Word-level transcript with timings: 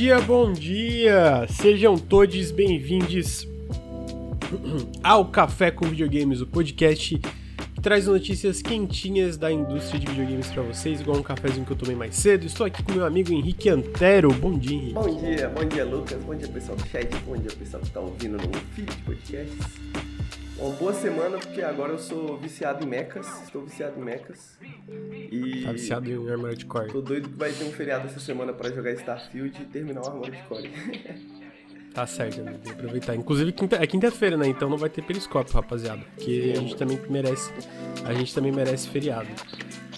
dia, 0.00 0.18
bom 0.18 0.50
dia! 0.50 1.46
Sejam 1.46 1.98
todos 1.98 2.50
bem-vindos 2.52 3.46
ao 5.04 5.26
Café 5.26 5.70
com 5.70 5.84
Videogames, 5.84 6.40
o 6.40 6.46
podcast 6.46 7.18
que 7.18 7.80
traz 7.82 8.06
notícias 8.06 8.62
quentinhas 8.62 9.36
da 9.36 9.52
indústria 9.52 10.00
de 10.00 10.06
videogames 10.06 10.46
para 10.46 10.62
vocês, 10.62 11.02
igual 11.02 11.18
um 11.18 11.22
cafezinho 11.22 11.66
que 11.66 11.72
eu 11.72 11.76
tomei 11.76 11.94
mais 11.94 12.16
cedo. 12.16 12.46
Estou 12.46 12.64
aqui 12.64 12.82
com 12.82 12.92
meu 12.92 13.04
amigo 13.04 13.30
Henrique 13.30 13.68
Antero. 13.68 14.32
Bom 14.32 14.58
dia, 14.58 14.78
Henrique. 14.78 14.94
Bom 14.94 15.16
dia, 15.18 15.48
bom 15.50 15.64
dia, 15.66 15.84
Lucas. 15.84 16.24
Bom 16.24 16.34
dia, 16.34 16.48
pessoal 16.48 16.78
do 16.78 16.88
chat. 16.88 17.14
Bom 17.26 17.36
dia, 17.36 17.50
pessoal 17.50 17.82
que 17.82 17.88
está 17.88 18.00
ouvindo 18.00 18.38
no 18.38 18.58
feed 18.74 18.90
de 18.90 19.02
podcasts. 19.02 20.09
Uma 20.60 20.76
boa 20.76 20.92
semana, 20.92 21.38
porque 21.38 21.62
agora 21.62 21.92
eu 21.92 21.98
sou 21.98 22.36
viciado 22.36 22.84
em 22.84 22.88
mechas, 22.88 23.26
estou 23.44 23.64
viciado 23.64 23.98
em 23.98 24.04
mechas. 24.04 24.58
E. 25.32 25.62
Tá 25.64 25.72
viciado 25.72 26.10
em 26.10 26.30
Armored 26.30 26.66
Core. 26.66 26.92
Tô 26.92 27.00
doido 27.00 27.30
que 27.30 27.36
vai 27.36 27.50
ter 27.50 27.64
um 27.64 27.72
feriado 27.72 28.06
essa 28.06 28.20
semana 28.20 28.52
para 28.52 28.70
jogar 28.70 28.92
Starfield 28.92 29.62
e 29.62 29.64
terminar 29.64 30.02
o 30.02 30.08
Armored 30.08 30.42
Core. 30.48 30.70
Tá 31.92 32.06
certo, 32.06 32.40
amigo. 32.40 32.60
Vou 32.62 32.72
aproveitar. 32.72 33.16
Inclusive, 33.16 33.50
quinta, 33.50 33.74
é 33.74 33.84
quinta-feira, 33.84 34.36
né? 34.36 34.46
Então 34.46 34.70
não 34.70 34.78
vai 34.78 34.88
ter 34.88 35.02
periscópio, 35.02 35.52
rapaziada. 35.52 36.00
Porque 36.14 36.52
a 36.56 36.60
gente 36.60 36.76
também 36.76 37.00
merece. 37.10 37.52
A 38.04 38.14
gente 38.14 38.32
também 38.32 38.52
merece 38.52 38.88
feriado. 38.88 39.28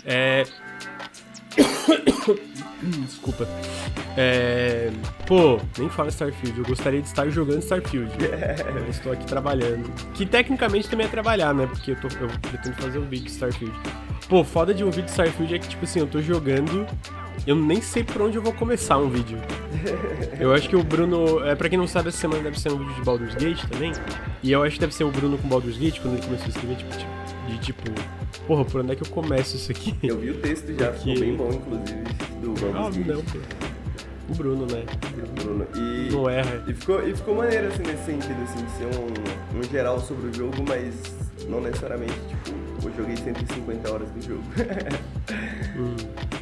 É. 0.07 0.45
Desculpa. 2.83 3.49
É... 4.17 4.91
Pô, 5.27 5.61
nem 5.79 5.89
fala 5.89 6.09
Starfield. 6.09 6.59
Eu 6.59 6.65
gostaria 6.65 7.01
de 7.01 7.07
estar 7.07 7.29
jogando 7.29 7.61
Starfield. 7.61 8.13
Eu 8.75 8.89
estou 8.89 9.13
aqui 9.13 9.25
trabalhando. 9.27 9.89
Que 10.15 10.27
tecnicamente 10.27 10.89
também 10.89 11.07
é 11.07 11.09
trabalhar, 11.11 11.55
né? 11.55 11.67
Porque 11.67 11.93
eu, 11.93 11.97
tô, 11.97 12.09
eu 12.09 12.29
pretendo 12.41 12.77
fazer 12.77 12.99
um 12.99 13.07
vídeo 13.07 13.27
de 13.27 13.31
Starfield. 13.31 13.75
Pô, 14.29 14.43
foda 14.45 14.75
de 14.75 14.83
um 14.83 14.91
vídeo 14.91 15.05
de 15.05 15.11
Starfield 15.11 15.55
é 15.55 15.59
que, 15.59 15.69
tipo 15.69 15.85
assim, 15.85 16.01
eu 16.01 16.07
tô 16.07 16.21
jogando. 16.21 16.87
Eu 17.47 17.57
nem 17.57 17.81
sei 17.81 18.05
por 18.05 18.23
onde 18.23 18.37
eu 18.37 18.43
vou 18.43 18.53
começar 18.53 18.99
um 18.99 19.09
vídeo. 19.09 19.39
Eu 20.39 20.53
acho 20.53 20.69
que 20.69 20.77
o 20.77 20.83
Bruno. 20.83 21.45
É, 21.45 21.55
pra 21.55 21.69
quem 21.69 21.79
não 21.79 21.87
sabe, 21.87 22.09
essa 22.09 22.19
semana 22.19 22.43
deve 22.43 22.59
ser 22.59 22.71
um 22.71 22.79
vídeo 22.79 22.95
de 22.95 23.03
Baldur's 23.03 23.35
Gate 23.35 23.65
também. 23.67 23.93
E 24.43 24.53
eu 24.53 24.63
acho 24.63 24.75
que 24.75 24.81
deve 24.81 24.95
ser 24.95 25.05
o 25.05 25.11
Bruno 25.11 25.39
com 25.39 25.49
Baldur's 25.49 25.77
Gate, 25.77 26.01
quando 26.01 26.15
ele 26.15 26.25
começou 26.25 26.47
a 26.47 26.49
escrever, 26.49 26.77
tipo, 26.77 26.97
tipo 26.97 27.11
de 27.49 27.59
tipo. 27.59 27.83
Porra, 28.47 28.65
por 28.65 28.81
onde 28.81 28.93
é 28.93 28.97
que 28.97 29.03
eu 29.03 29.09
começo 29.09 29.57
isso 29.57 29.71
aqui? 29.71 29.95
Eu 30.03 30.19
vi 30.19 30.31
o 30.31 30.41
texto 30.41 30.73
já, 30.79 30.91
Porque... 30.91 31.15
ficou 31.15 31.21
bem 31.21 31.37
bom, 31.37 31.51
inclusive, 31.53 32.03
do 32.41 32.61
Baldur's 32.61 32.97
ah, 32.97 33.01
Gate. 33.01 33.07
Não, 33.07 33.23
pô. 33.23 33.39
O 34.29 34.35
Bruno, 34.35 34.67
né? 34.67 34.85
O 35.17 35.43
Bruno. 35.43 35.67
E, 35.77 36.13
não 36.13 36.29
erra. 36.29 36.65
E 36.67 36.75
ficou, 36.75 37.07
e 37.07 37.15
ficou 37.15 37.37
maneiro, 37.37 37.69
assim, 37.69 37.83
nesse 37.83 38.05
sentido, 38.05 38.43
assim, 38.43 38.65
de 38.65 38.71
ser 38.73 38.87
um, 38.87 39.59
um 39.59 39.63
geral 39.65 40.01
sobre 40.01 40.29
o 40.29 40.33
jogo, 40.33 40.57
mas 40.67 40.95
não 41.49 41.61
necessariamente, 41.61 42.15
tipo, 42.29 42.89
eu 42.89 42.95
joguei 42.97 43.17
150 43.17 43.93
horas 43.93 44.09
do 44.11 44.23
jogo. 44.23 44.43
hum. 45.77 46.42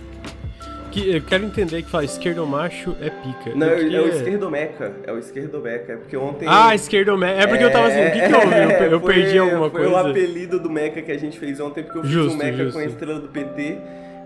Que, 0.90 1.16
eu 1.16 1.22
quero 1.22 1.44
entender 1.44 1.82
que 1.82 1.90
fala 1.90 2.04
esquerdomacho 2.04 2.96
é 3.00 3.10
pica. 3.10 3.54
Não, 3.54 3.68
é, 3.68 3.94
é 3.94 4.00
o 4.00 4.08
esquerdomeca. 4.08 4.92
É 5.06 5.12
o 5.12 5.18
esquerdomeca. 5.18 5.92
É 5.92 5.96
porque 5.96 6.16
ontem. 6.16 6.46
Ah, 6.48 6.74
esquerdomeca. 6.74 7.40
É 7.40 7.46
porque 7.46 7.62
é... 7.62 7.66
eu 7.66 7.72
tava 7.72 7.88
assim, 7.88 8.00
o 8.00 8.12
que, 8.12 8.20
que 8.20 8.34
houve? 8.34 8.54
Eu, 8.56 8.90
eu 8.90 9.00
foi, 9.00 9.14
perdi 9.14 9.38
alguma 9.38 9.70
foi 9.70 9.82
coisa. 9.82 9.90
Foi 9.90 10.02
o 10.02 10.10
apelido 10.10 10.60
do 10.60 10.70
meca 10.70 11.00
que 11.00 11.12
a 11.12 11.18
gente 11.18 11.38
fez 11.38 11.60
ontem, 11.60 11.84
porque 11.84 11.98
eu 11.98 12.02
fiz 12.02 12.12
justo, 12.12 12.34
um 12.34 12.36
meca 12.36 12.56
justo. 12.56 12.72
com 12.72 12.78
a 12.78 12.84
estrela 12.84 13.20
do 13.20 13.28
PT. 13.28 13.78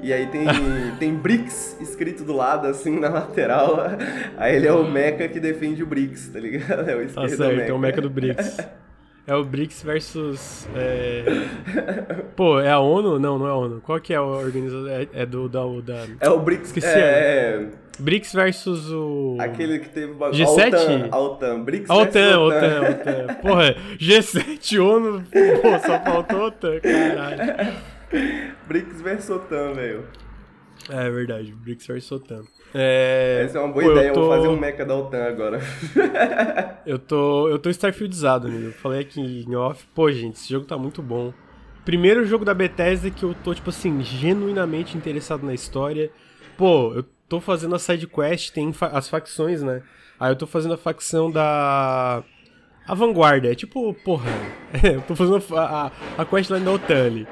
E 0.02 0.12
aí 0.12 0.26
tem, 0.26 0.44
tem 1.00 1.14
BRICS 1.14 1.78
escrito 1.80 2.24
do 2.24 2.34
lado, 2.34 2.66
assim, 2.66 2.98
na 3.00 3.08
lateral. 3.08 3.78
Aí 4.36 4.56
ele 4.56 4.66
é 4.66 4.72
o 4.72 4.84
meca 4.84 5.26
que 5.28 5.40
defende 5.40 5.82
o 5.82 5.86
BRICS, 5.86 6.28
tá 6.28 6.40
ligado? 6.40 6.88
É 6.88 6.94
o 6.94 7.02
esquerdo 7.02 7.30
Tá 7.30 7.36
certo, 7.36 7.70
é 7.70 7.72
o 7.72 7.78
meca 7.78 8.02
do 8.02 8.10
BRICS. 8.10 8.58
É 9.27 9.34
o 9.34 9.42
BRICS 9.42 9.83
versus. 9.83 10.69
É... 10.75 11.25
Pô, 12.36 12.61
é 12.61 12.70
a 12.70 12.78
ONU? 12.78 13.19
Não, 13.19 13.39
não 13.39 13.47
é 13.47 13.50
a 13.50 13.55
ONU. 13.55 13.81
Qual 13.81 13.98
que 13.98 14.12
é 14.12 14.16
a 14.16 14.22
organização? 14.22 14.87
É, 14.87 15.09
é 15.15 15.25
do 15.25 15.48
da, 15.48 15.60
da. 15.82 16.06
É 16.21 16.28
o 16.28 16.38
BRICS. 16.41 16.66
Esqueci. 16.66 16.87
É... 16.87 17.66
BRICS 17.98 18.32
versus 18.34 18.91
o. 18.93 19.37
Aquele 19.41 19.78
que 19.78 19.88
teve 19.88 20.12
o 20.12 20.16
G7? 20.16 21.09
A 21.10 21.19
OTAN. 21.19 21.62
BRICS 21.62 21.88
a 21.88 21.94
OTAN, 21.94 22.41
OTAN, 22.41 22.81
OTAN. 22.91 23.34
Porra, 23.41 23.75
G7, 23.98 24.78
ONU. 24.78 25.25
Pô, 25.62 25.78
só 25.78 25.98
faltou 26.00 26.47
OTAN, 26.47 26.81
caralho. 26.81 27.72
BRICS 28.69 29.00
versus 29.00 29.31
OTAN, 29.31 29.72
velho. 29.72 30.04
É 30.89 31.11
verdade, 31.11 31.53
BRICS 31.53 31.87
versus 31.87 32.12
OTAN. 32.12 32.43
É... 32.75 33.43
Essa 33.45 33.59
é 33.59 33.61
uma 33.61 33.72
boa 33.72 33.84
Pô, 33.84 33.93
ideia, 33.93 34.12
tô... 34.12 34.21
vou 34.21 34.31
fazer 34.31 34.49
um 34.49 34.56
mecha 34.59 34.84
da 34.84 34.97
OTAN 34.97 35.25
agora. 35.25 35.61
eu 36.84 36.99
tô, 36.99 37.49
eu 37.49 37.59
tô 37.59 37.71
Starfieldizado, 37.71 38.49
amigo. 38.49 38.72
Falei 38.72 39.00
aqui 39.00 39.45
em 39.49 39.55
off. 39.55 39.87
Pô, 39.95 40.11
gente, 40.11 40.34
esse 40.34 40.49
jogo 40.49 40.67
tá 40.67 40.77
muito 40.77 41.00
bom. 41.00 41.33
Primeiro 41.84 42.25
jogo 42.25 42.45
da 42.45 42.55
Bethesda 42.55 43.11
que 43.11 43.22
eu 43.22 43.34
tô, 43.45 43.55
tipo 43.55 43.71
assim, 43.71 44.03
genuinamente 44.03 44.97
interessado 44.97 45.45
na 45.47 45.55
história. 45.55 46.11
Pô, 46.56 46.93
eu 46.95 47.05
tô 47.28 47.41
fazendo 47.41 47.75
a 47.75 47.78
side 47.78 48.06
quest, 48.06 48.53
tem 48.53 48.72
fa 48.72 48.89
as 48.89 49.09
facções, 49.09 49.62
né? 49.62 49.83
Aí 50.19 50.33
eu 50.33 50.37
tô 50.37 50.47
fazendo 50.47 50.75
a 50.75 50.78
facção 50.78 51.31
da 51.31 52.25
a 52.87 52.95
vanguarda. 52.95 53.50
É 53.50 53.55
tipo, 53.55 53.93
porra, 53.95 54.31
eu 54.83 55.00
tô 55.03 55.17
fazendo 55.17 55.43
a, 55.56 55.87
a, 55.87 56.22
a 56.22 56.25
questline 56.25 56.65
da 56.65 56.72
OTAN 56.72 57.06
ali. 57.06 57.28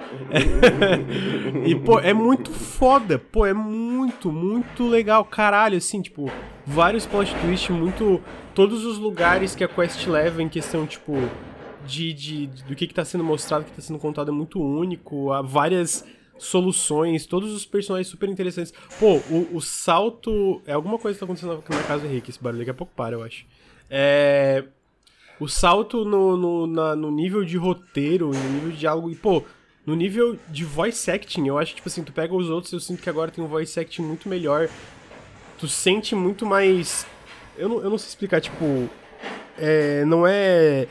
e, 1.66 1.74
pô, 1.74 1.98
é 1.98 2.12
muito 2.12 2.50
foda. 2.50 3.18
Pô, 3.18 3.46
é 3.46 3.52
muito, 3.52 4.32
muito 4.32 4.86
legal. 4.88 5.24
Caralho, 5.24 5.76
assim, 5.76 6.00
tipo, 6.00 6.30
vários 6.66 7.06
plot 7.06 7.34
twists, 7.36 7.70
muito. 7.70 8.20
Todos 8.54 8.84
os 8.84 8.98
lugares 8.98 9.54
que 9.54 9.64
a 9.64 9.68
quest 9.68 10.06
leva 10.06 10.42
em 10.42 10.48
questão, 10.48 10.86
tipo, 10.86 11.14
de, 11.86 12.12
de, 12.12 12.46
de 12.46 12.64
do 12.64 12.74
que, 12.74 12.86
que 12.86 12.94
tá 12.94 13.04
sendo 13.04 13.24
mostrado, 13.24 13.64
que 13.64 13.72
tá 13.72 13.80
sendo 13.80 13.98
contado 13.98 14.30
é 14.30 14.34
muito 14.34 14.60
único. 14.60 15.32
Há 15.32 15.42
várias 15.42 16.04
soluções, 16.38 17.24
todos 17.24 17.52
os 17.52 17.64
personagens 17.64 18.08
super 18.08 18.28
interessantes. 18.28 18.72
Pô, 18.98 19.16
o, 19.30 19.56
o 19.56 19.60
salto. 19.60 20.60
É 20.66 20.72
alguma 20.72 20.98
coisa 20.98 21.14
que 21.14 21.20
tá 21.20 21.24
acontecendo 21.24 21.62
na 21.68 21.82
casa 21.82 22.00
do 22.00 22.06
Henrique, 22.08 22.30
esse 22.30 22.42
barulho 22.42 22.60
daqui 22.60 22.70
a 22.70 22.74
pouco 22.74 22.92
para, 22.94 23.14
eu 23.14 23.22
acho. 23.22 23.46
É 23.88 24.64
o 25.42 25.48
salto 25.48 26.04
no, 26.04 26.36
no, 26.36 26.66
na, 26.66 26.94
no 26.94 27.10
nível 27.10 27.44
de 27.44 27.56
roteiro, 27.56 28.30
no 28.30 28.50
nível 28.50 28.70
de 28.70 28.76
diálogo, 28.76 29.10
e 29.10 29.16
pô, 29.16 29.42
no 29.84 29.96
nível 29.96 30.38
de 30.48 30.64
voice 30.64 31.10
acting, 31.10 31.48
eu 31.48 31.58
acho, 31.58 31.74
tipo 31.74 31.88
assim, 31.88 32.04
tu 32.04 32.12
pega 32.12 32.32
os 32.32 32.48
outros, 32.48 32.72
eu 32.72 32.78
sinto 32.78 33.02
que 33.02 33.10
agora 33.10 33.30
tem 33.30 33.42
um 33.42 33.48
voice 33.48 33.78
acting 33.78 34.02
muito 34.02 34.28
melhor. 34.28 34.68
Tu 35.58 35.66
sente 35.66 36.14
muito 36.14 36.46
mais. 36.46 37.04
Eu 37.58 37.68
não, 37.68 37.82
eu 37.82 37.90
não 37.90 37.98
sei 37.98 38.08
explicar, 38.08 38.40
tipo. 38.40 38.88
É, 39.58 40.04
não 40.04 40.26
é. 40.26 40.86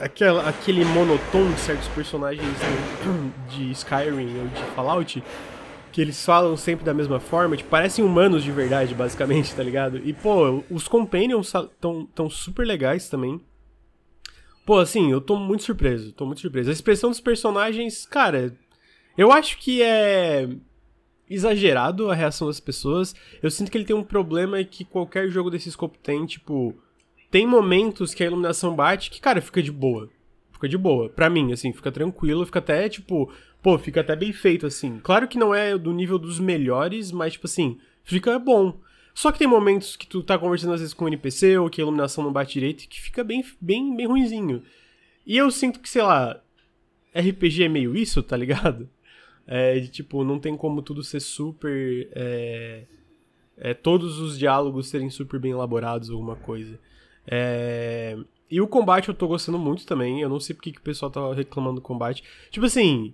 Aquela, 0.00 0.48
aquele 0.48 0.82
monotom 0.82 1.52
de 1.52 1.60
certos 1.60 1.88
personagens 1.88 2.56
de 3.50 3.70
Skyrim 3.72 4.38
ou 4.40 4.48
de 4.48 4.62
Fallout 4.74 5.22
que 5.92 6.00
eles 6.00 6.24
falam 6.24 6.56
sempre 6.56 6.84
da 6.84 6.94
mesma 6.94 7.18
forma, 7.18 7.56
tipo, 7.56 7.68
parecem 7.68 8.04
humanos 8.04 8.44
de 8.44 8.52
verdade, 8.52 8.94
basicamente, 8.94 9.52
tá 9.56 9.62
ligado? 9.62 9.98
E, 9.98 10.12
pô, 10.12 10.62
os 10.70 10.86
Companions 10.86 11.52
tão, 11.80 12.06
tão 12.06 12.30
super 12.30 12.66
legais 12.66 13.08
também. 13.08 13.40
Pô, 14.64 14.78
assim, 14.78 15.10
eu 15.10 15.20
tô 15.20 15.36
muito 15.36 15.62
surpreso, 15.62 16.12
tô 16.12 16.26
muito 16.26 16.40
surpreso. 16.40 16.70
A 16.70 16.72
expressão 16.72 17.10
dos 17.10 17.20
personagens, 17.20 18.06
cara, 18.06 18.56
eu 19.16 19.32
acho 19.32 19.58
que 19.58 19.82
é 19.82 20.48
exagerado 21.28 22.10
a 22.10 22.14
reação 22.14 22.48
das 22.48 22.60
pessoas. 22.60 23.14
Eu 23.42 23.50
sinto 23.50 23.70
que 23.70 23.78
ele 23.78 23.84
tem 23.84 23.94
um 23.96 24.02
problema 24.02 24.62
que 24.64 24.84
qualquer 24.84 25.28
jogo 25.28 25.50
desse 25.50 25.68
escopo 25.68 25.96
tem, 25.98 26.26
tipo, 26.26 26.74
tem 27.30 27.46
momentos 27.46 28.12
que 28.12 28.22
a 28.22 28.26
iluminação 28.26 28.74
bate 28.74 29.10
que, 29.10 29.20
cara, 29.20 29.40
fica 29.40 29.62
de 29.62 29.70
boa. 29.70 30.10
Fica 30.52 30.68
de 30.68 30.76
boa. 30.76 31.08
Pra 31.08 31.30
mim, 31.30 31.52
assim, 31.52 31.72
fica 31.72 31.92
tranquilo, 31.92 32.44
fica 32.44 32.58
até, 32.58 32.88
tipo, 32.88 33.32
pô, 33.62 33.78
fica 33.78 34.00
até 34.00 34.16
bem 34.16 34.32
feito, 34.32 34.66
assim. 34.66 34.98
Claro 35.02 35.28
que 35.28 35.38
não 35.38 35.54
é 35.54 35.78
do 35.78 35.92
nível 35.92 36.18
dos 36.18 36.40
melhores, 36.40 37.12
mas, 37.12 37.34
tipo 37.34 37.46
assim, 37.46 37.78
fica 38.02 38.38
bom. 38.38 38.78
Só 39.20 39.30
que 39.30 39.38
tem 39.38 39.46
momentos 39.46 39.96
que 39.96 40.06
tu 40.06 40.22
tá 40.22 40.38
conversando 40.38 40.72
às 40.72 40.80
vezes 40.80 40.94
com 40.94 41.04
o 41.04 41.08
NPC 41.08 41.58
ou 41.58 41.68
que 41.68 41.78
a 41.78 41.84
iluminação 41.84 42.24
não 42.24 42.32
bate 42.32 42.54
direito 42.54 42.88
que 42.88 42.98
fica 42.98 43.22
bem, 43.22 43.44
bem, 43.60 43.94
bem 43.94 44.06
ruinzinho. 44.06 44.62
E 45.26 45.36
eu 45.36 45.50
sinto 45.50 45.78
que, 45.78 45.90
sei 45.90 46.00
lá, 46.00 46.42
RPG 47.14 47.64
é 47.64 47.68
meio 47.68 47.94
isso, 47.94 48.22
tá 48.22 48.34
ligado? 48.34 48.88
É, 49.46 49.80
de 49.80 49.88
tipo, 49.88 50.22
não 50.22 50.38
tem 50.38 50.56
como 50.56 50.80
tudo 50.80 51.02
ser 51.02 51.18
super. 51.18 52.08
É, 52.12 52.84
é, 53.56 53.74
todos 53.74 54.20
os 54.20 54.38
diálogos 54.38 54.88
serem 54.88 55.10
super 55.10 55.40
bem 55.40 55.50
elaborados, 55.50 56.08
alguma 56.08 56.36
coisa. 56.36 56.78
É, 57.26 58.16
e 58.48 58.60
o 58.60 58.68
combate 58.68 59.08
eu 59.08 59.14
tô 59.14 59.26
gostando 59.26 59.58
muito 59.58 59.84
também. 59.84 60.20
Eu 60.20 60.28
não 60.28 60.38
sei 60.38 60.54
porque 60.54 60.70
que 60.70 60.78
o 60.78 60.82
pessoal 60.82 61.10
tá 61.10 61.34
reclamando 61.34 61.76
do 61.76 61.82
combate. 61.82 62.22
Tipo 62.48 62.66
assim, 62.66 63.12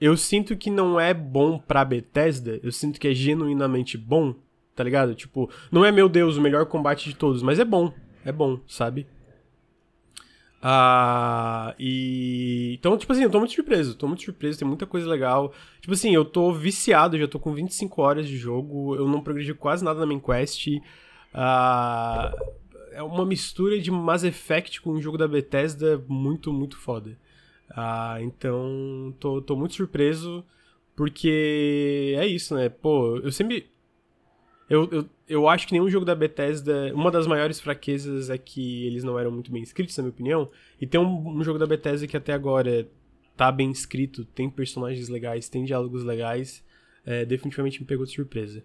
eu 0.00 0.16
sinto 0.16 0.56
que 0.56 0.68
não 0.68 0.98
é 0.98 1.14
bom 1.14 1.58
pra 1.58 1.84
Bethesda, 1.84 2.58
eu 2.62 2.72
sinto 2.72 2.98
que 2.98 3.06
é 3.06 3.14
genuinamente 3.14 3.96
bom, 3.96 4.34
tá 4.78 4.84
ligado? 4.84 5.12
Tipo, 5.12 5.50
não 5.72 5.84
é, 5.84 5.90
meu 5.90 6.08
Deus, 6.08 6.36
o 6.36 6.40
melhor 6.40 6.64
combate 6.66 7.08
de 7.08 7.16
todos, 7.16 7.42
mas 7.42 7.58
é 7.58 7.64
bom, 7.64 7.92
é 8.24 8.30
bom, 8.30 8.60
sabe? 8.68 9.08
Ah, 10.62 11.74
e. 11.80 12.76
Então, 12.78 12.96
tipo 12.96 13.12
assim, 13.12 13.24
eu 13.24 13.30
tô 13.30 13.40
muito 13.40 13.54
surpreso, 13.54 13.96
tô 13.96 14.06
muito 14.06 14.22
surpreso, 14.22 14.56
tem 14.56 14.68
muita 14.68 14.86
coisa 14.86 15.08
legal. 15.08 15.52
Tipo 15.80 15.94
assim, 15.94 16.14
eu 16.14 16.24
tô 16.24 16.52
viciado, 16.52 17.18
já 17.18 17.26
tô 17.26 17.40
com 17.40 17.52
25 17.52 18.00
horas 18.00 18.28
de 18.28 18.36
jogo, 18.36 18.94
eu 18.94 19.08
não 19.08 19.20
progredi 19.20 19.52
quase 19.52 19.84
nada 19.84 19.98
na 19.98 20.06
main 20.06 20.20
quest. 20.20 20.68
Ah, 21.34 22.32
é 22.92 23.02
uma 23.02 23.26
mistura 23.26 23.80
de 23.80 23.90
Mass 23.90 24.22
Effect 24.22 24.80
com 24.80 24.92
um 24.92 25.02
jogo 25.02 25.18
da 25.18 25.26
Bethesda 25.26 26.04
muito, 26.06 26.52
muito 26.52 26.76
foda. 26.76 27.18
Ah, 27.70 28.18
então 28.20 29.12
tô, 29.18 29.42
tô 29.42 29.56
muito 29.56 29.74
surpreso, 29.74 30.44
porque 30.94 32.14
é 32.16 32.26
isso, 32.28 32.54
né? 32.54 32.68
Pô, 32.68 33.16
eu 33.18 33.32
sempre. 33.32 33.68
Eu, 34.68 34.88
eu, 34.90 35.08
eu 35.28 35.48
acho 35.48 35.66
que 35.66 35.72
nenhum 35.72 35.88
jogo 35.88 36.04
da 36.04 36.14
Bethesda. 36.14 36.92
Uma 36.94 37.10
das 37.10 37.26
maiores 37.26 37.60
fraquezas 37.60 38.28
é 38.30 38.36
que 38.36 38.86
eles 38.86 39.02
não 39.02 39.18
eram 39.18 39.30
muito 39.30 39.50
bem 39.50 39.62
escritos, 39.62 39.96
na 39.96 40.02
minha 40.02 40.10
opinião. 40.10 40.50
E 40.80 40.86
tem 40.86 41.00
um, 41.00 41.38
um 41.38 41.42
jogo 41.42 41.58
da 41.58 41.66
Bethesda 41.66 42.06
que 42.06 42.16
até 42.16 42.32
agora 42.32 42.86
tá 43.36 43.50
bem 43.52 43.70
escrito, 43.70 44.24
tem 44.24 44.50
personagens 44.50 45.08
legais, 45.08 45.48
tem 45.48 45.64
diálogos 45.64 46.04
legais. 46.04 46.64
É, 47.06 47.24
definitivamente 47.24 47.80
me 47.80 47.86
pegou 47.86 48.04
de 48.04 48.12
surpresa. 48.12 48.62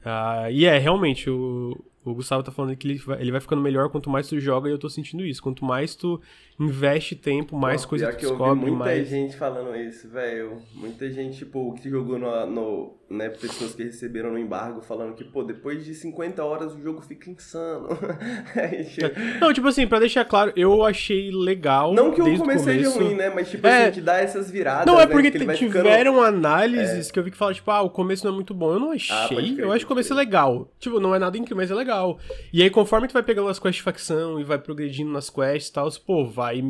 Uh, 0.00 0.50
e 0.50 0.64
é, 0.64 0.78
realmente, 0.78 1.28
o, 1.28 1.76
o 2.04 2.14
Gustavo 2.14 2.42
tá 2.42 2.50
falando 2.50 2.74
que 2.76 2.88
ele 2.88 2.98
vai, 2.98 3.20
ele 3.20 3.30
vai 3.30 3.40
ficando 3.40 3.60
melhor 3.60 3.88
quanto 3.90 4.08
mais 4.08 4.28
tu 4.28 4.40
joga 4.40 4.68
e 4.68 4.72
eu 4.72 4.78
tô 4.78 4.88
sentindo 4.88 5.24
isso. 5.24 5.42
Quanto 5.42 5.64
mais 5.64 5.94
tu 5.94 6.20
investe 6.58 7.14
tempo, 7.14 7.56
mais 7.56 7.84
Pô, 7.84 7.90
coisa 7.90 8.10
tu 8.10 8.16
que 8.16 8.22
descobre, 8.22 8.50
eu 8.50 8.54
vi 8.54 8.70
muita 8.70 8.84
mais... 8.84 9.08
gente 9.08 9.36
falando 9.36 9.76
isso, 9.76 10.08
velho. 10.08 10.62
Muita 10.74 11.10
gente, 11.10 11.38
tipo, 11.38 11.74
que 11.74 11.88
jogou 11.88 12.18
no, 12.18 12.46
no, 12.46 12.97
né, 13.10 13.30
pessoas 13.30 13.74
que 13.74 13.82
receberam 13.84 14.32
no 14.32 14.38
embargo 14.38 14.82
falando 14.82 15.14
que, 15.14 15.24
pô, 15.24 15.42
depois 15.42 15.82
de 15.82 15.94
50 15.94 16.44
horas 16.44 16.74
o 16.74 16.82
jogo 16.82 17.00
fica 17.00 17.30
insano. 17.30 17.88
Não, 19.40 19.52
tipo 19.52 19.66
assim, 19.66 19.86
pra 19.86 19.98
deixar 19.98 20.26
claro, 20.26 20.52
eu 20.54 20.84
achei 20.84 21.30
legal. 21.30 21.94
Não 21.94 22.12
que 22.12 22.20
o 22.20 22.38
começo 22.38 22.64
seja 22.64 22.90
ruim, 22.90 23.14
né? 23.14 23.30
Mas, 23.30 23.50
tipo 23.50 23.66
é... 23.66 23.84
assim, 23.84 23.92
que 23.92 24.00
dá 24.02 24.18
essas 24.18 24.50
viradas. 24.50 24.86
Não, 24.86 25.00
é 25.00 25.06
né, 25.06 25.12
porque 25.12 25.30
tiveram 25.30 26.14
ficando... 26.14 26.20
análises 26.20 27.08
é. 27.08 27.12
que 27.12 27.18
eu 27.18 27.24
vi 27.24 27.30
que 27.30 27.36
falaram, 27.36 27.54
tipo, 27.54 27.70
ah, 27.70 27.80
o 27.80 27.90
começo 27.90 28.26
não 28.26 28.32
é 28.32 28.34
muito 28.34 28.52
bom. 28.52 28.74
Eu 28.74 28.80
não 28.80 28.90
ah, 28.90 28.94
achei. 28.94 29.56
Ah, 29.58 29.62
eu 29.62 29.72
acho 29.72 29.80
que 29.80 29.84
o 29.86 29.88
começo 29.88 30.12
é 30.12 30.16
legal. 30.16 30.70
Tipo, 30.78 31.00
não 31.00 31.14
é 31.14 31.18
nada 31.18 31.36
incrível, 31.38 31.56
mas 31.56 31.70
é 31.70 31.74
legal. 31.74 32.18
E 32.52 32.62
aí, 32.62 32.68
conforme 32.68 33.08
tu 33.08 33.14
vai 33.14 33.22
pegando 33.22 33.48
as 33.48 33.58
quests 33.58 33.76
de 33.76 33.82
facção 33.82 34.38
e 34.38 34.44
vai 34.44 34.58
progredindo 34.58 35.10
nas 35.10 35.30
quests 35.30 35.68
e 35.68 35.72
tal, 35.72 35.90
pô, 36.06 36.26
vai. 36.26 36.62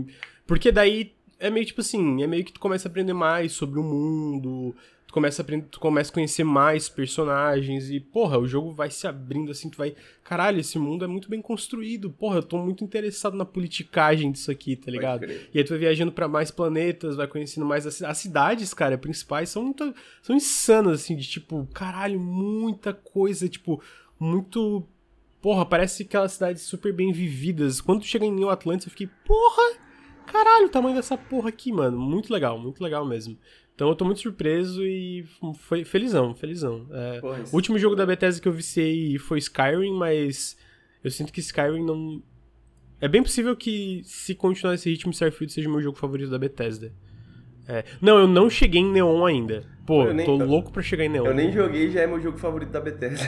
Porque 0.46 0.70
daí 0.70 1.12
é 1.40 1.50
meio 1.50 1.67
tipo 1.67 1.81
assim, 1.81 2.23
é 2.23 2.26
meio 2.26 2.44
que 2.44 2.52
tu 2.52 2.61
começa 2.61 2.88
a 2.88 2.90
aprender 2.90 3.12
mais 3.12 3.52
sobre 3.52 3.79
o 3.79 3.82
mundo, 3.82 4.75
tu 5.08 5.14
começa 5.14 5.40
a 5.40 5.43
aprender, 5.43 5.66
tu 5.70 5.81
começa 5.81 6.10
a 6.10 6.14
conhecer 6.14 6.44
mais 6.44 6.87
personagens 6.87 7.90
e, 7.90 7.99
porra, 7.99 8.38
o 8.38 8.46
jogo 8.46 8.75
vai 8.75 8.90
se 8.90 9.06
abrindo 9.06 9.50
assim, 9.50 9.70
tu 9.70 9.78
vai, 9.78 9.96
caralho, 10.22 10.60
esse 10.60 10.78
mundo 10.78 11.02
é 11.02 11.08
muito 11.08 11.31
bem 11.31 11.40
construído. 11.40 12.10
Porra, 12.10 12.37
eu 12.37 12.43
tô 12.43 12.58
muito 12.58 12.84
interessado 12.84 13.34
na 13.34 13.46
politicagem 13.46 14.31
disso 14.31 14.50
aqui, 14.50 14.76
tá 14.76 14.90
ligado? 14.90 15.25
E 15.25 15.56
aí 15.56 15.64
tu 15.64 15.70
vai 15.70 15.78
viajando 15.78 16.12
para 16.12 16.28
mais 16.28 16.50
planetas, 16.50 17.16
vai 17.16 17.26
conhecendo 17.26 17.64
mais 17.64 17.87
as, 17.87 18.02
as 18.02 18.19
cidades, 18.19 18.75
cara, 18.75 18.99
principais 18.99 19.49
são 19.49 19.62
muito, 19.62 19.94
são 20.20 20.37
insanas 20.37 21.00
assim, 21.00 21.16
de 21.16 21.26
tipo, 21.26 21.66
caralho, 21.72 22.20
muita 22.20 22.93
coisa, 22.93 23.49
tipo, 23.49 23.82
muito 24.20 24.87
Porra, 25.40 25.64
parece 25.64 26.02
aquelas 26.02 26.32
cidades 26.32 26.62
super 26.62 26.93
bem 26.93 27.12
vividas. 27.12 27.81
Quando 27.81 28.00
tu 28.00 28.06
chega 28.06 28.26
em 28.26 28.32
New 28.32 28.50
Atlantis, 28.50 28.87
eu 28.87 28.90
fiquei, 28.90 29.08
porra, 29.25 29.78
caralho, 30.26 30.66
o 30.66 30.69
tamanho 30.69 30.96
dessa 30.96 31.16
porra 31.16 31.49
aqui, 31.49 31.72
mano. 31.72 31.96
Muito 31.96 32.32
legal, 32.32 32.58
muito 32.58 32.82
legal 32.82 33.06
mesmo. 33.06 33.38
Então 33.78 33.90
eu 33.90 33.94
tô 33.94 34.04
muito 34.04 34.19
surpreso 34.19 34.84
e 34.84 35.25
foi 35.54 35.84
felizão, 35.84 36.34
felizão. 36.34 36.88
É, 36.90 37.20
o 37.52 37.54
último 37.54 37.78
jogo 37.78 37.94
da 37.94 38.04
Bethesda 38.04 38.42
que 38.42 38.48
eu 38.48 38.52
viciei 38.52 39.16
foi 39.19 39.38
Skyrim, 39.38 39.96
mas 39.96 40.58
eu 41.04 41.12
sinto 41.12 41.32
que 41.32 41.38
Skyrim 41.38 41.84
não. 41.84 42.20
É 43.00 43.06
bem 43.06 43.22
possível 43.22 43.54
que, 43.54 44.02
se 44.02 44.34
continuar 44.34 44.75
esse 44.75 44.90
ritmo, 44.90 45.12
Starfield 45.12 45.52
seja 45.52 45.69
o 45.69 45.70
meu 45.70 45.80
jogo 45.80 45.96
favorito 45.96 46.28
da 46.28 46.40
Bethesda. 46.40 46.92
É. 47.69 47.84
Não, 48.00 48.19
eu 48.19 48.26
não 48.26 48.50
cheguei 48.50 48.80
em 48.80 48.90
Neon 48.90 49.25
ainda. 49.25 49.64
Pô, 49.86 50.12
nem, 50.12 50.26
tô 50.26 50.34
louco 50.34 50.72
pra 50.72 50.82
chegar 50.82 51.04
em 51.04 51.10
Neon. 51.10 51.26
Eu 51.26 51.34
nem 51.34 51.52
joguei, 51.52 51.88
já 51.88 52.00
é 52.00 52.06
meu 52.08 52.20
jogo 52.20 52.36
favorito 52.36 52.70
da 52.70 52.80
Bethesda. 52.80 53.25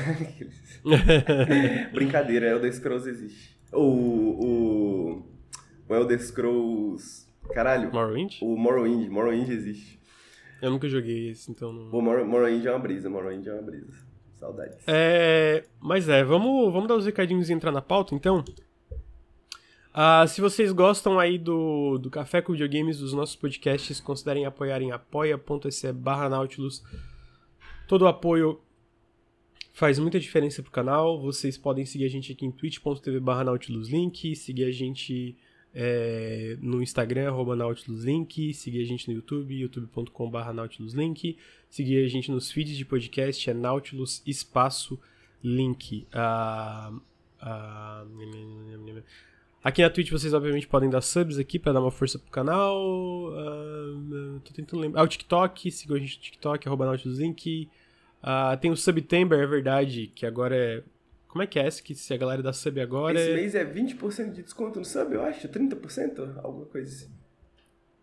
Brincadeira, 1.94 2.48
Elder 2.48 2.74
Scrolls 2.74 3.08
existe. 3.08 3.56
O, 3.72 3.84
o, 3.84 5.26
o 5.88 5.94
Elder 5.94 6.20
Scrolls... 6.20 7.30
Caralho. 7.54 7.92
Morrowind? 7.92 8.38
O 8.42 8.56
Morrowind. 8.56 9.08
Morrowind 9.08 9.48
existe. 9.48 9.99
Eu 10.60 10.70
nunca 10.70 10.88
joguei 10.88 11.30
esse, 11.30 11.50
então 11.50 11.72
não... 11.72 12.02
Mor 12.02 12.24
Morrowind 12.24 12.64
é 12.64 12.70
uma 12.70 12.78
brisa, 12.78 13.08
Morrowind 13.08 13.46
é 13.46 13.52
uma 13.52 13.62
brisa. 13.62 13.92
Saudades. 14.34 14.78
É... 14.86 15.64
Mas 15.80 16.08
é, 16.08 16.22
vamos, 16.24 16.72
vamos 16.72 16.88
dar 16.88 16.96
os 16.96 17.06
recadinhos 17.06 17.50
e 17.50 17.52
entrar 17.52 17.72
na 17.72 17.82
pauta, 17.82 18.14
então? 18.14 18.44
Uh, 19.90 20.26
se 20.28 20.40
vocês 20.40 20.70
gostam 20.70 21.18
aí 21.18 21.36
do, 21.36 21.98
do 21.98 22.10
Café 22.10 22.40
com 22.40 22.52
Videogames, 22.52 22.98
dos 23.00 23.12
nossos 23.12 23.34
podcasts, 23.34 24.00
considerem 24.00 24.46
apoiar 24.46 24.80
em 24.80 24.92
apoia.se 24.92 25.92
barra 25.92 26.28
Nautilus. 26.28 26.82
Todo 27.88 28.02
o 28.02 28.06
apoio 28.06 28.60
faz 29.72 29.98
muita 29.98 30.20
diferença 30.20 30.62
pro 30.62 30.70
canal. 30.70 31.20
Vocês 31.20 31.58
podem 31.58 31.84
seguir 31.84 32.04
a 32.04 32.08
gente 32.08 32.32
aqui 32.32 32.46
em 32.46 32.52
twitch.tv 32.52 33.18
barra 33.18 33.44
nautiluslink, 33.44 34.36
seguir 34.36 34.64
a 34.64 34.70
gente 34.70 35.36
é, 35.74 36.56
no 36.60 36.82
Instagram, 36.82 37.28
arroba 37.28 37.54
nautiluslink, 37.54 38.52
seguir 38.54 38.82
a 38.82 38.86
gente 38.86 39.08
no 39.08 39.14
YouTube, 39.14 39.54
youtube.com 39.54 40.30
barra 40.30 40.52
nautiluslink, 40.52 41.36
seguir 41.68 42.04
a 42.04 42.08
gente 42.08 42.30
nos 42.30 42.50
feeds 42.50 42.76
de 42.76 42.84
podcast, 42.84 43.48
é 43.48 43.54
Nautilus 43.54 44.22
Espaço 44.26 44.98
Link. 45.42 46.06
Uh, 46.12 46.96
uh, 47.42 49.02
Aqui 49.62 49.82
na 49.82 49.90
Twitch 49.90 50.10
vocês 50.10 50.32
obviamente 50.32 50.66
podem 50.66 50.88
dar 50.88 51.02
subs 51.02 51.38
aqui 51.38 51.58
para 51.58 51.72
dar 51.74 51.82
uma 51.82 51.90
força 51.90 52.18
pro 52.18 52.30
canal. 52.30 52.80
Uh, 53.28 54.40
tô 54.42 54.54
tentando 54.54 54.80
lembrar. 54.80 55.02
Ah, 55.02 55.04
o 55.04 55.08
TikTok, 55.08 55.70
sigam 55.70 55.96
a 55.96 56.00
gente 56.00 56.16
no 56.16 56.22
TikTok, 56.22 56.66
arroba 56.66 56.86
Nautiluslink. 56.86 57.68
Uh, 58.22 58.56
tem 58.58 58.70
o 58.70 58.76
Subtember, 58.76 59.38
é 59.38 59.46
verdade, 59.46 60.10
que 60.14 60.24
agora 60.24 60.56
é. 60.56 60.82
Como 61.30 61.44
é 61.44 61.46
que 61.46 61.60
é 61.60 61.66
esse? 61.66 61.80
Que 61.80 61.94
se 61.94 62.12
a 62.12 62.16
galera 62.16 62.42
dá 62.42 62.52
sub 62.52 62.80
agora. 62.80 63.18
Esse 63.18 63.30
é... 63.30 63.34
mês 63.34 63.54
é 63.54 63.64
20% 63.64 64.32
de 64.32 64.42
desconto 64.42 64.80
no 64.80 64.84
sub, 64.84 65.14
eu 65.14 65.22
acho. 65.22 65.48
30%? 65.48 66.38
Alguma 66.42 66.66
coisa 66.66 66.92
assim. 66.92 67.10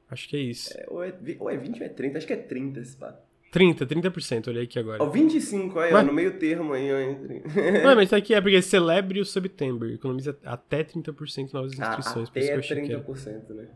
Acho 0.09 0.29
que 0.29 0.37
é 0.37 0.39
isso. 0.39 0.73
É, 0.73 0.85
ou, 0.87 1.03
é, 1.03 1.13
ou 1.39 1.49
é 1.49 1.57
20 1.57 1.79
ou 1.79 1.85
é 1.85 1.89
30? 1.89 2.17
Acho 2.17 2.27
que 2.27 2.33
é 2.33 2.37
30 2.37 2.79
esse 2.79 2.95
pá. 2.95 3.19
30, 3.51 3.85
30%, 3.85 4.47
olhei 4.47 4.63
aqui 4.63 4.77
agora. 4.77 5.01
Ó, 5.01 5.09
25, 5.09 5.79
aí, 5.79 5.91
mas... 5.91 6.03
ó, 6.03 6.05
no 6.05 6.13
meio 6.13 6.37
termo 6.37 6.73
aí, 6.73 6.91
ó, 6.91 6.99
entre... 6.99 7.41
Não, 7.83 7.95
mas 7.95 8.07
isso 8.07 8.15
aqui 8.15 8.33
é 8.33 8.41
porque 8.41 8.61
celebre 8.61 9.19
o 9.19 9.25
September, 9.25 9.89
economiza 9.89 10.37
até 10.43 10.83
30% 10.83 11.53
novas 11.53 11.73
inscrições. 11.73 12.27
Ah, 12.27 12.31
até 12.31 12.53
por 12.53 12.59
isso 12.59 12.75
que 12.75 12.91
eu 12.91 13.01
30%, 13.03 13.49
né? 13.55 13.67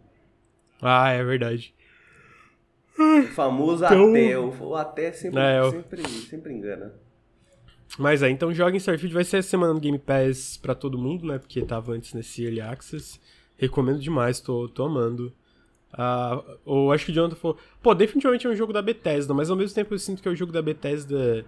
Ah, 0.81 1.12
é 1.12 1.24
verdade. 1.24 1.74
O 3.00 3.24
famoso 3.27 3.86
então... 3.86 4.09
até, 4.09 4.38
o 4.38 4.75
até 4.75 5.12
sempre, 5.13 5.39
é, 5.39 5.71
sempre, 5.71 6.07
sempre 6.07 6.54
engana. 6.54 6.94
Mas 7.98 8.24
é, 8.24 8.30
então 8.30 8.54
joga 8.54 8.76
em 8.76 8.78
Starfield, 8.78 9.14
vai 9.14 9.24
ser 9.24 9.38
a 9.38 9.44
semana 9.44 9.74
do 9.74 9.80
Game 9.80 10.00
Pass 10.00 10.58
pra 10.58 10.74
todo 10.74 10.98
mundo, 10.98 11.26
né, 11.26 11.38
porque 11.38 11.62
tava 11.62 11.94
antes 11.94 12.14
nesse 12.14 12.44
Early 12.44 12.62
Access. 12.62 13.20
Recomendo 13.57 14.00
demais, 14.00 14.40
tô, 14.40 14.68
tô 14.69 14.86
amando. 14.86 15.33
Uh, 15.94 16.57
ou 16.66 16.92
acho 16.94 17.06
que 17.06 17.12
o 17.12 17.14
Jonathan 17.14 17.36
falou, 17.36 17.57
pô, 17.81 17.94
definitivamente 17.94 18.48
é 18.48 18.50
um 18.50 18.56
jogo 18.56 18.71
da 18.71 18.81
Bethesda, 18.81 19.33
mas 19.33 19.50
ao 19.50 19.57
mesmo 19.57 19.76
tempo 19.76 19.94
eu 19.94 20.00
sinto 20.00 20.21
que 20.21 20.28
é 20.28 20.31
o 20.31 20.36
jogo 20.36 20.52
da 20.52 20.62
Bethesda 20.62 21.45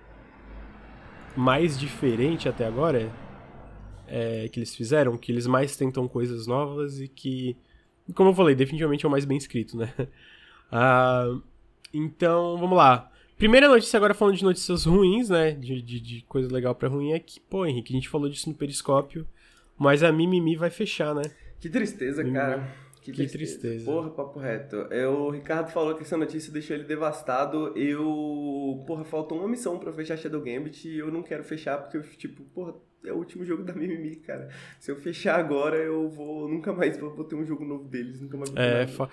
mais 1.36 1.80
diferente 1.80 2.48
até 2.48 2.66
agora 2.66 3.10
é, 4.08 4.48
que 4.50 4.60
eles 4.60 4.76
fizeram, 4.76 5.18
que 5.18 5.32
eles 5.32 5.48
mais 5.48 5.76
tentam 5.76 6.08
coisas 6.08 6.46
novas 6.46 7.00
e 7.00 7.08
que, 7.08 7.58
como 8.14 8.30
eu 8.30 8.34
falei, 8.36 8.54
definitivamente 8.54 9.06
é 9.06 9.08
o 9.08 9.12
mais 9.12 9.26
bem 9.26 9.38
escrito, 9.38 9.78
né? 9.78 9.94
Uh, 10.72 11.42
então, 11.94 12.58
vamos 12.58 12.78
lá. 12.78 13.10
Primeira 13.38 13.68
notícia 13.68 13.98
agora 13.98 14.14
falando 14.14 14.38
de 14.38 14.44
notícias 14.44 14.86
ruins, 14.86 15.30
né? 15.30 15.52
De, 15.52 15.82
de, 15.82 16.00
de 16.00 16.22
coisa 16.28 16.54
legal 16.54 16.74
pra 16.76 16.88
ruim 16.88 17.12
é 17.12 17.20
que, 17.20 17.40
pô, 17.40 17.66
Henrique, 17.66 17.94
a 17.94 17.96
gente 17.96 18.10
falou 18.10 18.30
disso 18.30 18.50
no 18.50 18.56
Periscópio, 18.56 19.28
mas 19.78 20.04
a 20.04 20.12
Mimimi 20.12 20.56
vai 20.56 20.70
fechar, 20.70 21.14
né? 21.14 21.24
Que 21.60 21.70
tristeza, 21.70 22.24
Mimimi. 22.24 22.40
cara. 22.40 22.84
Que, 23.02 23.12
que 23.12 23.18
tristeza. 23.18 23.60
tristeza. 23.60 23.86
Porra, 23.86 24.10
papo 24.10 24.40
reto. 24.40 24.76
Eu, 24.90 25.24
o 25.24 25.30
Ricardo 25.30 25.70
falou 25.70 25.94
que 25.94 26.04
essa 26.04 26.16
notícia 26.16 26.54
deixou 26.54 26.74
ele 26.74 26.86
devastado. 26.86 27.78
Eu. 27.78 28.82
Porra, 28.88 29.04
faltou 29.04 29.40
uma 29.40 29.48
missão 29.48 29.78
pra 29.78 29.90
eu 29.90 29.94
fechar 29.94 30.18
Shadow 30.18 30.40
Gambit 30.40 30.88
e 30.88 31.00
eu 31.00 31.12
não 31.12 31.22
quero 31.22 31.44
fechar 31.44 31.78
porque 31.80 31.98
eu, 31.98 32.02
tipo, 32.04 32.44
porra, 32.44 32.74
é 33.06 33.12
o 33.12 33.18
último 33.18 33.44
jogo 33.44 33.62
da 33.62 33.74
Mimimi, 33.74 34.16
cara. 34.16 34.50
Se 34.80 34.90
eu 34.90 34.96
fechar 34.96 35.38
agora, 35.38 35.76
eu 35.76 36.08
vou. 36.08 36.48
Nunca 36.48 36.72
mais 36.72 36.98
vou, 36.98 37.14
vou 37.14 37.26
ter 37.26 37.36
um 37.36 37.46
jogo 37.46 37.66
novo 37.66 37.84
deles. 37.90 38.22
Nunca 38.22 38.38
mais 38.38 38.50
vou 38.50 38.56
ter 38.56 38.64
é, 38.64 38.80
nada, 38.80 38.88
fa... 38.88 39.10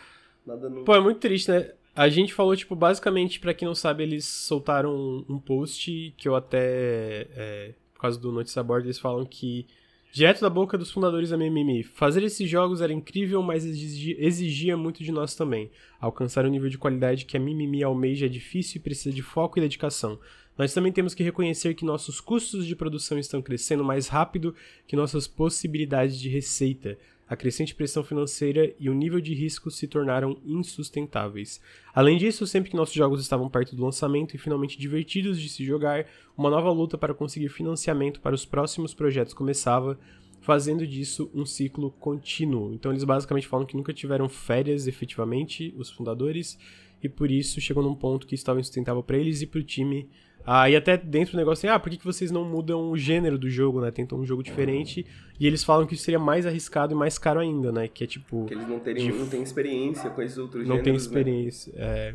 nada 0.46 0.70
novo. 0.70 0.84
Pô, 0.84 0.94
é 0.94 1.00
muito 1.00 1.18
triste, 1.18 1.50
né? 1.50 1.72
A 1.94 2.08
gente 2.08 2.32
falou, 2.32 2.56
tipo, 2.56 2.74
basicamente, 2.74 3.40
para 3.40 3.52
quem 3.52 3.66
não 3.66 3.74
sabe, 3.74 4.02
eles 4.02 4.24
soltaram 4.24 4.94
um, 4.94 5.24
um 5.28 5.38
post 5.38 6.14
que 6.16 6.28
eu 6.28 6.36
até. 6.36 7.26
É, 7.34 7.74
por 7.94 8.02
causa 8.02 8.18
do 8.18 8.32
Notícia 8.32 8.62
Board, 8.62 8.86
eles 8.86 8.98
falam 8.98 9.26
que 9.26 9.66
Direto 10.12 10.40
da 10.40 10.50
boca 10.50 10.76
dos 10.76 10.90
fundadores 10.90 11.30
da 11.30 11.36
Mimimi, 11.36 11.84
fazer 11.84 12.24
esses 12.24 12.50
jogos 12.50 12.80
era 12.80 12.92
incrível, 12.92 13.40
mas 13.44 13.64
exigia, 13.64 14.76
muito 14.76 15.04
de 15.04 15.12
nós 15.12 15.36
também. 15.36 15.70
Alcançar 16.00 16.44
o 16.44 16.48
nível 16.48 16.68
de 16.68 16.76
qualidade 16.76 17.24
que 17.24 17.36
a 17.36 17.40
Mimimi 17.40 17.84
almeja 17.84 18.26
é 18.26 18.28
difícil 18.28 18.80
e 18.80 18.82
precisa 18.82 19.14
de 19.14 19.22
foco 19.22 19.56
e 19.56 19.62
dedicação. 19.62 20.18
Nós 20.58 20.74
também 20.74 20.90
temos 20.90 21.14
que 21.14 21.22
reconhecer 21.22 21.74
que 21.74 21.84
nossos 21.84 22.20
custos 22.20 22.66
de 22.66 22.74
produção 22.74 23.20
estão 23.20 23.40
crescendo 23.40 23.84
mais 23.84 24.08
rápido 24.08 24.52
que 24.84 24.96
nossas 24.96 25.28
possibilidades 25.28 26.18
de 26.18 26.28
receita 26.28 26.98
a 27.30 27.36
crescente 27.36 27.76
pressão 27.76 28.02
financeira 28.02 28.74
e 28.76 28.90
o 28.90 28.92
nível 28.92 29.20
de 29.20 29.32
risco 29.32 29.70
se 29.70 29.86
tornaram 29.86 30.36
insustentáveis. 30.44 31.60
Além 31.94 32.18
disso, 32.18 32.44
sempre 32.44 32.70
que 32.70 32.76
nossos 32.76 32.92
jogos 32.92 33.20
estavam 33.20 33.48
perto 33.48 33.76
do 33.76 33.84
lançamento 33.84 34.34
e 34.34 34.38
finalmente 34.38 34.76
divertidos 34.76 35.40
de 35.40 35.48
se 35.48 35.64
jogar, 35.64 36.06
uma 36.36 36.50
nova 36.50 36.72
luta 36.72 36.98
para 36.98 37.14
conseguir 37.14 37.48
financiamento 37.48 38.20
para 38.20 38.34
os 38.34 38.44
próximos 38.44 38.92
projetos 38.92 39.32
começava, 39.32 39.96
fazendo 40.40 40.84
disso 40.84 41.30
um 41.32 41.46
ciclo 41.46 41.92
contínuo. 42.00 42.74
Então 42.74 42.90
eles 42.90 43.04
basicamente 43.04 43.46
falam 43.46 43.64
que 43.64 43.76
nunca 43.76 43.94
tiveram 43.94 44.28
férias 44.28 44.88
efetivamente, 44.88 45.72
os 45.78 45.88
fundadores, 45.88 46.58
e 47.00 47.08
por 47.08 47.30
isso 47.30 47.60
chegou 47.60 47.80
num 47.80 47.94
ponto 47.94 48.26
que 48.26 48.34
estava 48.34 48.58
insustentável 48.58 49.04
para 49.04 49.16
eles 49.16 49.40
e 49.40 49.46
para 49.46 49.60
o 49.60 49.62
time 49.62 50.10
Aí 50.46 50.74
até 50.74 50.96
dentro 50.96 51.32
do 51.32 51.38
negócio 51.38 51.66
assim, 51.66 51.74
ah, 51.74 51.78
por 51.78 51.90
que, 51.90 51.98
que 51.98 52.04
vocês 52.04 52.30
não 52.30 52.44
mudam 52.44 52.90
o 52.90 52.96
gênero 52.96 53.38
do 53.38 53.48
jogo, 53.48 53.80
né? 53.80 53.90
Tentam 53.90 54.18
um 54.18 54.26
jogo 54.26 54.42
diferente. 54.42 55.06
E 55.38 55.46
eles 55.46 55.62
falam 55.62 55.86
que 55.86 55.94
isso 55.94 56.04
seria 56.04 56.18
mais 56.18 56.46
arriscado 56.46 56.92
e 56.92 56.96
mais 56.96 57.18
caro 57.18 57.40
ainda, 57.40 57.70
né? 57.70 57.88
Que 57.88 58.04
é 58.04 58.06
tipo. 58.06 58.46
Que 58.46 58.54
eles 58.54 58.68
não, 58.68 58.78
teriam, 58.78 59.16
não 59.16 59.26
têm 59.26 59.42
experiência 59.42 60.10
com 60.10 60.22
esses 60.22 60.38
outros 60.38 60.66
não 60.66 60.76
gêneros. 60.76 60.78
Não 60.78 60.84
tem 60.84 60.92
né? 60.92 60.96
experiência, 60.96 61.72
né? 61.74 61.84
é. 61.84 62.14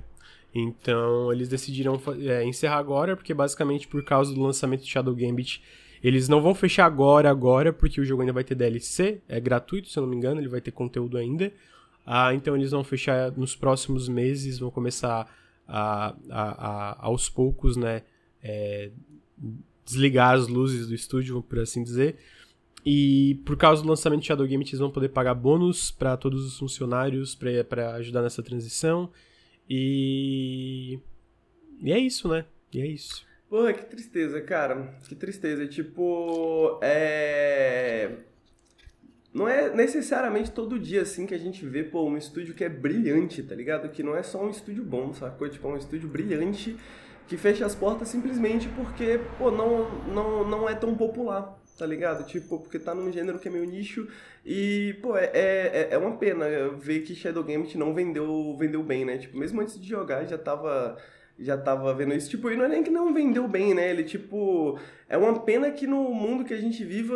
Então 0.53 1.33
eles 1.33 1.49
decidiram 1.49 1.99
é, 2.19 2.45
encerrar 2.45 2.77
agora, 2.77 3.17
porque 3.17 3.33
basicamente 3.33 3.89
por 3.89 4.01
causa 4.03 4.33
do 4.33 4.41
lançamento 4.41 4.83
de 4.83 4.89
Shadow 4.89 5.13
Gambit, 5.13 5.61
eles 6.01 6.29
não 6.29 6.41
vão 6.41 6.55
fechar 6.55 6.85
agora, 6.85 7.29
agora, 7.29 7.73
porque 7.73 7.99
o 7.99 8.05
jogo 8.05 8.21
ainda 8.21 8.31
vai 8.31 8.43
ter 8.43 8.55
DLC, 8.55 9.21
é 9.27 9.39
gratuito, 9.39 9.89
se 9.89 9.99
eu 9.99 10.03
não 10.03 10.09
me 10.09 10.15
engano, 10.15 10.39
ele 10.39 10.47
vai 10.47 10.61
ter 10.61 10.71
conteúdo 10.71 11.17
ainda. 11.17 11.51
Ah, 12.05 12.33
então 12.33 12.55
eles 12.55 12.71
vão 12.71 12.83
fechar 12.83 13.31
nos 13.31 13.53
próximos 13.53 14.07
meses, 14.07 14.59
vão 14.59 14.71
começar 14.71 15.27
a, 15.67 16.15
a, 16.29 16.95
a 16.99 17.05
aos 17.05 17.27
poucos, 17.27 17.75
né? 17.75 18.03
É, 18.45 18.91
desligar 19.83 20.35
as 20.35 20.47
luzes 20.47 20.87
do 20.87 20.93
estúdio, 20.93 21.41
por 21.41 21.59
assim 21.59 21.83
dizer. 21.83 22.17
E 22.85 23.41
por 23.43 23.57
causa 23.57 23.81
do 23.81 23.89
lançamento 23.89 24.21
de 24.21 24.27
Shadow 24.27 24.45
Game, 24.45 24.63
eles 24.63 24.79
vão 24.79 24.91
poder 24.91 25.09
pagar 25.09 25.33
bônus 25.33 25.89
para 25.89 26.15
todos 26.15 26.45
os 26.45 26.59
funcionários 26.59 27.33
para 27.33 27.95
ajudar 27.95 28.21
nessa 28.21 28.43
transição. 28.43 29.11
E. 29.67 30.99
E 31.81 31.91
é 31.91 31.97
isso, 31.97 32.27
né? 32.27 32.45
E 32.71 32.79
é 32.79 32.85
isso. 32.85 33.25
Porra, 33.49 33.73
que 33.73 33.85
tristeza, 33.85 34.39
cara. 34.41 34.95
Que 35.07 35.15
tristeza. 35.15 35.65
Tipo, 35.65 36.79
é. 36.83 38.11
Não 39.33 39.49
é 39.49 39.75
necessariamente 39.75 40.51
todo 40.51 40.79
dia 40.79 41.01
assim 41.01 41.25
que 41.25 41.33
a 41.33 41.37
gente 41.37 41.65
vê, 41.65 41.83
pô, 41.83 42.05
um 42.05 42.15
estúdio 42.15 42.53
que 42.53 42.63
é 42.63 42.69
brilhante, 42.69 43.43
tá 43.43 43.53
ligado? 43.53 43.89
Que 43.89 44.01
não 44.01 44.15
é 44.15 44.23
só 44.23 44.45
um 44.45 44.49
estúdio 44.49 44.83
bom, 44.83 45.13
sacou? 45.13 45.49
Tipo, 45.49 45.67
é 45.67 45.71
um 45.71 45.77
estúdio 45.77 46.07
brilhante 46.07 46.77
que 47.27 47.37
fecha 47.37 47.65
as 47.65 47.75
portas 47.75 48.07
simplesmente 48.07 48.67
porque, 48.69 49.19
pô, 49.37 49.51
não, 49.51 49.89
não, 50.07 50.47
não 50.47 50.69
é 50.69 50.75
tão 50.75 50.95
popular, 50.95 51.57
tá 51.77 51.85
ligado? 51.85 52.25
Tipo, 52.25 52.59
porque 52.59 52.77
tá 52.77 52.93
num 52.93 53.11
gênero 53.11 53.39
que 53.39 53.47
é 53.47 53.51
meio 53.51 53.65
nicho 53.65 54.07
e, 54.45 54.95
pô, 55.01 55.17
é, 55.17 55.31
é, 55.33 55.87
é 55.91 55.97
uma 55.97 56.17
pena 56.17 56.45
ver 56.77 57.01
que 57.01 57.15
Shadow 57.15 57.43
Gambit 57.43 57.77
não 57.77 57.93
vendeu, 57.93 58.55
vendeu 58.57 58.83
bem, 58.83 59.05
né? 59.05 59.17
Tipo, 59.17 59.37
mesmo 59.37 59.61
antes 59.61 59.79
de 59.79 59.87
jogar 59.87 60.25
já 60.25 60.37
tava 60.37 60.97
já 61.37 61.57
tava 61.57 61.93
vendo 61.93 62.13
isso. 62.13 62.29
Tipo, 62.29 62.49
e 62.49 62.55
não 62.55 62.65
é 62.65 62.69
nem 62.69 62.83
que 62.83 62.89
não 62.89 63.13
vendeu 63.13 63.47
bem, 63.47 63.73
né? 63.73 63.89
Ele, 63.89 64.03
tipo, 64.03 64.79
é 65.09 65.17
uma 65.17 65.37
pena 65.39 65.69
que 65.69 65.85
no 65.85 66.13
mundo 66.13 66.45
que 66.45 66.53
a 66.53 66.57
gente 66.57 66.83
viva, 66.83 67.15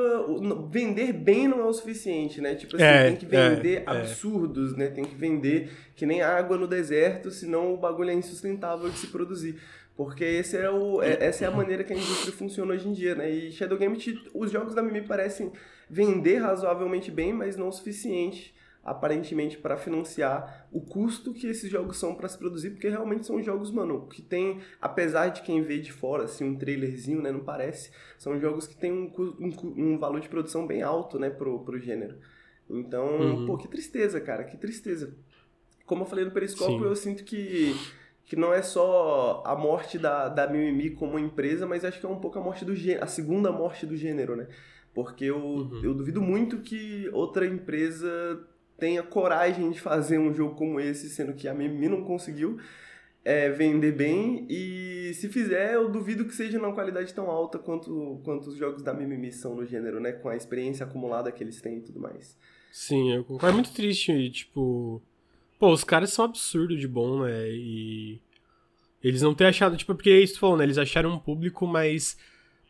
vender 0.70 1.14
bem 1.14 1.48
não 1.48 1.62
é 1.62 1.66
o 1.66 1.74
suficiente, 1.74 2.42
né? 2.42 2.56
Tipo 2.56 2.76
assim, 2.76 2.86
é, 2.86 3.08
tem 3.08 3.16
que 3.16 3.26
vender 3.26 3.78
é, 3.78 3.84
é. 3.86 3.90
absurdos, 3.90 4.74
é. 4.74 4.78
né? 4.78 4.88
Tem 4.88 5.06
que 5.06 5.16
vender 5.16 5.72
que 5.96 6.06
nem 6.06 6.22
água 6.22 6.58
no 6.58 6.68
deserto, 6.68 7.32
senão 7.32 7.74
o 7.74 7.78
bagulho 7.78 8.10
é 8.10 8.14
insustentável 8.14 8.90
de 8.90 8.98
se 8.98 9.08
produzir. 9.08 9.60
Porque 10.00 10.24
esse 10.24 10.56
é 10.56 10.70
o, 10.70 11.04
é, 11.04 11.26
essa 11.26 11.44
é 11.44 11.48
a 11.50 11.52
maneira 11.52 11.84
que 11.84 11.92
a 11.92 11.96
indústria 11.98 12.32
funciona 12.32 12.74
hoje 12.74 12.88
em 12.88 12.94
dia, 12.94 13.16
né? 13.16 13.30
E 13.30 13.52
Shadow 13.52 13.78
Game, 13.78 13.98
os 14.34 14.50
jogos 14.50 14.74
da 14.74 14.82
Mimi 14.82 15.02
parecem 15.02 15.52
vender 15.90 16.38
razoavelmente 16.38 17.12
bem, 17.12 17.34
mas 17.34 17.58
não 17.58 17.68
o 17.68 17.72
suficiente, 17.74 18.56
aparentemente, 18.82 19.58
para 19.58 19.76
financiar 19.76 20.70
o 20.72 20.80
custo 20.80 21.34
que 21.34 21.48
esses 21.48 21.70
jogos 21.70 21.98
são 21.98 22.16
para 22.16 22.30
se 22.30 22.38
produzir, 22.38 22.70
porque 22.70 22.88
realmente 22.88 23.26
são 23.26 23.44
jogos, 23.44 23.72
mano, 23.72 24.08
que 24.08 24.22
tem, 24.22 24.62
apesar 24.80 25.32
de 25.32 25.42
quem 25.42 25.62
vê 25.64 25.80
de 25.80 25.92
fora, 25.92 26.24
assim, 26.24 26.46
um 26.46 26.56
trailerzinho, 26.58 27.22
né, 27.22 27.30
não 27.30 27.42
parece, 27.42 27.92
são 28.18 28.40
jogos 28.40 28.66
que 28.66 28.78
tem 28.78 28.94
um, 28.94 29.12
um, 29.38 29.52
um 29.76 29.98
valor 29.98 30.22
de 30.22 30.30
produção 30.30 30.66
bem 30.66 30.82
alto, 30.82 31.20
né, 31.20 31.30
pro, 31.30 31.60
pro 31.66 31.78
gênero. 31.78 32.16
Então, 32.70 33.20
uhum. 33.20 33.46
pô, 33.46 33.58
que 33.58 33.68
tristeza, 33.68 34.22
cara, 34.22 34.46
que 34.46 34.56
tristeza. 34.56 35.14
Como 35.86 36.04
eu 36.04 36.08
falei 36.08 36.24
no 36.24 36.32
Periscópio, 36.32 36.80
Sim. 36.80 36.86
eu 36.86 36.96
sinto 36.96 37.26
que 37.26 37.76
que 38.30 38.36
não 38.36 38.54
é 38.54 38.62
só 38.62 39.42
a 39.44 39.56
morte 39.56 39.98
da, 39.98 40.30
da 40.30 40.46
Mimimi 40.46 40.92
como 40.92 41.18
empresa, 41.18 41.66
mas 41.66 41.84
acho 41.84 42.00
que 42.00 42.06
é 42.06 42.10
um 42.10 42.20
pouco 42.20 42.38
a 42.38 42.44
morte 42.44 42.64
do 42.64 42.76
gênero, 42.76 43.04
a 43.04 43.08
segunda 43.08 43.52
morte 43.52 43.88
do 43.88 43.98
gênero, 43.98 44.36
né? 44.36 44.48
Porque 44.94 45.26
eu, 45.26 45.40
uhum. 45.40 45.82
eu 45.84 45.96
duvido 45.96 46.22
muito 46.22 46.60
que 46.60 47.10
outra 47.12 47.48
empresa 47.48 48.08
tenha 48.78 49.02
coragem 49.02 49.72
de 49.72 49.82
fazer 49.82 50.20
um 50.20 50.32
jogo 50.32 50.54
como 50.54 50.80
esse, 50.80 51.10
sendo 51.10 51.34
que 51.34 51.48
a 51.48 51.56
Mimimi 51.56 51.90
não 51.90 52.04
conseguiu 52.04 52.60
é, 53.26 53.50
vender 53.50 53.94
bem, 53.94 54.46
e 54.48 55.12
se 55.16 55.28
fizer, 55.28 55.74
eu 55.74 55.90
duvido 55.90 56.24
que 56.24 56.36
seja 56.36 56.60
numa 56.60 56.76
qualidade 56.76 57.12
tão 57.12 57.32
alta 57.32 57.58
quanto, 57.58 58.22
quanto 58.24 58.50
os 58.50 58.56
jogos 58.56 58.84
da 58.84 58.94
Mimimi 58.94 59.32
são 59.32 59.56
no 59.56 59.66
gênero, 59.66 60.00
né? 60.00 60.12
Com 60.12 60.30
a 60.30 60.36
experiência 60.36 60.86
acumulada 60.86 61.32
que 61.32 61.44
eles 61.44 61.60
têm 61.60 61.80
e 61.80 61.82
tudo 61.82 62.00
mais. 62.00 62.38
Sim, 62.72 63.12
eu 63.12 63.24
concordo. 63.24 63.48
É 63.48 63.52
muito 63.54 63.74
triste, 63.74 64.30
tipo 64.30 65.02
Pô, 65.60 65.72
os 65.72 65.84
caras 65.84 66.12
são 66.12 66.26
absurdo 66.26 66.78
de 66.78 66.88
bom, 66.88 67.24
né? 67.24 67.50
E. 67.50 68.20
Eles 69.04 69.22
não 69.22 69.36
ter 69.36 69.46
achado. 69.46 69.78
Tipo, 69.78 69.94
porque 69.94 70.10
é 70.10 70.20
isso 70.20 70.34
que 70.34 70.40
tu 70.40 70.42
falou, 70.42 70.58
né? 70.58 70.64
Eles 70.64 70.78
acharam 70.78 71.14
um 71.14 71.20
público, 71.20 71.68
mas. 71.68 72.18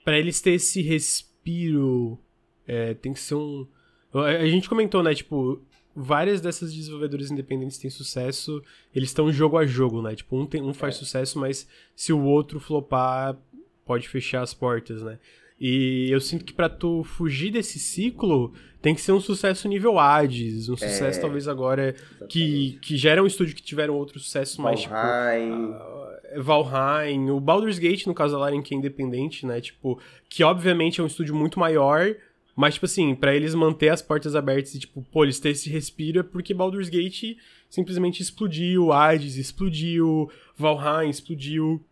para 0.04 0.18
eles 0.18 0.42
ter 0.42 0.52
esse 0.52 0.82
respiro. 0.82 2.20
É, 2.68 2.96
tem 2.96 3.14
que 3.14 3.20
ser 3.20 3.36
um. 3.36 3.68
A 4.14 4.46
gente 4.48 4.68
comentou, 4.68 5.04
né? 5.04 5.14
Tipo, 5.14 5.62
várias 5.96 6.42
dessas 6.42 6.74
desenvolvedoras 6.74 7.30
independentes 7.30 7.78
têm 7.78 7.90
sucesso, 7.90 8.64
eles 8.96 9.10
estão 9.10 9.32
jogo 9.32 9.58
a 9.58 9.66
jogo, 9.66 10.02
né? 10.02 10.16
Tipo, 10.16 10.38
um, 10.38 10.46
tem, 10.46 10.62
um 10.62 10.74
faz 10.74 10.96
é. 10.96 11.00
sucesso, 11.00 11.38
mas 11.38 11.68
se 11.96 12.14
o 12.14 12.24
outro 12.24 12.60
flopar, 12.60 13.38
pode 13.86 14.08
fechar 14.08 14.42
as 14.42 14.54
portas, 14.54 15.02
né? 15.02 15.20
E 15.60 16.10
eu 16.10 16.22
sinto 16.22 16.46
que 16.46 16.54
para 16.54 16.70
tu 16.70 17.04
fugir 17.04 17.52
desse 17.52 17.78
ciclo, 17.78 18.54
tem 18.82 18.96
que 18.96 19.02
ser 19.02 19.12
um 19.12 19.20
sucesso 19.20 19.68
nível 19.68 20.00
Hades, 20.00 20.70
um 20.70 20.78
sucesso 20.78 21.20
é, 21.20 21.22
talvez 21.22 21.48
agora 21.48 21.94
que, 22.30 22.80
que 22.82 22.96
já 22.96 23.12
era 23.12 23.22
um 23.22 23.28
estúdio 23.28 23.56
que 23.56 23.62
tiveram 23.62 23.96
outro 23.96 24.20
sucesso 24.20 24.62
mais 24.62 24.82
tipo 24.82 24.94
uh, 24.94 26.42
Valheim, 26.42 27.30
o 27.30 27.40
Baldur's 27.42 27.78
Gate 27.78 28.06
no 28.08 28.14
caso 28.14 28.36
da 28.36 28.40
Laren 28.40 28.62
que 28.62 28.74
é 28.74 28.78
independente, 28.78 29.46
né? 29.46 29.60
Tipo, 29.60 30.00
que 30.30 30.44
obviamente 30.44 31.02
é 31.02 31.04
um 31.04 31.08
estúdio 31.08 31.36
muito 31.36 31.60
maior, 31.60 32.16
mas 32.56 32.76
tipo 32.76 32.86
assim, 32.86 33.14
para 33.14 33.36
eles 33.36 33.54
manter 33.54 33.90
as 33.90 34.02
portas 34.02 34.36
abertas 34.36 34.76
e 34.76 34.80
tipo, 34.80 35.02
pô, 35.12 35.26
eles 35.26 35.40
ter 35.42 35.50
esse 35.50 35.70
respiro 35.70 36.22
é 36.22 36.24
porque 36.24 36.54
Baldur's 36.54 36.88
Gate 36.88 37.38
simplesmente 37.70 38.22
explodiu, 38.22 38.94
Hades 38.94 39.36
explodiu, 39.36 40.30
Valheim 40.56 41.10
explodiu. 41.10 41.84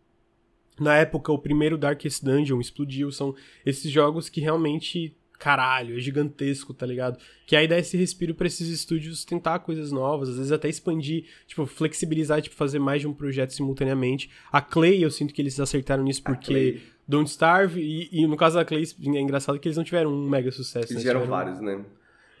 Na 0.78 0.96
época, 0.96 1.32
o 1.32 1.38
primeiro 1.38 1.78
Darkest 1.78 2.24
Dungeon 2.24 2.60
explodiu. 2.60 3.10
São 3.10 3.34
esses 3.64 3.90
jogos 3.90 4.28
que 4.28 4.40
realmente, 4.40 5.16
caralho, 5.38 5.96
é 5.96 6.00
gigantesco, 6.00 6.72
tá 6.74 6.86
ligado? 6.86 7.18
Que 7.46 7.56
aí 7.56 7.66
dá 7.66 7.78
esse 7.78 7.96
respiro 7.96 8.34
pra 8.34 8.46
esses 8.46 8.68
estúdios 8.68 9.24
tentar 9.24 9.58
coisas 9.60 9.90
novas, 9.90 10.28
às 10.28 10.36
vezes 10.36 10.52
até 10.52 10.68
expandir, 10.68 11.24
tipo, 11.46 11.66
flexibilizar, 11.66 12.40
tipo, 12.40 12.54
fazer 12.54 12.78
mais 12.78 13.00
de 13.00 13.08
um 13.08 13.14
projeto 13.14 13.50
simultaneamente. 13.52 14.30
A 14.52 14.60
Clay, 14.60 15.02
eu 15.02 15.10
sinto 15.10 15.34
que 15.34 15.42
eles 15.42 15.58
acertaram 15.58 16.02
nisso 16.02 16.22
porque 16.22 16.80
Don't 17.06 17.28
Starve, 17.30 17.80
e, 17.80 18.08
e, 18.12 18.26
no 18.26 18.36
caso 18.36 18.56
da 18.56 18.64
Clay, 18.64 18.84
é 18.84 19.20
engraçado 19.20 19.58
que 19.58 19.66
eles 19.66 19.76
não 19.76 19.84
tiveram 19.84 20.12
um 20.12 20.28
mega 20.28 20.50
sucesso. 20.52 20.92
Eles 20.92 21.04
né? 21.04 21.10
tiveram 21.10 21.26
vários, 21.26 21.60
né? 21.60 21.82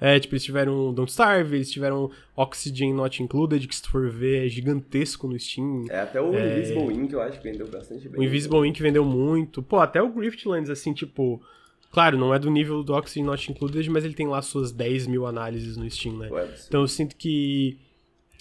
É, 0.00 0.18
tipo, 0.18 0.34
eles 0.34 0.44
tiveram 0.44 0.92
Don't 0.94 1.10
Starve, 1.10 1.56
eles 1.56 1.70
tiveram 1.70 2.10
Oxygen 2.36 2.94
Not 2.94 3.22
Included, 3.22 3.66
que 3.66 3.74
se 3.74 3.82
tu 3.82 3.90
for 3.90 4.08
ver 4.08 4.46
é 4.46 4.48
gigantesco 4.48 5.26
no 5.26 5.38
Steam. 5.38 5.86
É, 5.88 6.00
até 6.00 6.20
o 6.20 6.34
é... 6.34 6.58
Invisible 6.58 6.94
Ink 6.94 7.12
eu 7.12 7.20
acho 7.20 7.38
que 7.38 7.50
vendeu 7.50 7.66
bastante 7.68 8.08
bem. 8.08 8.20
O 8.20 8.22
Invisible 8.22 8.66
Ink 8.68 8.80
vendeu 8.80 9.04
muito. 9.04 9.62
Pô, 9.62 9.78
até 9.78 10.00
o 10.00 10.08
Griftlands, 10.08 10.70
assim, 10.70 10.92
tipo... 10.92 11.42
Claro, 11.90 12.18
não 12.18 12.34
é 12.34 12.38
do 12.38 12.50
nível 12.50 12.84
do 12.84 12.92
Oxygen 12.92 13.24
Not 13.24 13.50
Included, 13.50 13.88
mas 13.90 14.04
ele 14.04 14.14
tem 14.14 14.28
lá 14.28 14.42
suas 14.42 14.70
10 14.70 15.06
mil 15.06 15.26
análises 15.26 15.76
no 15.76 15.90
Steam, 15.90 16.18
né? 16.18 16.28
Ué, 16.30 16.48
então 16.66 16.82
eu 16.82 16.88
sinto 16.88 17.16
que... 17.16 17.78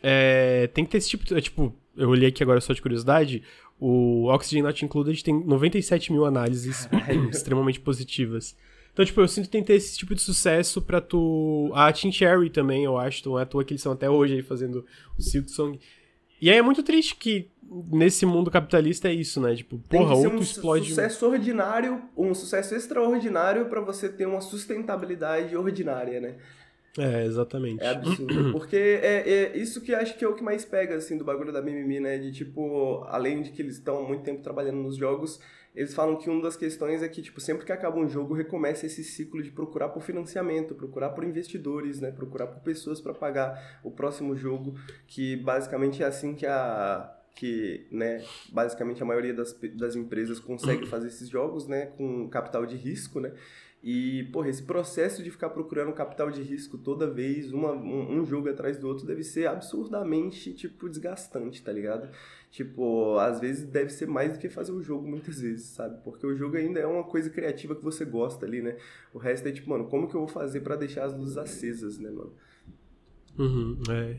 É, 0.04 0.68
tem 0.74 0.86
que 0.86 0.92
ter 0.92 0.98
esse 0.98 1.10
tipo 1.10 1.26
de... 1.26 1.42
Tipo, 1.42 1.74
eu 1.96 2.10
olhei 2.10 2.30
aqui 2.30 2.44
agora 2.44 2.62
só 2.62 2.74
de 2.74 2.82
curiosidade... 2.82 3.44
O 3.80 4.26
Oxygen 4.26 4.64
Not 4.64 4.84
Included 4.84 5.24
tem 5.24 5.40
97 5.46 6.12
mil 6.12 6.26
análises 6.26 6.90
extremamente 7.30 7.80
positivas. 7.80 8.56
Então, 8.98 9.06
tipo, 9.06 9.22
eu 9.22 9.28
sinto 9.28 9.46
que 9.46 9.52
tem 9.52 9.62
que 9.62 9.68
ter 9.68 9.76
esse 9.76 9.96
tipo 9.96 10.16
de 10.16 10.22
sucesso 10.22 10.82
pra 10.82 11.00
tu. 11.00 11.70
A 11.76 11.94
Team 11.94 12.12
Cherry 12.12 12.50
também, 12.50 12.84
eu 12.84 12.98
acho. 12.98 13.38
É 13.38 13.44
à 13.44 13.46
toa 13.46 13.64
que 13.64 13.72
eles 13.72 13.82
são 13.84 13.92
até 13.92 14.10
hoje 14.10 14.34
aí 14.34 14.42
fazendo 14.42 14.84
o 15.16 15.22
Silk 15.22 15.52
Song. 15.52 15.80
E 16.42 16.50
aí 16.50 16.58
é 16.58 16.64
muito 16.64 16.82
triste 16.82 17.16
que 17.16 17.48
nesse 17.92 18.26
mundo 18.26 18.50
capitalista 18.50 19.08
é 19.08 19.14
isso, 19.14 19.40
né? 19.40 19.56
Tipo, 19.56 19.78
porra, 19.78 20.16
tem 20.16 20.16
que 20.16 20.22
ser 20.22 20.36
um 20.36 20.40
explode. 20.40 20.90
sucesso 20.90 21.28
ordinário, 21.28 22.02
um 22.18 22.34
sucesso 22.34 22.74
extraordinário 22.74 23.66
para 23.66 23.82
você 23.82 24.10
ter 24.10 24.26
uma 24.26 24.42
sustentabilidade 24.42 25.56
ordinária, 25.56 26.20
né? 26.20 26.38
É, 26.98 27.24
exatamente. 27.24 27.84
É 27.84 27.90
absurdo. 27.90 28.50
Porque 28.58 28.76
é, 28.76 29.30
é, 29.30 29.58
isso 29.60 29.80
que 29.80 29.94
acho 29.94 30.18
que 30.18 30.26
é 30.26 30.28
o 30.28 30.34
que 30.34 30.44
mais 30.44 30.66
pega, 30.66 30.96
assim, 30.96 31.20
do 31.20 31.24
bagulho 31.24 31.54
da 31.54 31.62
Mimimi, 31.62 32.00
né? 32.00 32.18
De, 32.18 32.32
tipo, 32.32 33.06
além 33.10 33.44
de 33.44 33.52
que 33.52 33.62
eles 33.62 33.76
estão 33.76 34.00
há 34.00 34.08
muito 34.08 34.24
tempo 34.24 34.42
trabalhando 34.42 34.78
nos 34.78 34.98
jogos, 34.98 35.40
eles 35.78 35.94
falam 35.94 36.16
que 36.16 36.28
uma 36.28 36.42
das 36.42 36.56
questões 36.56 37.04
é 37.04 37.08
que, 37.08 37.22
tipo, 37.22 37.40
sempre 37.40 37.64
que 37.64 37.72
acaba 37.72 38.00
um 38.00 38.10
jogo, 38.10 38.34
recomeça 38.34 38.88
esse 38.88 39.04
ciclo 39.04 39.44
de 39.44 39.52
procurar 39.52 39.90
por 39.90 40.02
financiamento, 40.02 40.74
procurar 40.74 41.12
por 41.12 41.24
investidores, 41.24 42.00
né? 42.00 42.10
Procurar 42.10 42.48
por 42.48 42.64
pessoas 42.64 43.00
para 43.00 43.14
pagar 43.14 43.80
o 43.84 43.92
próximo 43.92 44.36
jogo, 44.36 44.74
que 45.06 45.36
basicamente 45.36 46.02
é 46.02 46.08
assim 46.08 46.34
que 46.34 46.48
a 46.48 47.14
que, 47.36 47.86
né, 47.92 48.24
basicamente 48.52 49.04
a 49.04 49.06
maioria 49.06 49.32
das, 49.32 49.56
das 49.76 49.96
empresas 49.96 50.40
consegue 50.40 50.86
fazer 50.90 51.10
esses 51.10 51.30
jogos, 51.30 51.68
né, 51.68 51.86
com 51.96 52.28
capital 52.28 52.66
de 52.66 52.76
risco, 52.76 53.20
né? 53.20 53.32
E, 53.90 54.26
porra, 54.34 54.50
esse 54.50 54.64
processo 54.64 55.24
de 55.24 55.32
ficar 55.32 55.50
procurando 55.50 55.94
capital 55.94 56.30
de 56.30 56.42
risco 56.42 56.78
toda 56.78 57.10
vez, 57.10 57.54
uma, 57.54 57.72
um, 57.72 58.20
um, 58.20 58.26
jogo 58.26 58.50
atrás 58.50 58.78
do 58.78 58.86
outro, 58.86 59.08
deve 59.08 59.24
ser 59.24 59.48
absurdamente, 59.48 60.54
tipo, 60.54 60.90
desgastante, 60.90 61.64
tá 61.64 61.72
ligado? 61.72 62.10
Tipo, 62.52 63.18
às 63.18 63.40
vezes 63.40 63.64
deve 63.64 63.90
ser 63.90 64.06
mais 64.06 64.34
do 64.34 64.40
que 64.40 64.50
fazer 64.50 64.74
o 64.74 64.84
jogo 64.84 65.08
muitas 65.08 65.40
vezes, 65.40 65.68
sabe? 65.68 66.04
Porque 66.04 66.28
o 66.28 66.36
jogo 66.36 66.58
ainda 66.58 66.82
é 66.82 66.86
uma 66.86 67.06
coisa 67.06 67.30
criativa 67.30 67.78
que 67.78 67.82
você 67.82 68.04
gosta 68.04 68.46
ali, 68.46 68.62
né? 68.62 68.76
O 69.14 69.18
resto 69.18 69.48
é 69.48 69.54
tipo, 69.54 69.70
mano, 69.70 69.86
como 69.86 70.10
que 70.10 70.16
eu 70.16 70.20
vou 70.20 70.28
fazer 70.28 70.60
para 70.60 70.76
deixar 70.76 71.06
as 71.06 71.18
luzes 71.18 71.38
acesas, 71.38 71.98
né, 71.98 72.10
mano? 72.10 72.34
Uhum, 73.40 73.82
é. 73.90 74.18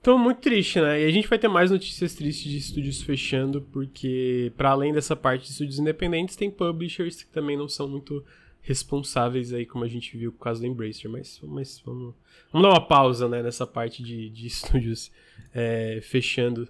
Então, 0.00 0.16
muito 0.16 0.38
triste, 0.38 0.80
né? 0.80 1.02
E 1.02 1.04
a 1.04 1.10
gente 1.10 1.26
vai 1.26 1.40
ter 1.40 1.48
mais 1.48 1.72
notícias 1.72 2.14
tristes 2.14 2.52
de 2.52 2.58
estúdios 2.58 3.02
fechando, 3.02 3.62
porque, 3.72 4.52
para 4.56 4.70
além 4.70 4.92
dessa 4.92 5.16
parte 5.16 5.46
de 5.46 5.50
estúdios 5.50 5.80
independentes, 5.80 6.36
tem 6.36 6.52
publishers 6.52 7.24
que 7.24 7.30
também 7.32 7.56
não 7.56 7.68
são 7.68 7.88
muito 7.88 8.24
responsáveis 8.64 9.52
aí, 9.52 9.66
como 9.66 9.84
a 9.84 9.88
gente 9.88 10.16
viu 10.16 10.32
por 10.32 10.40
causa 10.40 10.60
do 10.60 10.66
Embracer. 10.66 11.10
Mas, 11.10 11.38
mas 11.42 11.80
vamos, 11.84 12.14
vamos 12.50 12.66
dar 12.66 12.74
uma 12.74 12.86
pausa, 12.86 13.28
né, 13.28 13.42
nessa 13.42 13.66
parte 13.66 14.02
de, 14.02 14.30
de 14.30 14.46
estúdios 14.48 15.12
é, 15.54 16.00
fechando. 16.02 16.66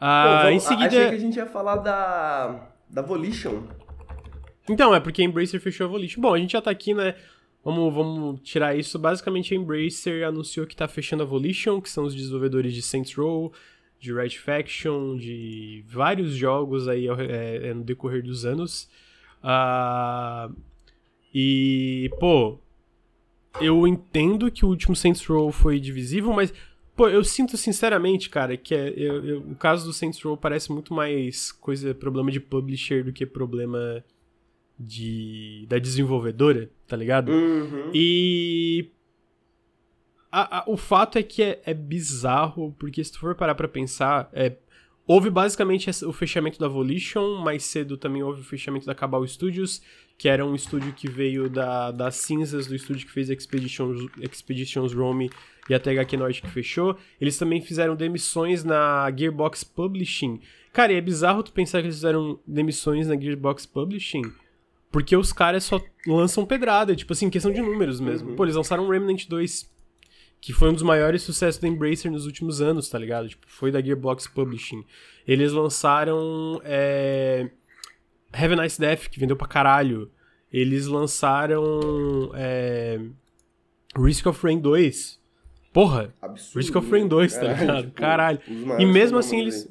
Ah, 0.00 0.24
Pô, 0.24 0.46
vamos, 0.46 0.64
em 0.64 0.66
seguida... 0.66 0.86
Achei 0.88 1.08
que 1.10 1.14
a 1.14 1.18
gente 1.18 1.36
ia 1.36 1.46
falar 1.46 1.76
da, 1.76 2.68
da 2.88 3.02
Volition. 3.02 3.62
Então, 4.68 4.94
é 4.94 4.98
porque 4.98 5.22
a 5.22 5.24
Embracer 5.24 5.60
fechou 5.60 5.86
a 5.86 5.90
Volition. 5.90 6.20
Bom, 6.20 6.34
a 6.34 6.38
gente 6.38 6.52
já 6.52 6.62
tá 6.62 6.70
aqui, 6.70 6.92
né? 6.94 7.14
Vamos, 7.62 7.92
vamos 7.92 8.40
tirar 8.42 8.76
isso. 8.76 8.98
Basicamente, 8.98 9.52
a 9.52 9.56
Embracer 9.56 10.26
anunciou 10.26 10.66
que 10.66 10.74
está 10.74 10.88
fechando 10.88 11.22
a 11.22 11.26
Volition, 11.26 11.80
que 11.80 11.90
são 11.90 12.04
os 12.04 12.14
desenvolvedores 12.14 12.72
de 12.72 12.80
Saints 12.80 13.14
Row, 13.14 13.52
de 14.00 14.12
Red 14.12 14.30
Faction, 14.30 15.16
de 15.16 15.84
vários 15.86 16.34
jogos 16.34 16.88
aí 16.88 17.08
é, 17.08 17.68
é, 17.68 17.74
no 17.74 17.84
decorrer 17.84 18.22
dos 18.22 18.44
anos. 18.44 18.88
Uh, 19.42 20.54
e, 21.38 22.08
pô, 22.18 22.58
eu 23.60 23.86
entendo 23.86 24.50
que 24.50 24.64
o 24.64 24.68
último 24.68 24.96
Saints 24.96 25.22
Row 25.26 25.52
foi 25.52 25.78
divisível, 25.78 26.32
mas, 26.32 26.50
pô, 26.96 27.10
eu 27.10 27.22
sinto 27.22 27.58
sinceramente, 27.58 28.30
cara, 28.30 28.56
que 28.56 28.74
é, 28.74 28.88
eu, 28.96 29.22
eu, 29.22 29.38
o 29.40 29.54
caso 29.54 29.84
do 29.84 29.92
Saints 29.92 30.22
Row 30.22 30.34
parece 30.34 30.72
muito 30.72 30.94
mais 30.94 31.52
coisa, 31.52 31.94
problema 31.94 32.30
de 32.30 32.40
publisher 32.40 33.04
do 33.04 33.12
que 33.12 33.26
problema 33.26 34.02
de 34.80 35.66
da 35.68 35.78
desenvolvedora, 35.78 36.70
tá 36.86 36.96
ligado? 36.96 37.30
Uhum. 37.30 37.90
E 37.92 38.88
a, 40.32 40.60
a, 40.60 40.64
o 40.66 40.78
fato 40.78 41.18
é 41.18 41.22
que 41.22 41.42
é, 41.42 41.60
é, 41.66 41.74
bizarro, 41.74 42.74
porque 42.78 43.04
se 43.04 43.12
tu 43.12 43.18
for 43.18 43.34
parar 43.34 43.54
pra 43.54 43.68
pensar, 43.68 44.30
é, 44.32 44.56
houve 45.06 45.28
basicamente 45.28 45.90
o 46.02 46.14
fechamento 46.14 46.58
da 46.58 46.66
Volition, 46.66 47.42
mais 47.42 47.62
cedo 47.64 47.98
também 47.98 48.22
houve 48.22 48.40
o 48.40 48.44
fechamento 48.44 48.86
da 48.86 48.94
Cabal 48.94 49.26
Studios, 49.26 49.82
que 50.18 50.28
era 50.28 50.44
um 50.44 50.54
estúdio 50.54 50.92
que 50.92 51.08
veio 51.08 51.48
da, 51.48 51.90
das 51.90 52.16
cinzas 52.16 52.66
do 52.66 52.74
estúdio 52.74 53.06
que 53.06 53.12
fez 53.12 53.28
Expeditions, 53.28 54.10
Expeditions 54.20 54.94
Rome 54.94 55.30
e 55.68 55.74
a 55.74 55.80
THQ 55.80 56.16
Norte 56.16 56.42
que 56.42 56.50
fechou. 56.50 56.96
Eles 57.20 57.36
também 57.36 57.60
fizeram 57.60 57.94
demissões 57.94 58.64
na 58.64 59.10
Gearbox 59.14 59.62
Publishing. 59.62 60.40
Cara, 60.72 60.92
e 60.92 60.96
é 60.96 61.00
bizarro 61.00 61.42
tu 61.42 61.52
pensar 61.52 61.80
que 61.80 61.86
eles 61.86 61.96
fizeram 61.96 62.38
demissões 62.46 63.08
na 63.08 63.18
Gearbox 63.18 63.66
Publishing, 63.66 64.30
porque 64.90 65.16
os 65.16 65.32
caras 65.32 65.64
só 65.64 65.80
lançam 66.06 66.46
pedrada, 66.46 66.94
tipo 66.94 67.12
assim, 67.12 67.30
questão 67.30 67.52
de 67.52 67.60
números 67.60 68.00
mesmo. 68.00 68.30
Uhum. 68.30 68.36
Pô, 68.36 68.44
eles 68.44 68.56
lançaram 68.56 68.88
Remnant 68.88 69.26
2, 69.26 69.70
que 70.40 70.52
foi 70.52 70.70
um 70.70 70.74
dos 70.74 70.82
maiores 70.82 71.22
sucessos 71.22 71.60
da 71.60 71.68
Embracer 71.68 72.10
nos 72.10 72.26
últimos 72.26 72.60
anos, 72.60 72.88
tá 72.88 72.98
ligado? 72.98 73.28
Tipo, 73.28 73.46
foi 73.48 73.70
da 73.70 73.80
Gearbox 73.80 74.26
Publishing. 74.26 74.84
Eles 75.26 75.52
lançaram 75.52 76.60
é... 76.64 77.50
Have 78.32 78.54
a 78.54 78.62
Nice 78.62 78.80
Death, 78.80 79.08
que 79.08 79.18
vendeu 79.18 79.36
pra 79.36 79.46
caralho. 79.46 80.10
Eles 80.52 80.86
lançaram 80.86 82.30
é... 82.34 83.00
Risk 83.96 84.26
of 84.26 84.42
Rain 84.44 84.60
2. 84.60 85.20
Porra! 85.72 86.14
Absurdo. 86.20 86.56
Risk 86.56 86.76
of 86.76 86.90
Rain 86.90 87.08
2, 87.08 87.34
tá 87.34 87.46
é, 87.46 87.54
ligado? 87.54 87.84
Tipo, 87.86 87.94
caralho. 87.94 88.40
E 88.78 88.86
mesmo 88.86 89.18
assim, 89.18 89.40
eles... 89.40 89.68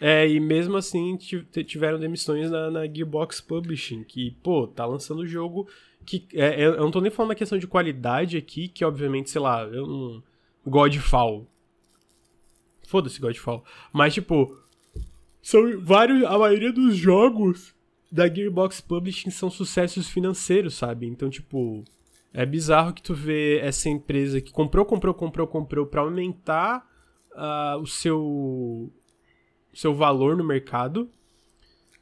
É, 0.00 0.26
e 0.26 0.40
mesmo 0.40 0.78
assim 0.78 1.14
tiveram 1.18 1.98
demissões 1.98 2.50
na, 2.50 2.70
na, 2.70 2.86
Gearbox 2.86 3.38
Publishing, 3.42 4.02
que, 4.02 4.30
pô, 4.42 4.66
tá 4.66 4.86
lançando 4.86 5.26
jogo 5.26 5.68
que. 6.06 6.26
É, 6.32 6.64
eu 6.64 6.78
não 6.78 6.90
tô 6.90 7.00
nem 7.00 7.10
falando 7.10 7.30
da 7.30 7.34
questão 7.34 7.58
de 7.58 7.66
qualidade 7.66 8.36
aqui, 8.36 8.68
que 8.68 8.84
obviamente, 8.84 9.30
sei 9.30 9.40
lá, 9.40 9.62
eu 9.64 9.86
não. 9.86 10.22
Godfall. 10.66 11.46
Foda-se 12.86 13.20
Godfall. 13.20 13.64
Mas, 13.92 14.14
tipo, 14.14 14.56
são 15.42 15.80
vários. 15.80 16.24
A 16.24 16.38
maioria 16.38 16.72
dos 16.72 16.96
jogos 16.96 17.74
da 18.10 18.28
Gearbox 18.28 18.80
Publishing 18.80 19.30
são 19.30 19.50
sucessos 19.50 20.08
financeiros, 20.08 20.74
sabe? 20.74 21.06
Então, 21.06 21.30
tipo. 21.30 21.84
É 22.32 22.46
bizarro 22.46 22.94
que 22.94 23.02
tu 23.02 23.12
vê 23.12 23.58
essa 23.58 23.88
empresa 23.88 24.40
que 24.40 24.52
comprou, 24.52 24.84
comprou, 24.84 25.12
comprou, 25.12 25.48
comprou 25.48 25.84
pra 25.84 26.02
aumentar 26.02 26.86
uh, 27.32 27.76
o 27.80 27.86
seu 27.86 28.92
seu 29.72 29.94
valor 29.94 30.36
no 30.36 30.44
mercado, 30.44 31.10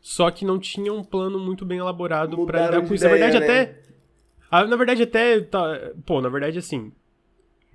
só 0.01 0.31
que 0.31 0.45
não 0.45 0.59
tinha 0.59 0.93
um 0.93 1.05
plano 1.05 1.39
muito 1.39 1.65
bem 1.65 1.79
elaborado 1.79 2.45
para 2.47 2.67
lidar 2.67 2.87
com 2.87 2.95
isso. 2.95 3.05
na 3.05 3.11
verdade, 3.11 3.39
né? 3.39 3.45
até. 3.45 3.83
Ah, 4.51 4.65
na 4.67 4.77
verdade, 4.77 5.03
até. 5.03 5.41
Tá, 5.41 5.93
pô, 6.07 6.21
na 6.21 6.29
verdade, 6.29 6.59
assim. 6.59 6.93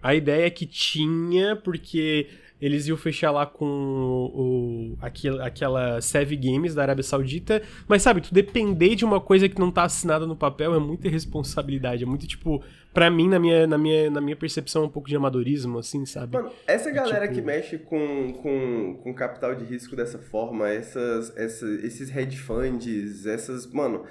A 0.02 0.14
ideia 0.14 0.48
é 0.48 0.50
que 0.50 0.66
tinha, 0.66 1.56
porque 1.56 2.28
eles 2.62 2.88
iam 2.88 2.96
fechar 2.96 3.32
lá 3.32 3.46
com 3.46 3.66
o, 3.66 4.94
o, 4.94 4.98
aquela, 5.02 5.46
aquela 5.46 6.02
Sev 6.02 6.32
Games 6.36 6.74
da 6.74 6.82
Arábia 6.82 7.04
Saudita. 7.04 7.62
Mas 7.88 8.02
sabe, 8.02 8.22
tu 8.22 8.34
depender 8.34 8.96
de 8.96 9.04
uma 9.04 9.20
coisa 9.20 9.50
que 9.50 9.60
não 9.60 9.70
tá 9.70 9.84
assinada 9.84 10.26
no 10.26 10.36
papel 10.36 10.74
é 10.74 10.80
muita 10.80 11.08
irresponsabilidade. 11.08 12.04
É 12.04 12.06
muito 12.06 12.26
tipo, 12.26 12.64
pra 12.94 13.10
mim, 13.10 13.28
na 13.28 13.38
minha, 13.38 13.68
na 13.68 13.78
minha, 13.78 14.10
na 14.10 14.22
minha 14.22 14.36
percepção, 14.36 14.84
é 14.84 14.86
um 14.86 14.90
pouco 14.90 15.10
de 15.10 15.16
amadorismo, 15.16 15.80
assim, 15.80 16.06
sabe? 16.06 16.38
Mano, 16.38 16.52
essa 16.66 16.90
galera 16.90 17.28
tipo... 17.28 17.36
que 17.36 17.42
mexe 17.42 17.78
com, 17.78 18.34
com, 18.42 19.00
com 19.04 19.14
capital 19.14 19.56
de 19.56 19.66
risco 19.66 19.96
dessa 19.96 20.18
forma, 20.18 20.70
essas, 20.70 21.36
essas, 21.36 21.84
esses 21.84 22.16
hedge 22.16 22.38
funds, 22.38 23.26
essas. 23.26 23.68
Mano, 23.68 24.06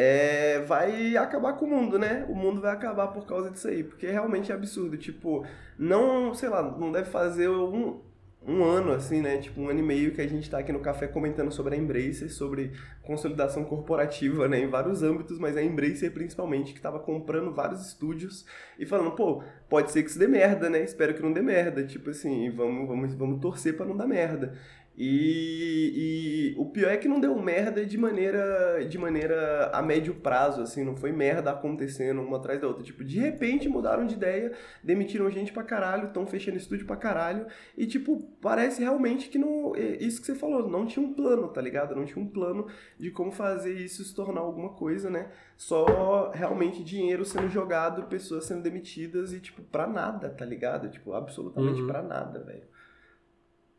é, 0.00 0.60
vai 0.60 1.16
acabar 1.16 1.54
com 1.54 1.64
o 1.64 1.68
mundo, 1.68 1.98
né? 1.98 2.24
O 2.28 2.34
mundo 2.34 2.60
vai 2.60 2.72
acabar 2.72 3.08
por 3.08 3.26
causa 3.26 3.50
disso 3.50 3.66
aí, 3.66 3.82
porque 3.82 4.06
realmente 4.06 4.52
é 4.52 4.54
absurdo. 4.54 4.96
Tipo, 4.96 5.44
não, 5.76 6.32
sei 6.32 6.48
lá, 6.48 6.62
não 6.62 6.92
deve 6.92 7.10
fazer 7.10 7.48
um, 7.48 7.98
um 8.46 8.62
ano, 8.62 8.92
assim, 8.92 9.20
né? 9.20 9.38
Tipo, 9.38 9.60
um 9.60 9.68
ano 9.68 9.80
e 9.80 9.82
meio 9.82 10.12
que 10.12 10.20
a 10.20 10.28
gente 10.28 10.48
tá 10.48 10.60
aqui 10.60 10.70
no 10.70 10.78
café 10.78 11.08
comentando 11.08 11.50
sobre 11.50 11.74
a 11.74 11.78
Embracer, 11.78 12.32
sobre 12.32 12.70
consolidação 13.02 13.64
corporativa, 13.64 14.46
né? 14.46 14.60
Em 14.60 14.68
vários 14.68 15.02
âmbitos, 15.02 15.36
mas 15.36 15.56
a 15.56 15.62
Embracer 15.64 16.12
principalmente, 16.12 16.72
que 16.72 16.80
tava 16.80 17.00
comprando 17.00 17.52
vários 17.52 17.84
estúdios 17.84 18.46
e 18.78 18.86
falando, 18.86 19.10
pô, 19.16 19.42
pode 19.68 19.90
ser 19.90 20.04
que 20.04 20.10
isso 20.10 20.18
dê 20.18 20.28
merda, 20.28 20.70
né? 20.70 20.80
Espero 20.80 21.12
que 21.12 21.22
não 21.22 21.32
dê 21.32 21.42
merda. 21.42 21.82
Tipo 21.84 22.10
assim, 22.10 22.50
vamos, 22.50 22.86
vamos, 22.86 23.14
vamos 23.14 23.40
torcer 23.40 23.76
para 23.76 23.86
não 23.86 23.96
dar 23.96 24.06
merda. 24.06 24.54
E, 25.00 25.92
e, 25.94 26.60
o 26.60 26.66
pior 26.66 26.90
é 26.90 26.96
que 26.96 27.06
não 27.06 27.20
deu 27.20 27.40
merda 27.40 27.86
de 27.86 27.96
maneira 27.96 28.84
de 28.84 28.98
maneira 28.98 29.70
a 29.72 29.80
médio 29.80 30.12
prazo, 30.16 30.60
assim, 30.60 30.82
não 30.82 30.96
foi 30.96 31.12
merda 31.12 31.52
acontecendo 31.52 32.20
uma 32.20 32.38
atrás 32.38 32.60
da 32.60 32.66
outra. 32.66 32.82
Tipo, 32.82 33.04
de 33.04 33.16
repente 33.16 33.68
mudaram 33.68 34.04
de 34.04 34.14
ideia, 34.14 34.52
demitiram 34.82 35.30
gente 35.30 35.52
pra 35.52 35.62
caralho, 35.62 36.08
estão 36.08 36.26
fechando 36.26 36.56
estúdio 36.56 36.84
pra 36.84 36.96
caralho, 36.96 37.46
e 37.76 37.86
tipo, 37.86 38.20
parece 38.42 38.82
realmente 38.82 39.28
que 39.28 39.38
não. 39.38 39.76
É 39.76 40.02
isso 40.02 40.20
que 40.20 40.26
você 40.26 40.34
falou, 40.34 40.68
não 40.68 40.84
tinha 40.84 41.04
um 41.06 41.14
plano, 41.14 41.46
tá 41.46 41.60
ligado? 41.60 41.94
Não 41.94 42.04
tinha 42.04 42.20
um 42.24 42.28
plano 42.28 42.66
de 42.98 43.12
como 43.12 43.30
fazer 43.30 43.74
isso 43.74 44.02
se 44.02 44.12
tornar 44.12 44.40
alguma 44.40 44.70
coisa, 44.70 45.08
né? 45.08 45.30
Só 45.56 46.32
realmente 46.32 46.82
dinheiro 46.82 47.24
sendo 47.24 47.48
jogado, 47.48 48.08
pessoas 48.08 48.46
sendo 48.46 48.62
demitidas 48.62 49.32
e, 49.32 49.38
tipo, 49.38 49.62
pra 49.62 49.86
nada, 49.86 50.28
tá 50.30 50.44
ligado? 50.44 50.88
Tipo, 50.90 51.12
absolutamente 51.12 51.82
uhum. 51.82 51.86
pra 51.86 52.02
nada, 52.02 52.40
velho. 52.42 52.77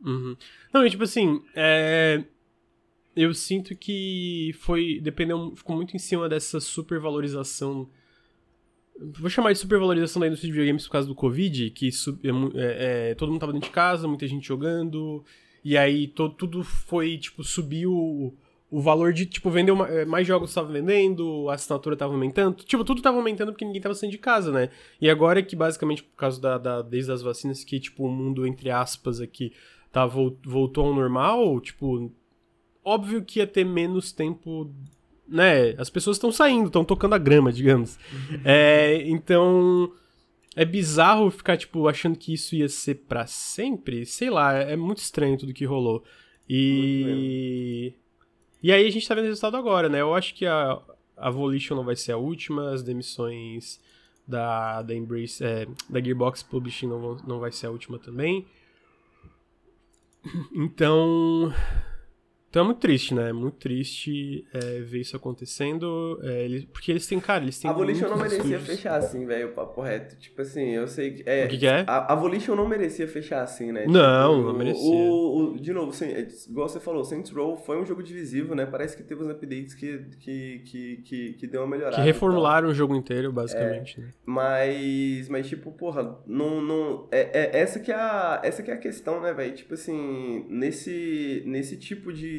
Uhum. 0.04 0.36
Não, 0.74 0.86
e 0.86 0.90
tipo 0.90 1.04
assim, 1.04 1.42
é... 1.56 2.24
eu 3.16 3.34
sinto 3.34 3.76
que 3.76 4.56
foi. 4.60 5.00
Dependeu, 5.02 5.54
ficou 5.56 5.76
muito 5.76 5.96
em 5.96 6.00
cima 6.00 6.30
dessa 6.30 6.60
supervalorização. 6.60 7.90
Vou 9.18 9.30
chamar 9.30 9.54
de 9.54 9.60
supervalorização 9.60 10.20
da 10.20 10.28
indústria 10.28 10.48
de 10.48 10.52
videogames 10.52 10.86
por 10.86 10.92
causa 10.92 11.08
do 11.08 11.16
Covid, 11.16 11.70
que 11.70 11.88
é, 11.88 12.30
é, 12.30 13.12
é, 13.12 13.16
todo 13.16 13.30
mundo 13.30 13.40
tava 13.40 13.54
dentro 13.54 13.70
de 13.70 13.74
casa, 13.74 14.10
muita 14.10 14.28
gente 14.28 14.46
jogando, 14.46 15.24
e 15.64 15.78
aí 15.78 16.08
to, 16.08 16.30
tudo 16.30 16.64
foi, 16.64 17.18
tipo, 17.18 17.42
subiu 17.42 18.36
o, 18.70 18.82
valor 18.82 19.14
de, 19.14 19.26
tipo, 19.26 19.50
vender 19.50 19.72
é, 19.90 20.06
mais 20.06 20.28
jogos 20.28 20.50
estavam 20.50 20.72
vendendo, 20.72 21.50
a 21.50 21.54
assinatura 21.54 21.96
tava 21.96 22.14
aumentando, 22.14 22.58
tipo, 22.64 22.84
tudo 22.84 23.02
tava 23.02 23.18
aumentando 23.18 23.54
porque 23.54 23.64
ninguém 23.64 23.82
tava 23.82 23.96
saindo 23.96 24.12
de 24.12 24.18
casa, 24.18 24.52
né? 24.52 24.70
E 25.00 25.10
agora 25.10 25.42
que, 25.42 25.56
basicamente, 25.56 26.04
por 26.04 26.16
causa 26.16 26.40
da, 26.42 26.58
da 26.58 26.82
desde 26.82 27.12
as 27.12 27.22
vacinas, 27.22 27.64
que, 27.64 27.80
tipo, 27.80 28.06
o 28.06 28.12
mundo, 28.12 28.46
entre 28.46 28.70
aspas, 28.70 29.22
aqui, 29.22 29.54
tá, 29.92 30.06
voltou 30.06 30.88
ao 30.88 30.94
normal, 30.94 31.60
tipo, 31.60 32.12
óbvio 32.84 33.24
que 33.24 33.40
ia 33.40 33.48
ter 33.48 33.64
menos 33.64 34.12
tempo, 34.12 34.72
né? 35.28 35.72
As 35.78 35.90
pessoas 35.90 36.18
estão 36.18 36.32
saindo, 36.32 36.68
estão 36.68 36.86
tocando 36.86 37.16
a 37.16 37.20
grama, 37.20 37.52
digamos. 37.52 37.98
É, 38.46 39.04
então, 39.08 39.92
é 40.56 40.66
bizarro 40.66 41.30
ficar, 41.32 41.58
tipo, 41.58 41.88
achando 41.88 42.18
que 42.18 42.34
isso 42.34 42.56
ia 42.56 42.70
ser 42.70 42.96
para 43.08 43.26
sempre. 43.26 44.06
Sei 44.06 44.30
lá, 44.30 44.54
é 44.54 44.76
muito 44.76 45.00
estranho 45.00 45.38
tudo 45.38 45.54
que 45.54 45.66
rolou. 45.66 46.04
E. 46.50 47.94
E 48.62 48.74
aí 48.74 48.86
a 48.86 48.92
gente 48.92 49.08
tá 49.08 49.16
vendo 49.16 49.26
o 49.26 49.28
resultado 49.28 49.56
agora, 49.56 49.88
né? 49.88 50.02
Eu 50.02 50.14
acho 50.14 50.36
que 50.36 50.46
a, 50.46 50.78
a 51.16 51.30
Volition 51.30 51.76
não 51.76 51.86
vai 51.86 51.96
ser 51.96 52.12
a 52.12 52.18
última, 52.18 52.72
as 52.72 52.84
demissões 52.84 53.80
da, 54.28 54.82
da 54.82 54.94
Embrace, 54.94 55.42
é, 55.42 55.66
da 55.90 56.02
Gearbox 56.02 56.44
Publishing 56.44 56.88
não, 56.88 57.16
não 57.26 57.40
vai 57.40 57.52
ser 57.54 57.68
a 57.68 57.72
última 57.72 57.98
também. 57.98 58.46
Então, 60.54 61.54
então 62.50 62.64
é 62.64 62.66
muito 62.66 62.80
triste, 62.80 63.14
né? 63.14 63.30
É 63.30 63.34
muito 63.34 63.58
triste 63.58 64.44
é, 64.52 64.80
ver 64.80 65.02
isso 65.02 65.16
acontecendo. 65.16 66.20
É, 66.24 66.46
eles, 66.46 66.66
porque 66.66 66.92
eles 66.92 67.06
têm, 67.06 67.20
cara, 67.20 67.44
eles 67.44 67.60
têm. 67.60 67.70
A 67.70 67.74
Volition 67.74 68.10
não 68.10 68.18
merecia 68.18 68.38
estúdios. 68.40 68.66
fechar 68.66 68.96
assim, 68.96 69.26
velho, 69.26 69.50
o 69.50 69.52
papo 69.52 69.82
reto. 69.82 70.16
Tipo 70.18 70.42
assim, 70.42 70.70
eu 70.70 70.88
sei 70.88 71.12
que. 71.12 71.30
É, 71.30 71.46
o 71.46 71.48
que, 71.48 71.60
que 71.60 71.68
é? 71.68 71.84
A, 71.86 72.16
Volition 72.16 72.56
não 72.56 72.68
merecia 72.68 73.08
fechar 73.08 73.44
assim, 73.44 73.72
né? 73.72 73.86
Não, 73.88 74.36
tipo, 74.36 74.48
não 74.48 74.58
merecia. 74.58 74.84
O, 74.84 75.54
o, 75.54 75.60
de 75.60 75.72
novo, 75.72 75.92
assim, 75.92 76.06
é, 76.06 76.28
igual 76.50 76.68
você 76.68 76.80
falou, 76.80 77.04
Saints 77.04 77.32
Row 77.32 77.56
foi 77.56 77.80
um 77.80 77.86
jogo 77.86 78.02
divisivo, 78.02 78.56
né? 78.56 78.66
Parece 78.66 78.98
que 78.98 79.04
teve 79.04 79.24
uns 79.24 79.30
updates 79.30 79.76
que, 79.76 80.06
que, 80.20 80.60
que, 80.66 80.98
que, 81.06 81.34
que 81.34 81.48
deu 81.48 81.62
uma 81.62 81.68
melhorada. 81.68 81.98
Que 81.98 82.02
reformularam 82.02 82.70
o 82.70 82.74
jogo 82.74 82.96
inteiro, 82.96 83.32
basicamente. 83.32 84.00
É, 84.00 84.04
né? 84.04 84.14
Mas, 84.26 85.30
mas, 85.30 85.48
tipo, 85.48 85.72
porra, 85.72 86.18
não. 86.26 86.62
não 86.62 87.08
é, 87.12 87.30
é, 87.32 87.60
essa, 87.60 87.80
que 87.80 87.92
é 87.92 87.96
a, 87.96 88.42
essa 88.44 88.64
que 88.64 88.72
é 88.72 88.74
a 88.74 88.78
questão, 88.78 89.22
né, 89.22 89.34
velho? 89.34 89.54
Tipo 89.54 89.76
assim, 89.76 90.48
nesse, 90.50 91.44
nesse 91.46 91.78
tipo 91.78 92.12
de. 92.12 92.39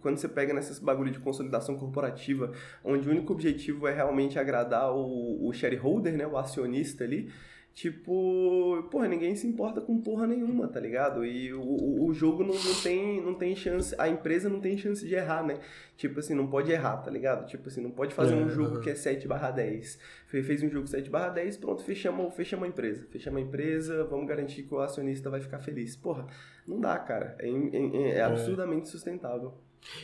Quando 0.00 0.16
você 0.16 0.28
pega 0.28 0.52
nesses 0.52 0.78
bagulho 0.78 1.10
de 1.10 1.18
consolidação 1.18 1.76
corporativa, 1.76 2.52
onde 2.84 3.08
o 3.08 3.12
único 3.12 3.32
objetivo 3.32 3.86
é 3.86 3.94
realmente 3.94 4.38
agradar 4.38 4.92
o, 4.92 5.46
o 5.46 5.52
shareholder, 5.52 6.16
né, 6.16 6.26
o 6.26 6.36
acionista 6.36 7.04
ali, 7.04 7.30
tipo, 7.74 8.86
porra, 8.90 9.08
ninguém 9.08 9.34
se 9.34 9.46
importa 9.46 9.80
com 9.80 10.00
porra 10.00 10.26
nenhuma, 10.26 10.68
tá 10.68 10.78
ligado? 10.78 11.24
E 11.24 11.52
o, 11.54 12.06
o 12.06 12.12
jogo 12.12 12.42
não, 12.42 12.54
não, 12.54 12.74
tem, 12.82 13.20
não 13.20 13.34
tem 13.34 13.56
chance, 13.56 13.94
a 13.98 14.08
empresa 14.08 14.48
não 14.48 14.60
tem 14.60 14.76
chance 14.76 15.06
de 15.06 15.14
errar, 15.14 15.42
né? 15.42 15.58
Tipo 15.96 16.20
assim, 16.20 16.34
não 16.34 16.46
pode 16.46 16.70
errar, 16.70 16.98
tá 16.98 17.10
ligado? 17.10 17.46
Tipo 17.46 17.68
assim, 17.68 17.80
não 17.80 17.90
pode 17.90 18.14
fazer 18.14 18.34
um 18.34 18.48
jogo 18.50 18.80
que 18.80 18.90
é 18.90 18.94
7 18.94 19.26
barra 19.26 19.50
10. 19.50 19.98
Fez 20.26 20.62
um 20.62 20.68
jogo 20.68 20.86
7 20.86 21.08
barra 21.08 21.30
10, 21.30 21.56
pronto, 21.58 21.82
fechamos, 21.82 22.34
fechamos 22.34 22.64
a 22.66 22.68
empresa. 22.68 23.06
Fechamos 23.10 23.40
a 23.40 23.42
empresa, 23.42 24.04
vamos 24.04 24.26
garantir 24.26 24.64
que 24.64 24.74
o 24.74 24.80
acionista 24.80 25.30
vai 25.30 25.40
ficar 25.40 25.60
feliz. 25.60 25.96
Porra, 25.96 26.26
não 26.66 26.80
dá, 26.80 26.98
cara. 26.98 27.36
É, 27.38 27.48
é, 27.48 28.10
é 28.18 28.22
absurdamente 28.22 28.88
sustentável. 28.88 29.54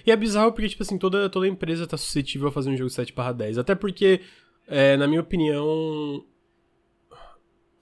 E 0.06 0.10
é 0.10 0.16
bizarro 0.16 0.52
porque, 0.52 0.68
tipo 0.68 0.82
assim, 0.82 0.98
toda, 0.98 1.28
toda 1.28 1.46
empresa 1.46 1.86
tá 1.86 1.96
suscetível 1.96 2.48
a 2.48 2.52
fazer 2.52 2.70
um 2.70 2.76
jogo 2.76 2.90
7 2.90 3.14
10. 3.36 3.58
Até 3.58 3.74
porque, 3.74 4.20
é, 4.66 4.96
na 4.96 5.06
minha 5.06 5.20
opinião. 5.20 6.24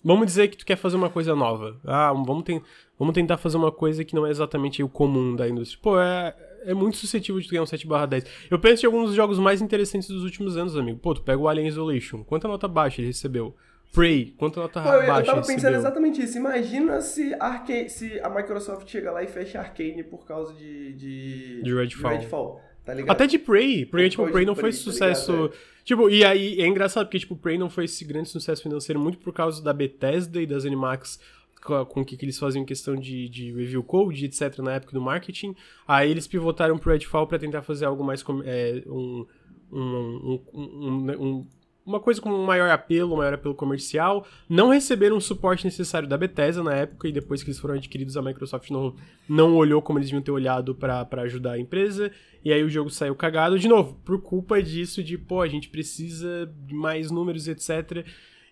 Vamos 0.06 0.26
dizer 0.26 0.46
que 0.46 0.56
tu 0.56 0.64
quer 0.64 0.76
fazer 0.76 0.94
uma 0.94 1.10
coisa 1.10 1.34
nova. 1.34 1.80
Ah, 1.84 2.12
vamos, 2.12 2.44
ten 2.44 2.62
vamos 2.96 3.12
tentar 3.12 3.36
fazer 3.38 3.56
uma 3.56 3.72
coisa 3.72 4.04
que 4.04 4.14
não 4.14 4.24
é 4.24 4.30
exatamente 4.30 4.80
o 4.80 4.88
comum 4.88 5.34
da 5.34 5.48
indústria. 5.48 5.80
Pô, 5.82 6.00
é, 6.00 6.32
é 6.64 6.72
muito 6.72 6.96
suscetível 6.96 7.40
de 7.40 7.48
tu 7.48 7.50
ganhar 7.50 7.64
um 7.64 7.66
7 7.66 7.84
10. 8.08 8.24
Eu 8.48 8.56
penso 8.60 8.84
em 8.84 8.86
alguns 8.86 9.06
dos 9.06 9.16
jogos 9.16 9.36
mais 9.36 9.60
interessantes 9.60 10.08
dos 10.08 10.22
últimos 10.22 10.56
anos, 10.56 10.76
amigo. 10.76 11.00
Pô, 11.00 11.12
tu 11.12 11.22
pega 11.22 11.36
o 11.42 11.48
Alien 11.48 11.66
Isolation. 11.66 12.22
Quanta 12.22 12.46
nota 12.46 12.68
baixa 12.68 13.00
ele 13.00 13.08
recebeu? 13.08 13.52
Prey, 13.92 14.32
quanto 14.38 14.60
nota 14.60 14.80
Pô, 14.80 14.88
baixa 14.88 15.02
Eu 15.02 15.06
tava 15.06 15.40
recebeu? 15.40 15.56
pensando 15.56 15.74
exatamente 15.74 16.22
isso. 16.22 16.38
Imagina 16.38 17.00
se, 17.00 17.34
Arca 17.40 17.88
se 17.88 18.20
a 18.20 18.30
Microsoft 18.30 18.88
chega 18.88 19.10
lá 19.10 19.24
e 19.24 19.26
fecha 19.26 19.58
Arcane 19.58 20.04
por 20.04 20.24
causa 20.24 20.54
de... 20.54 20.92
De, 20.92 21.62
de 21.62 21.74
Redfall. 21.74 22.12
De 22.12 22.18
Redfall 22.18 22.60
tá 22.86 22.94
ligado? 22.94 23.10
Até 23.10 23.26
de 23.26 23.38
Prey. 23.38 23.84
Prey, 23.84 24.08
tipo, 24.08 24.26
Prey 24.30 24.46
não 24.46 24.54
foi 24.54 24.70
tá 24.70 24.76
sucesso... 24.76 25.32
Ligado, 25.32 25.52
é. 25.52 25.76
Tipo, 25.84 26.08
e 26.08 26.24
aí 26.24 26.60
é 26.60 26.66
engraçado 26.66 27.06
porque, 27.06 27.18
tipo, 27.18 27.36
Prey 27.36 27.58
não 27.58 27.68
foi 27.68 27.84
esse 27.84 28.04
grande 28.04 28.28
sucesso 28.28 28.62
financeiro 28.62 28.98
muito 28.98 29.18
por 29.18 29.32
causa 29.32 29.62
da 29.62 29.72
Bethesda 29.72 30.40
e 30.40 30.46
das 30.46 30.64
Animax 30.64 31.20
com 31.60 32.00
o 32.00 32.04
que, 32.04 32.16
que 32.16 32.24
eles 32.24 32.38
faziam 32.38 32.62
em 32.62 32.66
questão 32.66 32.94
de, 32.94 33.28
de 33.28 33.52
review 33.52 33.82
code, 33.82 34.24
etc, 34.24 34.58
na 34.58 34.74
época 34.74 34.92
do 34.92 35.00
marketing. 35.00 35.54
Aí 35.86 36.10
eles 36.10 36.26
pivotaram 36.26 36.78
pro 36.78 36.92
Redfall 36.92 37.26
para 37.26 37.38
tentar 37.38 37.62
fazer 37.62 37.84
algo 37.84 38.04
mais... 38.04 38.24
É, 38.44 38.82
um, 38.86 39.26
um, 39.72 40.40
um, 40.54 41.12
um, 41.18 41.46
uma 41.86 42.00
coisa 42.00 42.20
com 42.20 42.28
maior 42.44 42.68
apelo, 42.68 43.16
maior 43.16 43.34
apelo 43.34 43.54
comercial, 43.54 44.26
não 44.48 44.70
receberam 44.70 45.16
o 45.16 45.20
suporte 45.20 45.64
necessário 45.64 46.08
da 46.08 46.18
Bethesda 46.18 46.62
na 46.62 46.74
época 46.74 47.06
e 47.06 47.12
depois 47.12 47.42
que 47.42 47.50
eles 47.50 47.60
foram 47.60 47.76
adquiridos 47.76 48.16
a 48.16 48.22
Microsoft 48.22 48.70
não, 48.70 48.94
não 49.28 49.54
olhou 49.54 49.80
como 49.80 49.98
eles 49.98 50.08
deviam 50.08 50.22
ter 50.22 50.32
olhado 50.32 50.74
para 50.74 51.06
ajudar 51.22 51.52
a 51.52 51.58
empresa 51.58 52.10
e 52.44 52.52
aí 52.52 52.62
o 52.62 52.68
jogo 52.68 52.90
saiu 52.90 53.14
cagado 53.14 53.58
de 53.58 53.68
novo, 53.68 53.94
por 54.04 54.20
culpa 54.20 54.60
disso 54.60 55.02
de, 55.02 55.16
pô, 55.16 55.40
a 55.40 55.48
gente 55.48 55.68
precisa 55.68 56.52
de 56.66 56.74
mais 56.74 57.10
números, 57.10 57.46
etc. 57.46 58.04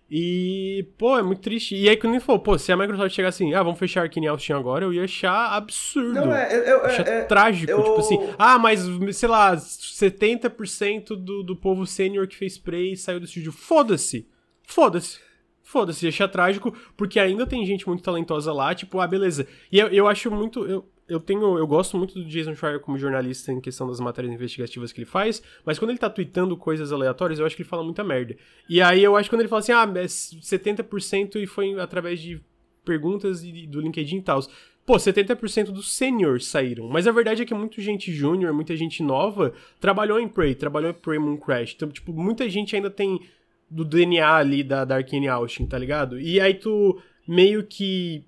E, 0.09 0.87
pô, 0.97 1.17
é 1.17 1.23
muito 1.23 1.41
triste. 1.41 1.75
E 1.75 1.89
aí, 1.89 1.97
quando 1.97 2.13
ele 2.13 2.21
falou, 2.21 2.39
pô, 2.39 2.57
se 2.59 2.71
a 2.71 2.77
Microsoft 2.77 3.15
chegar 3.15 3.29
assim, 3.29 3.53
ah, 3.53 3.63
vamos 3.63 3.79
fechar 3.79 4.03
Arkane 4.03 4.27
Austin 4.27 4.53
agora, 4.53 4.85
eu 4.85 4.93
ia 4.93 5.03
achar 5.03 5.53
absurdo. 5.55 6.13
Não, 6.13 6.35
é, 6.35 6.55
eu, 6.55 6.61
eu, 6.61 6.85
achar 6.85 7.07
é, 7.07 7.23
trágico. 7.23 7.71
Eu... 7.71 7.83
Tipo 7.83 7.99
assim, 7.99 8.19
ah, 8.37 8.59
mas, 8.59 8.81
sei 9.13 9.29
lá, 9.29 9.55
70% 9.55 11.15
do, 11.15 11.41
do 11.41 11.55
povo 11.55 11.87
sênior 11.87 12.27
que 12.27 12.35
fez 12.35 12.53
spray 12.53 12.95
saiu 12.95 13.19
do 13.19 13.25
estúdio. 13.25 13.51
Foda-se. 13.51 14.27
Foda-se. 14.63 15.19
Foda-se, 15.63 16.07
achar 16.07 16.27
trágico, 16.27 16.71
porque 16.95 17.19
ainda 17.19 17.47
tem 17.47 17.65
gente 17.65 17.87
muito 17.87 18.03
talentosa 18.03 18.53
lá, 18.53 18.75
tipo, 18.75 18.99
ah, 18.99 19.07
beleza. 19.07 19.47
E 19.71 19.79
eu, 19.79 19.87
eu 19.87 20.07
acho 20.07 20.29
muito. 20.29 20.63
Eu, 20.67 20.87
eu 21.07 21.19
tenho. 21.19 21.57
Eu 21.57 21.67
gosto 21.67 21.97
muito 21.97 22.15
do 22.15 22.25
Jason 22.25 22.55
Schreier 22.55 22.79
como 22.79 22.97
jornalista 22.97 23.51
em 23.51 23.61
questão 23.61 23.87
das 23.87 23.99
matérias 23.99 24.33
investigativas 24.33 24.91
que 24.91 24.99
ele 24.99 25.05
faz, 25.05 25.41
mas 25.65 25.77
quando 25.77 25.91
ele 25.91 25.99
tá 25.99 26.09
tweetando 26.09 26.57
coisas 26.57 26.91
aleatórias, 26.91 27.39
eu 27.39 27.45
acho 27.45 27.55
que 27.55 27.61
ele 27.61 27.69
fala 27.69 27.83
muita 27.83 28.03
merda. 28.03 28.35
E 28.69 28.81
aí 28.81 29.03
eu 29.03 29.15
acho 29.15 29.29
que 29.29 29.35
quando 29.35 29.41
ele 29.41 29.49
fala 29.49 29.59
assim, 29.59 29.71
ah, 29.71 29.91
é 29.95 30.05
70% 30.05 31.35
e 31.35 31.45
foi 31.47 31.79
através 31.79 32.19
de 32.19 32.41
perguntas 32.83 33.43
e 33.43 33.67
do 33.67 33.81
LinkedIn 33.81 34.17
e 34.17 34.21
tal. 34.21 34.39
Pô, 34.85 34.97
70% 34.97 35.71
dos 35.71 35.91
seniors 35.93 36.45
saíram. 36.45 36.87
Mas 36.87 37.07
a 37.07 37.11
verdade 37.11 37.41
é 37.41 37.45
que 37.45 37.53
muita 37.55 37.81
gente 37.81 38.13
júnior, 38.13 38.53
muita 38.53 38.75
gente 38.75 39.01
nova, 39.01 39.53
trabalhou 39.79 40.19
em 40.19 40.27
Prey, 40.27 40.53
trabalhou 40.53 40.91
em 40.91 40.93
Prey 40.93 41.17
Moon 41.17 41.37
Crash. 41.37 41.73
Então, 41.75 41.89
tipo, 41.89 42.13
muita 42.13 42.47
gente 42.47 42.75
ainda 42.75 42.91
tem 42.91 43.19
do 43.69 43.83
DNA 43.83 44.35
ali 44.35 44.63
da, 44.63 44.85
da 44.85 44.95
Arkane 44.95 45.27
Austin, 45.27 45.65
tá 45.65 45.77
ligado? 45.77 46.19
E 46.19 46.39
aí 46.39 46.53
tu 46.53 47.01
meio 47.27 47.63
que 47.63 48.23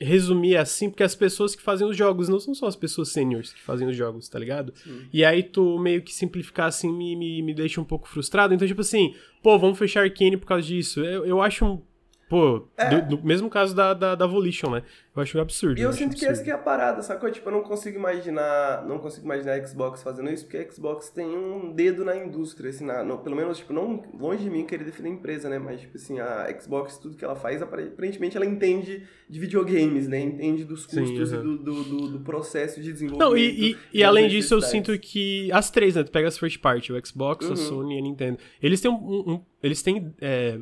resumir 0.00 0.56
assim, 0.56 0.90
porque 0.90 1.02
as 1.02 1.14
pessoas 1.14 1.54
que 1.54 1.62
fazem 1.62 1.86
os 1.86 1.96
jogos 1.96 2.28
não 2.28 2.40
são 2.40 2.54
só 2.54 2.66
as 2.66 2.76
pessoas 2.76 3.10
seniors 3.10 3.52
que 3.52 3.62
fazem 3.62 3.86
os 3.86 3.96
jogos, 3.96 4.28
tá 4.28 4.38
ligado? 4.38 4.72
Sim. 4.76 5.02
E 5.12 5.24
aí 5.24 5.42
tu 5.42 5.78
meio 5.78 6.02
que 6.02 6.12
simplificar 6.12 6.66
assim 6.66 6.92
me, 6.92 7.14
me, 7.14 7.42
me 7.42 7.54
deixa 7.54 7.80
um 7.80 7.84
pouco 7.84 8.08
frustrado. 8.08 8.52
Então, 8.52 8.66
tipo 8.66 8.80
assim, 8.80 9.14
pô, 9.42 9.58
vamos 9.58 9.78
fechar 9.78 10.02
Arkane 10.02 10.36
por 10.36 10.46
causa 10.46 10.66
disso. 10.66 11.00
Eu, 11.00 11.24
eu 11.24 11.40
acho 11.40 11.80
Pô, 12.28 12.66
é. 12.76 12.88
do, 12.88 13.16
do, 13.16 13.24
mesmo 13.24 13.50
caso 13.50 13.74
da, 13.74 13.92
da, 13.92 14.14
da 14.14 14.26
Volition, 14.26 14.70
né? 14.70 14.82
Eu 15.14 15.22
acho 15.22 15.38
absurdo. 15.38 15.78
E 15.78 15.82
eu, 15.82 15.90
eu 15.90 15.92
sinto 15.92 16.16
que 16.16 16.24
essa 16.24 16.42
que 16.42 16.50
é 16.50 16.54
a 16.54 16.58
parada, 16.58 17.02
sacou? 17.02 17.30
Tipo, 17.30 17.48
eu 17.48 17.52
não 17.52 17.62
consigo 17.62 17.98
imaginar. 17.98 18.84
Não 18.86 18.98
consigo 18.98 19.24
imaginar 19.24 19.52
a 19.52 19.66
Xbox 19.66 20.02
fazendo 20.02 20.30
isso, 20.30 20.44
porque 20.44 20.56
a 20.56 20.70
Xbox 20.70 21.10
tem 21.10 21.26
um 21.26 21.72
dedo 21.72 22.04
na 22.04 22.16
indústria, 22.16 22.70
assim, 22.70 22.84
na, 22.84 23.04
no, 23.04 23.18
pelo 23.18 23.36
menos, 23.36 23.58
tipo, 23.58 23.72
não 23.72 24.02
longe 24.18 24.42
de 24.42 24.50
mim 24.50 24.64
querer 24.64 24.84
defender 24.84 25.10
a 25.10 25.12
empresa, 25.12 25.48
né? 25.48 25.58
Mas, 25.58 25.82
tipo 25.82 25.96
assim, 25.96 26.18
a 26.18 26.48
Xbox, 26.60 26.98
tudo 26.98 27.16
que 27.16 27.24
ela 27.24 27.36
faz, 27.36 27.62
aparentemente 27.62 28.36
ela 28.36 28.46
entende 28.46 29.06
de 29.28 29.38
videogames, 29.38 30.08
né? 30.08 30.20
Entende 30.20 30.64
dos 30.64 30.86
custos 30.86 31.30
Sim, 31.30 31.36
do, 31.36 31.58
do, 31.58 32.08
do, 32.08 32.20
processo 32.20 32.80
de 32.80 32.92
desenvolvimento. 32.92 33.30
Não, 33.30 33.36
e, 33.36 33.72
e, 33.72 33.78
e 33.92 34.04
além 34.04 34.28
disso, 34.28 34.54
eu 34.54 34.60
sinto 34.60 34.98
que 34.98 35.52
as 35.52 35.70
três, 35.70 35.94
né? 35.94 36.02
Tu 36.02 36.10
pega 36.10 36.28
as 36.28 36.38
first 36.38 36.58
party, 36.60 36.92
o 36.92 37.06
Xbox, 37.06 37.46
uhum. 37.46 37.52
a 37.52 37.56
Sony 37.56 37.96
e 37.96 37.98
a 37.98 38.02
Nintendo. 38.02 38.38
Eles 38.62 38.80
têm 38.80 38.90
um. 38.90 38.94
um 38.94 39.44
eles 39.62 39.82
têm. 39.82 40.14
É, 40.20 40.58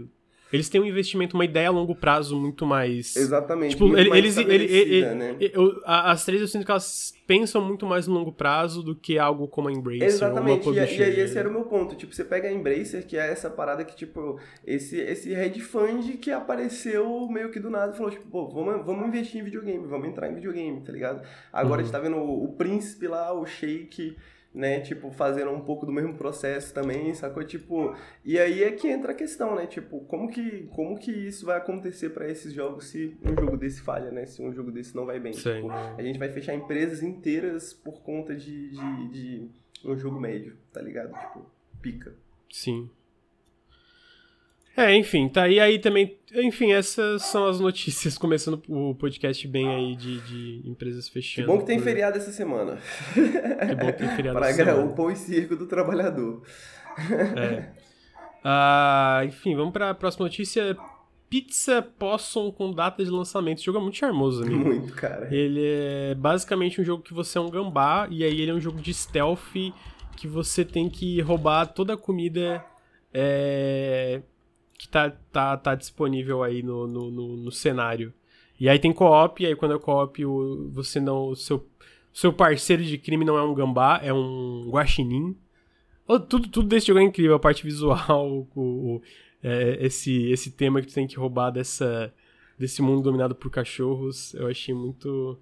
eles 0.53 0.69
têm 0.69 0.81
um 0.81 0.85
investimento, 0.85 1.35
uma 1.35 1.45
ideia 1.45 1.69
a 1.69 1.71
longo 1.71 1.95
prazo 1.95 2.39
muito 2.39 2.67
mais. 2.67 3.17
Exatamente. 3.17 3.71
Tipo, 3.71 3.97
ele, 3.97 4.17
eles. 4.17 4.37
Ele, 4.37 4.65
ele, 4.65 5.15
né? 5.15 5.37
eu, 5.41 5.81
as 5.85 6.25
três 6.25 6.41
eu 6.43 6.47
sinto 6.47 6.65
que 6.65 6.71
elas 6.71 7.15
pensam 7.27 7.65
muito 7.65 7.87
mais 7.87 8.07
no 8.07 8.13
longo 8.13 8.31
prazo 8.31 8.83
do 8.83 8.95
que 8.95 9.19
algo 9.19 9.49
como 9.49 9.69
a 9.69 9.73
Embracer. 9.73 10.05
Exatamente. 10.05 10.69
E, 10.69 10.75
e 10.75 10.81
aí 10.81 11.21
esse 11.21 11.39
era 11.39 11.49
o 11.49 11.53
meu 11.53 11.65
ponto. 11.65 11.95
Tipo, 11.95 12.15
você 12.15 12.23
pega 12.23 12.49
a 12.49 12.53
Embracer, 12.53 13.07
que 13.07 13.17
é 13.17 13.31
essa 13.31 13.49
parada 13.49 13.83
que, 13.85 13.97
tipo, 13.97 14.39
esse, 14.67 14.99
esse 14.99 15.33
hedge 15.33 15.61
fund 15.61 16.19
que 16.19 16.31
apareceu 16.31 17.27
meio 17.29 17.51
que 17.51 17.59
do 17.59 17.71
nada 17.71 17.95
e 17.95 17.97
falou, 17.97 18.13
tipo, 18.13 18.27
pô, 18.27 18.49
vamos, 18.49 18.85
vamos 18.85 19.09
investir 19.09 19.41
em 19.41 19.45
videogame, 19.45 19.87
vamos 19.87 20.09
entrar 20.09 20.31
em 20.31 20.35
videogame, 20.35 20.83
tá 20.83 20.93
ligado? 20.93 21.23
Agora 21.51 21.77
uhum. 21.77 21.81
a 21.81 21.83
gente 21.85 21.93
tá 21.93 21.99
vendo 21.99 22.17
o, 22.17 22.45
o 22.45 22.53
príncipe 22.53 23.09
lá, 23.09 23.33
o 23.33 23.47
Sheik 23.47 24.17
né? 24.55 24.81
Tipo, 24.81 25.11
fazendo 25.11 25.51
um 25.51 25.61
pouco 25.61 25.87
do 25.87 25.93
mesmo 25.93 26.15
processo 26.15 26.75
também, 26.75 27.15
sacou? 27.15 27.43
Tipo, 27.45 27.95
e 28.25 28.39
aí 28.39 28.63
é 28.63 28.73
que 28.73 28.89
entra 28.89 29.13
a 29.13 29.15
questão, 29.15 29.55
né? 29.55 29.67
Tipo, 29.67 30.01
como 30.01 30.29
que, 30.29 30.69
como 30.75 30.99
que 30.99 31.11
isso 31.11 31.47
vai 31.47 31.57
acontecer 31.57 32.11
para 32.11 32.29
esses 32.31 32.53
jogos 32.53 32.87
se 32.87 33.17
um 33.25 33.35
jogo 33.39 33.57
desse 33.57 33.81
falha, 33.81 34.11
né? 34.11 34.27
Se 34.27 34.43
um 34.43 34.53
jogo 34.53 34.71
desse 34.71 34.95
não 34.95 35.07
vai 35.07 35.19
bem. 35.19 35.33
Tipo, 35.33 35.71
a 35.71 36.03
gente 36.03 36.19
vai 36.19 36.29
fechar 36.29 36.55
empresas 36.55 37.03
inteiras 37.03 37.73
por 37.73 38.03
conta 38.03 38.35
de, 38.35 38.71
de, 38.71 39.09
de 39.09 39.49
um 39.85 39.97
jogo 39.97 40.21
médio, 40.21 40.57
tá 40.73 40.81
ligado? 40.81 41.13
Tipo, 41.19 41.47
pica. 41.81 42.15
Sim. 42.51 42.91
É, 44.77 44.95
enfim, 44.97 45.29
tá. 45.29 45.49
E 45.49 45.61
aí 45.61 45.79
também. 45.79 46.17
Enfim, 46.35 46.73
essas 46.73 47.23
são 47.25 47.47
as 47.47 47.61
notícias, 47.61 48.17
começando 48.19 48.63
o 48.69 48.95
podcast 48.95 49.47
bem 49.47 49.69
aí 49.69 49.97
de, 49.97 50.21
de 50.21 50.69
empresas 50.69 51.09
fechando. 51.09 51.47
Que 51.47 51.53
bom 51.53 51.61
que 51.61 51.67
tem 51.67 51.79
por... 51.79 51.85
feriado 51.85 52.17
essa 52.17 52.33
semana. 52.33 52.79
Que 53.13 53.75
bom 53.75 53.87
que 53.93 53.99
tem 53.99 54.09
feriado 54.17 54.39
essa 54.45 54.55
semana. 54.55 54.79
Para 54.79 54.85
o 54.87 54.95
pão 54.95 55.11
e 55.11 55.17
circo 55.17 55.57
do 55.57 55.67
trabalhador. 55.67 56.43
É. 57.37 57.71
Ah, 58.45 59.23
enfim, 59.25 59.55
vamos 59.55 59.73
para 59.73 59.91
a 59.91 59.95
próxima 59.95 60.25
notícia. 60.25 60.77
Pizza 61.29 61.81
Possum 61.81 62.51
com 62.51 62.73
data 62.73 63.03
de 63.03 63.11
lançamento. 63.11 63.57
Esse 63.57 63.65
jogo 63.65 63.79
é 63.79 63.81
muito 63.81 63.97
charmoso, 63.97 64.43
amigo. 64.43 64.65
Muito, 64.65 64.93
cara. 64.93 65.35
Ele 65.35 65.65
é 65.65 66.15
basicamente 66.15 66.79
um 66.79 66.85
jogo 66.85 67.03
que 67.03 67.15
você 67.15 67.39
é 67.39 67.41
um 67.41 67.49
gambá, 67.49 68.07
e 68.11 68.23
aí 68.23 68.39
ele 68.39 68.51
é 68.51 68.55
um 68.55 68.61
jogo 68.61 68.81
de 68.83 68.93
stealth 68.93 69.73
que 70.15 70.29
você 70.29 70.63
tem 70.63 70.91
que 70.91 71.21
roubar 71.23 71.67
toda 71.67 71.95
a 71.95 71.97
comida 71.97 72.63
é, 73.15 74.21
que 74.79 74.89
tá, 74.89 75.11
tá, 75.33 75.57
tá 75.57 75.75
disponível 75.75 76.43
aí 76.43 76.63
no, 76.63 76.87
no, 76.87 77.11
no, 77.11 77.37
no 77.37 77.53
cenário. 77.53 78.13
E 78.59 78.69
aí 78.69 78.79
tem 78.79 78.93
co-op, 78.93 79.43
e 79.43 79.47
aí 79.47 79.57
quando 79.57 79.75
é 79.75 79.79
co-op, 79.79 80.25
você 80.71 81.01
não. 81.01 81.29
O 81.29 81.37
seu, 81.37 81.67
seu 82.13 82.33
parceiro 82.33 82.83
de 82.83 82.99
crime 82.99 83.25
não 83.25 83.37
é 83.37 83.43
um 83.43 83.55
gambá, 83.55 84.01
é 84.03 84.13
um 84.13 84.69
guaxinim. 84.71 85.37
Tudo, 86.29 86.49
tudo 86.49 86.69
desse 86.69 86.89
jogo 86.89 87.01
é 87.01 87.03
incrível, 87.03 87.35
a 87.37 87.41
parte 87.41 87.65
visual, 87.65 88.47
o, 88.55 88.61
o 88.61 89.03
é, 89.43 89.85
esse, 89.85 90.31
esse 90.31 90.53
tema 90.53 90.81
que 90.81 90.87
tu 90.87 90.95
tem 90.95 91.07
que 91.07 91.17
roubar 91.17 91.51
dessa, 91.51 92.13
desse 92.59 92.81
mundo 92.81 93.03
dominado 93.03 93.35
por 93.35 93.51
cachorros, 93.51 94.33
eu 94.35 94.47
achei 94.47 94.75
muito. 94.75 95.39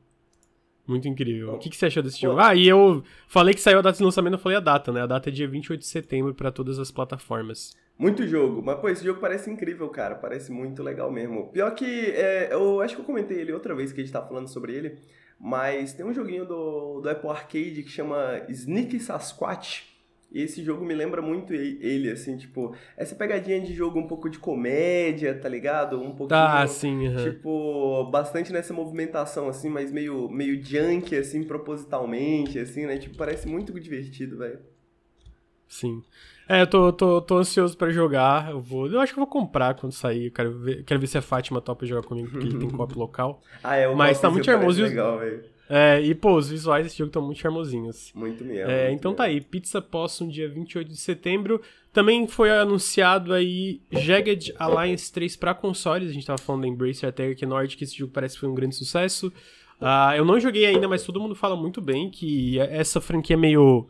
Muito 0.86 1.06
incrível. 1.06 1.54
O 1.54 1.58
que, 1.58 1.70
que 1.70 1.76
você 1.76 1.86
achou 1.86 2.02
desse 2.02 2.20
jogo? 2.20 2.40
Ah, 2.40 2.52
e 2.52 2.66
eu 2.66 3.04
falei 3.28 3.54
que 3.54 3.60
saiu 3.60 3.78
a 3.78 3.82
data 3.82 3.96
de 3.96 4.02
lançamento, 4.02 4.32
eu 4.32 4.38
falei 4.40 4.58
a 4.58 4.60
data, 4.60 4.90
né? 4.90 5.02
A 5.02 5.06
data 5.06 5.28
é 5.28 5.32
dia 5.32 5.46
28 5.46 5.78
de 5.78 5.86
setembro 5.86 6.34
para 6.34 6.50
todas 6.50 6.80
as 6.80 6.90
plataformas. 6.90 7.76
Muito 8.00 8.26
jogo, 8.26 8.62
mas 8.62 8.80
pô, 8.80 8.88
esse 8.88 9.04
jogo 9.04 9.20
parece 9.20 9.50
incrível, 9.50 9.86
cara. 9.90 10.14
Parece 10.14 10.50
muito 10.50 10.82
legal 10.82 11.12
mesmo. 11.12 11.48
Pior 11.48 11.70
que 11.74 11.84
é, 11.84 12.48
eu 12.50 12.80
acho 12.80 12.94
que 12.94 13.02
eu 13.02 13.04
comentei 13.04 13.38
ele 13.38 13.52
outra 13.52 13.74
vez 13.74 13.92
que 13.92 14.00
a 14.00 14.04
gente 14.04 14.12
tá 14.12 14.22
falando 14.22 14.48
sobre 14.48 14.74
ele, 14.74 14.98
mas 15.38 15.92
tem 15.92 16.06
um 16.06 16.14
joguinho 16.14 16.46
do, 16.46 17.02
do 17.02 17.10
Apple 17.10 17.28
Arcade 17.28 17.82
que 17.82 17.90
chama 17.90 18.42
Sneak 18.48 18.98
Sasquatch 18.98 19.90
e 20.32 20.42
esse 20.42 20.62
jogo 20.62 20.84
me 20.84 20.94
lembra 20.94 21.20
muito 21.20 21.52
ele, 21.52 22.08
assim, 22.08 22.36
tipo, 22.36 22.74
essa 22.96 23.16
pegadinha 23.16 23.60
de 23.60 23.74
jogo 23.74 23.98
um 23.98 24.06
pouco 24.06 24.30
de 24.30 24.38
comédia, 24.38 25.36
tá 25.36 25.48
ligado? 25.48 26.00
Um 26.00 26.14
pouquinho. 26.14 26.40
Ah, 26.40 26.66
sim. 26.68 27.08
Uhum. 27.08 27.16
Tipo, 27.16 28.04
bastante 28.04 28.52
nessa 28.52 28.72
movimentação, 28.72 29.48
assim, 29.48 29.68
mas 29.68 29.90
meio, 29.90 30.28
meio 30.28 30.62
junk, 30.64 31.16
assim, 31.16 31.42
propositalmente, 31.42 32.60
assim, 32.60 32.86
né? 32.86 32.96
Tipo, 32.96 33.16
parece 33.16 33.48
muito 33.48 33.78
divertido, 33.80 34.38
velho. 34.38 34.60
Sim. 35.68 36.02
É, 36.50 36.62
eu 36.62 36.66
tô, 36.66 36.92
tô, 36.92 37.22
tô 37.22 37.38
ansioso 37.38 37.76
pra 37.76 37.90
jogar. 37.90 38.50
Eu 38.50 38.60
vou. 38.60 38.88
Eu 38.88 38.98
acho 38.98 39.14
que 39.14 39.20
eu 39.20 39.24
vou 39.24 39.32
comprar 39.32 39.72
quando 39.74 39.92
sair. 39.92 40.26
Eu 40.26 40.32
quero 40.32 40.58
ver, 40.58 40.82
quero 40.82 40.98
ver 40.98 41.06
se 41.06 41.16
a 41.16 41.22
Fátima 41.22 41.60
topa 41.60 41.86
jogar 41.86 42.02
comigo, 42.02 42.28
porque 42.28 42.44
ele 42.44 42.58
tem 42.58 42.68
cop 42.68 42.92
local. 42.98 43.40
Ah, 43.62 43.76
é, 43.76 43.86
o 43.86 43.96
Mas 43.96 44.20
tá 44.20 44.28
muito 44.28 44.46
charmoso. 44.46 44.82
Legal. 44.82 45.20
É, 45.68 46.00
e 46.00 46.12
pô, 46.12 46.34
os 46.34 46.50
visuais 46.50 46.82
desse 46.82 46.98
jogo 46.98 47.10
estão 47.10 47.22
muito 47.22 47.38
charmosinhos. 47.38 48.10
Muito 48.16 48.44
mesmo. 48.44 48.68
É, 48.68 48.88
muito 48.88 48.98
então 48.98 49.14
tá 49.14 49.22
mesmo. 49.28 49.38
tá 49.38 49.44
aí, 49.44 49.48
Pizza 49.48 49.80
Possum, 49.80 50.26
dia 50.26 50.48
28 50.48 50.88
de 50.88 50.96
setembro. 50.96 51.62
Também 51.92 52.26
foi 52.26 52.50
anunciado 52.50 53.32
aí 53.32 53.80
Jagged 53.88 54.52
Alliance 54.58 55.12
3 55.12 55.36
para 55.36 55.54
consoles. 55.54 56.10
A 56.10 56.12
gente 56.12 56.26
tava 56.26 56.38
falando 56.38 56.62
da 56.62 56.68
Embracer 56.68 57.08
até 57.08 57.32
que 57.32 57.46
Nord, 57.46 57.76
que 57.76 57.84
esse 57.84 57.96
jogo 57.96 58.12
parece 58.12 58.34
que 58.34 58.40
foi 58.40 58.48
um 58.48 58.54
grande 58.56 58.74
sucesso. 58.74 59.28
Uh, 59.80 60.16
eu 60.16 60.24
não 60.24 60.40
joguei 60.40 60.66
ainda, 60.66 60.88
mas 60.88 61.04
todo 61.04 61.20
mundo 61.20 61.36
fala 61.36 61.54
muito 61.54 61.80
bem 61.80 62.10
que 62.10 62.58
essa 62.58 63.00
franquia 63.00 63.34
é 63.34 63.38
meio 63.38 63.86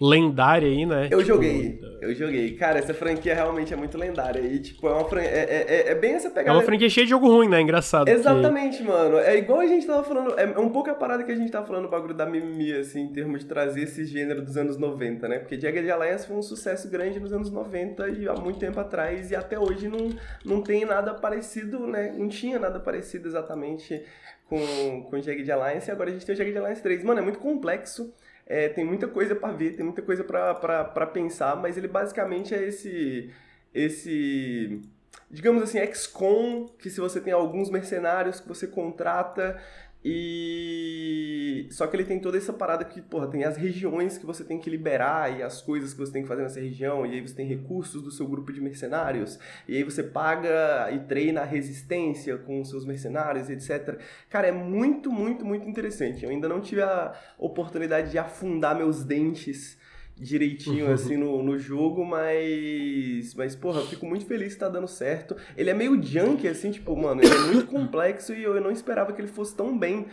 lendária 0.00 0.68
aí, 0.68 0.84
né? 0.84 1.04
Eu 1.04 1.18
tipo, 1.18 1.22
joguei, 1.22 1.80
eu 2.00 2.14
joguei. 2.14 2.56
Cara, 2.56 2.78
essa 2.78 2.92
franquia 2.92 3.34
realmente 3.34 3.72
é 3.72 3.76
muito 3.76 3.96
lendária. 3.96 4.40
E, 4.40 4.58
tipo, 4.58 4.88
é 4.88 4.92
uma 4.92 5.04
franquia. 5.04 5.30
É, 5.30 5.38
é, 5.38 5.66
é, 5.68 5.88
é, 5.90 5.94
bem 5.94 6.14
essa 6.14 6.28
pegada. 6.30 6.50
É 6.50 6.52
uma 6.52 6.62
franquia 6.62 6.90
cheia 6.90 7.06
de 7.06 7.10
jogo 7.10 7.28
ruim, 7.28 7.48
né? 7.48 7.60
Engraçado. 7.60 8.08
Exatamente, 8.08 8.78
que... 8.78 8.84
mano. 8.84 9.18
É 9.18 9.36
igual 9.36 9.60
a 9.60 9.66
gente 9.66 9.86
tava 9.86 10.02
falando. 10.02 10.38
É 10.38 10.58
um 10.58 10.68
pouco 10.68 10.90
a 10.90 10.94
parada 10.94 11.22
que 11.22 11.30
a 11.30 11.36
gente 11.36 11.50
tava 11.50 11.66
falando, 11.66 11.86
o 11.86 11.88
bagulho 11.88 12.14
da 12.14 12.26
mimimi, 12.26 12.72
assim, 12.72 13.02
em 13.02 13.12
termos 13.12 13.40
de 13.40 13.46
trazer 13.46 13.82
esse 13.82 14.04
gênero 14.04 14.42
dos 14.42 14.56
anos 14.56 14.76
90, 14.76 15.28
né? 15.28 15.38
Porque 15.38 15.58
Jagged 15.60 15.88
Alliance 15.90 16.26
foi 16.26 16.36
um 16.36 16.42
sucesso 16.42 16.90
grande 16.90 17.20
nos 17.20 17.32
anos 17.32 17.50
90 17.50 18.08
e 18.08 18.28
há 18.28 18.34
muito 18.34 18.58
tempo 18.58 18.80
atrás. 18.80 19.30
E 19.30 19.36
até 19.36 19.58
hoje 19.58 19.88
não, 19.88 20.10
não 20.44 20.60
tem 20.60 20.84
nada 20.84 21.14
parecido, 21.14 21.86
né? 21.86 22.12
Não 22.16 22.28
tinha 22.28 22.58
nada 22.58 22.80
parecido 22.80 23.28
exatamente 23.28 24.02
com, 24.48 25.06
com 25.08 25.20
Jagged 25.20 25.50
Alliance. 25.52 25.88
E 25.88 25.92
agora 25.92 26.10
a 26.10 26.12
gente 26.12 26.26
tem 26.26 26.34
o 26.34 26.38
Jagged 26.38 26.58
Alliance 26.58 26.82
3. 26.82 27.04
Mano, 27.04 27.20
é 27.20 27.22
muito 27.22 27.38
complexo. 27.38 28.12
É, 28.46 28.68
tem 28.68 28.84
muita 28.84 29.08
coisa 29.08 29.34
para 29.34 29.52
ver, 29.52 29.72
tem 29.74 29.84
muita 29.84 30.02
coisa 30.02 30.22
para 30.22 31.06
pensar, 31.06 31.56
mas 31.56 31.76
ele 31.76 31.88
basicamente 31.88 32.54
é 32.54 32.62
esse 32.62 33.32
esse 33.72 34.82
digamos 35.30 35.62
assim, 35.62 35.78
XCOM, 35.92 36.68
que 36.78 36.88
se 36.88 37.00
você 37.00 37.20
tem 37.20 37.32
alguns 37.32 37.70
mercenários 37.70 38.40
que 38.40 38.48
você 38.48 38.66
contrata 38.66 39.60
e 40.04 41.66
só 41.70 41.86
que 41.86 41.96
ele 41.96 42.04
tem 42.04 42.20
toda 42.20 42.36
essa 42.36 42.52
parada 42.52 42.84
que, 42.84 43.00
porra, 43.00 43.26
tem 43.26 43.44
as 43.44 43.56
regiões 43.56 44.18
que 44.18 44.26
você 44.26 44.44
tem 44.44 44.58
que 44.58 44.68
liberar 44.68 45.36
e 45.36 45.42
as 45.42 45.62
coisas 45.62 45.92
que 45.94 45.98
você 45.98 46.12
tem 46.12 46.22
que 46.22 46.28
fazer 46.28 46.42
nessa 46.42 46.60
região, 46.60 47.06
e 47.06 47.14
aí 47.14 47.20
você 47.20 47.34
tem 47.34 47.46
recursos 47.46 48.02
do 48.02 48.10
seu 48.10 48.26
grupo 48.26 48.52
de 48.52 48.60
mercenários, 48.60 49.38
e 49.66 49.76
aí 49.76 49.82
você 49.82 50.02
paga 50.02 50.90
e 50.92 50.98
treina 51.00 51.40
a 51.40 51.44
resistência 51.44 52.36
com 52.36 52.60
os 52.60 52.68
seus 52.68 52.84
mercenários, 52.84 53.48
etc. 53.48 53.98
Cara, 54.28 54.48
é 54.48 54.52
muito, 54.52 55.10
muito, 55.10 55.44
muito 55.44 55.66
interessante. 55.66 56.24
Eu 56.24 56.30
ainda 56.30 56.48
não 56.48 56.60
tive 56.60 56.82
a 56.82 57.14
oportunidade 57.38 58.10
de 58.10 58.18
afundar 58.18 58.76
meus 58.76 59.04
dentes 59.04 59.78
direitinho, 60.16 60.86
uhum. 60.86 60.92
assim, 60.92 61.16
no, 61.16 61.42
no 61.42 61.58
jogo, 61.58 62.04
mas. 62.04 63.34
Mas, 63.34 63.56
porra, 63.56 63.80
eu 63.80 63.86
fico 63.86 64.06
muito 64.06 64.26
feliz 64.26 64.54
que 64.54 64.60
tá 64.60 64.68
dando 64.68 64.88
certo. 64.88 65.36
Ele 65.56 65.70
é 65.70 65.74
meio 65.74 66.00
junk, 66.02 66.46
assim, 66.46 66.70
tipo, 66.70 66.96
mano, 66.96 67.20
ele 67.22 67.34
é 67.34 67.38
muito 67.38 67.66
complexo 67.70 68.32
e 68.32 68.42
eu, 68.42 68.54
eu 68.54 68.60
não 68.60 68.70
esperava 68.70 69.12
que 69.12 69.20
ele 69.20 69.28
fosse 69.28 69.54
tão 69.54 69.76
bem 69.76 70.06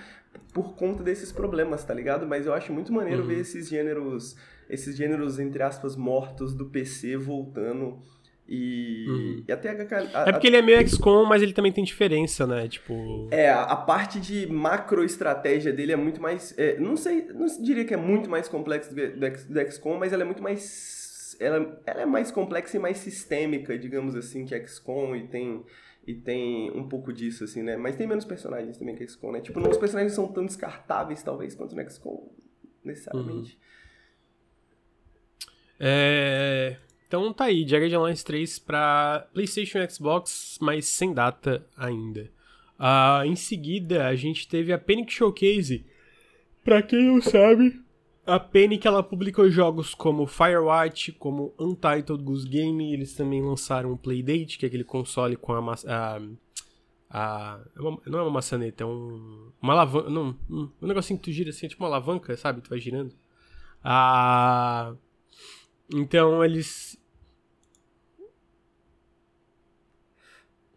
por 0.54 0.76
conta 0.76 1.04
desses 1.04 1.32
problemas, 1.32 1.84
tá 1.84 1.94
ligado? 1.94 2.26
Mas 2.26 2.46
eu 2.46 2.54
acho 2.54 2.74
muito 2.74 2.92
maneiro 2.92 3.22
uhum. 3.22 3.28
ver 3.28 3.40
esses 3.40 3.70
gêneros, 3.70 4.36
esses 4.70 4.96
gêneros, 4.96 5.40
entre 5.40 5.62
aspas, 5.62 5.96
mortos 5.96 6.54
do 6.54 6.66
PC 6.66 7.18
voltando 7.18 8.00
e, 8.54 9.06
uhum. 9.08 9.44
e 9.48 9.52
até 9.54 9.70
a, 9.70 10.24
a, 10.24 10.30
É 10.30 10.32
porque 10.34 10.48
ele 10.48 10.58
é 10.58 10.62
meio 10.62 10.86
XCOM, 10.86 11.24
mas 11.24 11.42
ele 11.42 11.54
também 11.54 11.72
tem 11.72 11.86
diferença, 11.86 12.46
né? 12.46 12.68
Tipo. 12.68 13.30
É, 13.32 13.50
a, 13.50 13.64
a 13.64 13.78
parte 13.78 14.20
de 14.20 14.46
macro 14.46 15.06
estratégia 15.06 15.72
dele 15.72 15.94
é 15.94 15.96
muito 15.96 16.22
mais. 16.22 16.54
É, 16.58 16.78
não 16.78 16.98
sei, 16.98 17.30
não 17.34 17.46
diria 17.64 17.86
que 17.86 17.94
é 17.94 17.98
muito 17.98 18.30
mais 18.30 18.50
complexo 18.50 18.94
do, 18.94 18.96
do, 18.96 19.20
do 19.20 19.72
XCOM, 19.72 19.98
mas 19.98 20.12
ela 20.12 20.24
é 20.24 20.26
muito 20.26 20.44
mais. 20.44 21.38
Ela, 21.40 21.82
ela 21.86 22.02
é 22.02 22.06
mais 22.06 22.30
complexa 22.30 22.76
e 22.76 22.80
mais 22.80 22.98
sistêmica, 22.98 23.80
digamos 23.80 24.18
assim, 24.18 24.44
que 24.44 24.68
XCOM 24.68 25.16
e 25.16 25.28
tem. 25.28 25.64
E 26.06 26.14
tem 26.14 26.72
um 26.72 26.90
pouco 26.90 27.14
disso, 27.14 27.46
assim, 27.46 27.62
né? 27.62 27.78
Mas 27.78 27.96
tem 27.96 28.06
menos 28.06 28.26
personagens 28.26 28.78
também 28.78 28.96
que 28.96 29.08
XCOM, 29.08 29.32
né? 29.32 29.40
Tipo, 29.40 29.62
não, 29.62 29.70
os 29.70 29.78
personagens 29.78 30.12
são 30.12 30.28
tão 30.28 30.46
descartáveis, 30.46 31.24
talvez, 31.24 31.56
quanto 31.56 31.74
no 31.74 31.90
XCOM, 31.90 32.30
necessariamente. 32.84 33.54
Uhum. 33.54 33.62
É. 35.80 36.78
Então 37.12 37.34
tá 37.34 37.44
aí, 37.44 37.68
Jagged 37.68 37.94
Alliance 37.94 38.24
3 38.24 38.60
para 38.60 39.28
PlayStation 39.34 39.80
e 39.80 39.90
Xbox, 39.90 40.58
mas 40.62 40.86
sem 40.86 41.14
data 41.14 41.68
ainda. 41.76 42.32
Uh, 42.80 43.26
em 43.26 43.36
seguida, 43.36 44.08
a 44.08 44.16
gente 44.16 44.48
teve 44.48 44.72
a 44.72 44.78
Panic 44.78 45.12
Showcase. 45.12 45.86
Pra 46.64 46.82
quem 46.82 47.08
não 47.08 47.22
sabe, 47.22 47.82
a 48.26 48.40
Panic 48.40 48.88
ela 48.88 49.04
publicou 49.04 49.50
jogos 49.50 49.94
como 49.94 50.26
Firewatch, 50.26 51.12
como 51.12 51.54
Untitled 51.60 52.24
Goose 52.24 52.48
Game. 52.48 52.94
Eles 52.94 53.14
também 53.14 53.42
lançaram 53.42 53.92
o 53.92 53.98
Playdate, 53.98 54.58
que 54.58 54.66
é 54.66 54.70
aquele 54.70 54.86
console 54.86 55.36
com 55.36 55.52
a. 55.52 55.76
a, 55.90 56.22
a 57.10 57.60
é 57.76 58.10
não 58.10 58.20
é 58.20 58.22
uma 58.22 58.32
maçaneta, 58.32 58.86
é 58.86 58.88
um, 58.88 59.52
uma 59.62 59.74
alavanca. 59.74 60.10
Não, 60.10 60.34
um, 60.50 60.70
um 60.82 60.88
negocinho 60.88 61.20
que 61.20 61.26
tu 61.26 61.32
gira 61.34 61.50
assim, 61.50 61.66
é 61.66 61.70
tipo 61.70 61.84
uma 61.84 61.90
alavanca, 61.90 62.38
sabe? 62.38 62.62
Tu 62.62 62.70
vai 62.70 62.80
girando. 62.80 63.14
Ah, 63.84 64.94
então 65.94 66.42
eles 66.46 67.01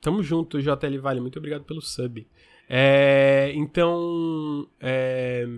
Tamo 0.04 0.22
junto, 0.22 0.60
JL 0.60 1.00
Vale. 1.00 1.18
Muito 1.18 1.38
obrigado 1.38 1.64
pelo 1.64 1.80
sub. 1.80 2.26
É, 2.68 3.50
então. 3.54 4.68
É, 4.78 5.48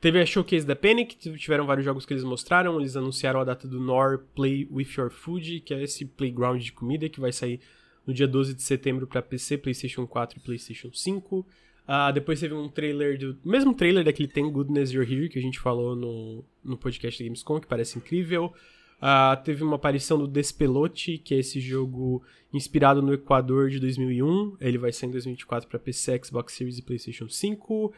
teve 0.00 0.20
a 0.20 0.26
showcase 0.26 0.66
da 0.66 0.74
Panic, 0.74 1.16
tiveram 1.36 1.64
vários 1.64 1.84
jogos 1.84 2.04
que 2.04 2.12
eles 2.12 2.24
mostraram. 2.24 2.80
Eles 2.80 2.96
anunciaram 2.96 3.40
a 3.40 3.44
data 3.44 3.68
do 3.68 3.78
Nor 3.78 4.24
Play 4.34 4.66
With 4.68 4.88
Your 4.98 5.08
Food, 5.08 5.60
que 5.60 5.72
é 5.72 5.80
esse 5.84 6.04
playground 6.04 6.60
de 6.60 6.72
comida 6.72 7.08
que 7.08 7.20
vai 7.20 7.30
sair 7.30 7.60
no 8.04 8.12
dia 8.12 8.26
12 8.26 8.54
de 8.54 8.62
setembro 8.62 9.06
para 9.06 9.22
PC, 9.22 9.56
PlayStation 9.56 10.04
4 10.04 10.38
e 10.38 10.40
PlayStation 10.40 10.90
5. 10.92 11.38
Uh, 11.38 11.44
ah, 11.86 12.10
depois 12.10 12.40
teve 12.40 12.54
um 12.54 12.68
trailer 12.68 13.16
do. 13.16 13.38
mesmo 13.44 13.72
trailer 13.72 14.02
daquele 14.02 14.26
Tem 14.26 14.50
Goodness 14.50 14.90
You're 14.90 15.08
Here 15.08 15.28
que 15.28 15.38
a 15.38 15.42
gente 15.42 15.60
falou 15.60 15.94
no, 15.94 16.44
no 16.64 16.76
podcast 16.76 17.22
da 17.22 17.24
Gamescom, 17.24 17.60
que 17.60 17.68
parece 17.68 17.98
incrível. 17.98 18.52
Uh, 18.98 19.40
teve 19.44 19.62
uma 19.62 19.76
aparição 19.76 20.18
do 20.18 20.26
Despelote, 20.26 21.18
que 21.18 21.34
é 21.34 21.38
esse 21.38 21.60
jogo 21.60 22.22
inspirado 22.52 23.00
no 23.00 23.12
Equador 23.12 23.70
de 23.70 23.78
2001. 23.78 24.56
Ele 24.60 24.78
vai 24.78 24.92
sair 24.92 25.08
em 25.08 25.12
2024 25.12 25.68
para 25.68 25.78
PC, 25.78 26.20
Xbox 26.24 26.52
Series 26.52 26.78
e 26.78 26.82
PlayStation 26.82 27.28
5. 27.28 27.92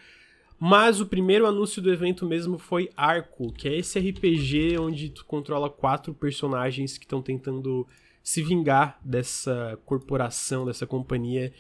Mas 0.59 1.01
o 1.01 1.07
primeiro 1.07 1.47
anúncio 1.47 1.81
do 1.81 1.91
evento 1.91 2.27
mesmo 2.27 2.59
foi 2.59 2.91
Arco, 2.95 3.51
que 3.51 3.67
é 3.67 3.79
esse 3.79 3.99
RPG 3.99 4.79
onde 4.79 5.09
tu 5.09 5.25
controla 5.25 5.71
quatro 5.71 6.13
personagens 6.13 6.99
que 6.99 7.07
estão 7.07 7.23
tentando 7.23 7.89
se 8.23 8.43
vingar 8.43 9.01
dessa 9.03 9.79
corporação, 9.87 10.67
dessa 10.67 10.87
companhia 10.87 11.51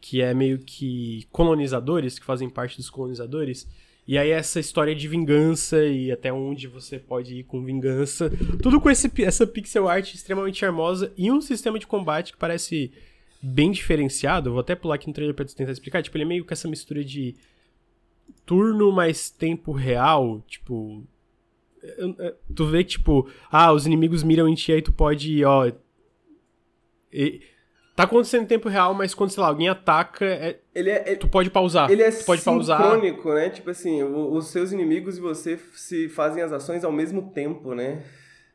que 0.00 0.20
é 0.20 0.32
meio 0.34 0.58
que 0.58 1.26
colonizadores, 1.30 2.18
que 2.18 2.24
fazem 2.24 2.48
parte 2.48 2.76
dos 2.76 2.90
colonizadores. 2.90 3.68
E 4.08 4.16
aí 4.16 4.30
essa 4.30 4.58
história 4.58 4.94
de 4.94 5.06
vingança 5.06 5.84
e 5.84 6.10
até 6.10 6.32
onde 6.32 6.66
você 6.66 6.98
pode 6.98 7.34
ir 7.34 7.44
com 7.44 7.62
vingança. 7.62 8.30
Tudo 8.62 8.80
com 8.80 8.88
esse, 8.90 9.12
essa 9.22 9.46
pixel 9.46 9.86
art 9.86 10.14
extremamente 10.14 10.58
charmosa 10.58 11.12
e 11.16 11.30
um 11.30 11.42
sistema 11.42 11.78
de 11.78 11.86
combate 11.86 12.32
que 12.32 12.38
parece 12.38 12.90
bem 13.42 13.70
diferenciado. 13.70 14.50
vou 14.50 14.60
até 14.60 14.74
pular 14.74 14.94
aqui 14.94 15.06
no 15.06 15.12
trailer 15.12 15.36
pra 15.36 15.44
tentar 15.44 15.70
explicar. 15.70 16.02
Tipo, 16.02 16.16
ele 16.16 16.24
é 16.24 16.26
meio 16.26 16.44
com 16.46 16.54
essa 16.54 16.66
mistura 16.66 17.04
de 17.04 17.36
turno 18.46 18.90
mais 18.90 19.28
tempo 19.28 19.72
real. 19.72 20.42
Tipo, 20.48 21.06
Tu 22.54 22.66
vê 22.66 22.84
que, 22.84 22.92
tipo, 22.92 23.28
ah, 23.50 23.72
os 23.72 23.86
inimigos 23.86 24.22
miram 24.22 24.48
em 24.48 24.54
ti, 24.54 24.72
aí 24.72 24.82
tu 24.82 24.92
pode, 24.92 25.44
ó. 25.44 25.70
E, 27.12 27.40
tá 27.98 28.04
acontecendo 28.04 28.44
em 28.44 28.46
tempo 28.46 28.68
real, 28.68 28.94
mas 28.94 29.12
quando, 29.12 29.30
sei 29.30 29.42
lá, 29.42 29.48
alguém 29.48 29.68
ataca, 29.68 30.24
é, 30.24 30.60
ele 30.72 30.88
é, 30.88 31.16
tu 31.16 31.26
pode 31.26 31.50
pausar. 31.50 31.90
Ele 31.90 32.00
é 32.00 32.12
tu 32.12 32.24
pode 32.24 32.42
sincrônico, 32.42 33.24
pausar. 33.24 33.42
né? 33.42 33.50
Tipo 33.50 33.70
assim, 33.70 34.04
os 34.04 34.46
seus 34.46 34.70
inimigos 34.70 35.18
e 35.18 35.20
você 35.20 35.58
se 35.74 36.08
fazem 36.08 36.40
as 36.40 36.52
ações 36.52 36.84
ao 36.84 36.92
mesmo 36.92 37.32
tempo, 37.32 37.74
né? 37.74 38.04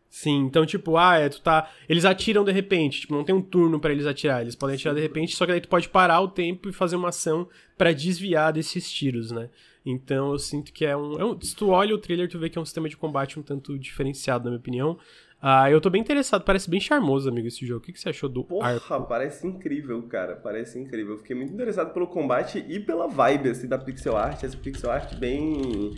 Sim, 0.10 0.45
então, 0.45 0.65
tipo, 0.65 0.95
ah, 0.95 1.17
é, 1.17 1.27
tu 1.27 1.41
tá. 1.41 1.69
Eles 1.89 2.06
atiram 2.06 2.45
de 2.45 2.53
repente, 2.53 3.01
tipo, 3.01 3.13
não 3.13 3.25
tem 3.25 3.36
um 3.36 3.41
turno 3.41 3.82
para 3.82 3.91
eles 3.91 4.06
atirar. 4.06 4.41
Eles 4.41 4.56
podem 4.56 4.75
atirar 4.75 4.95
de 4.95 5.01
repente, 5.01 5.36
só 5.36 5.45
que 5.45 5.51
daí 5.51 5.60
tu 5.60 5.67
pode 5.67 5.89
parar 5.89 6.21
o 6.21 6.29
tempo 6.29 6.69
e 6.69 6.71
fazer 6.71 6.95
uma 6.95 7.10
ação 7.10 7.49
para 7.77 7.91
desviar 7.91 8.53
desses 8.53 8.89
tiros, 8.89 9.29
né? 9.32 9.49
Então 9.86 10.32
eu 10.32 10.39
sinto 10.39 10.72
que 10.72 10.86
é 10.86 10.96
um, 10.96 11.19
é 11.19 11.26
um. 11.26 11.39
Se 11.41 11.56
tu 11.56 11.69
olha 11.69 11.93
o 11.93 11.98
trailer, 11.98 12.30
tu 12.30 12.39
vê 12.39 12.50
que 12.50 12.58
é 12.58 12.62
um 12.62 12.65
sistema 12.65 12.88
de 12.88 12.96
combate 12.96 13.39
um 13.39 13.43
tanto 13.43 13.78
diferenciado, 13.78 14.46
na 14.46 14.52
minha 14.52 14.60
opinião. 14.60 14.98
Ah, 15.41 15.69
eu 15.69 15.82
tô 15.82 15.89
bem 15.89 16.00
interessado, 16.00 16.46
parece 16.46 16.69
bem 16.69 16.80
charmoso, 16.80 17.28
amigo, 17.28 17.48
esse 17.48 17.65
jogo. 17.65 17.80
O 17.80 17.84
que, 17.84 17.91
que 17.91 18.00
você 18.00 18.08
achou 18.08 18.30
do 18.30 18.46
Porra, 18.46 18.76
arco? 18.76 19.04
parece 19.04 19.46
incrível, 19.46 20.02
cara. 20.04 20.38
Parece 20.38 20.80
incrível. 20.80 21.15
Eu 21.15 21.17
fiquei 21.17 21.36
muito 21.36 21.54
interessado 21.54 21.93
pelo 21.93 22.08
combate 22.08 22.63
e 22.65 22.80
pela 22.80 23.08
vibe, 23.08 23.50
assim, 23.50 23.67
da 23.67 23.78
pixel 23.78 24.15
art. 24.15 24.41
Essa 24.41 24.56
pixel 24.56 24.89
art 24.89 25.15
bem 25.15 25.91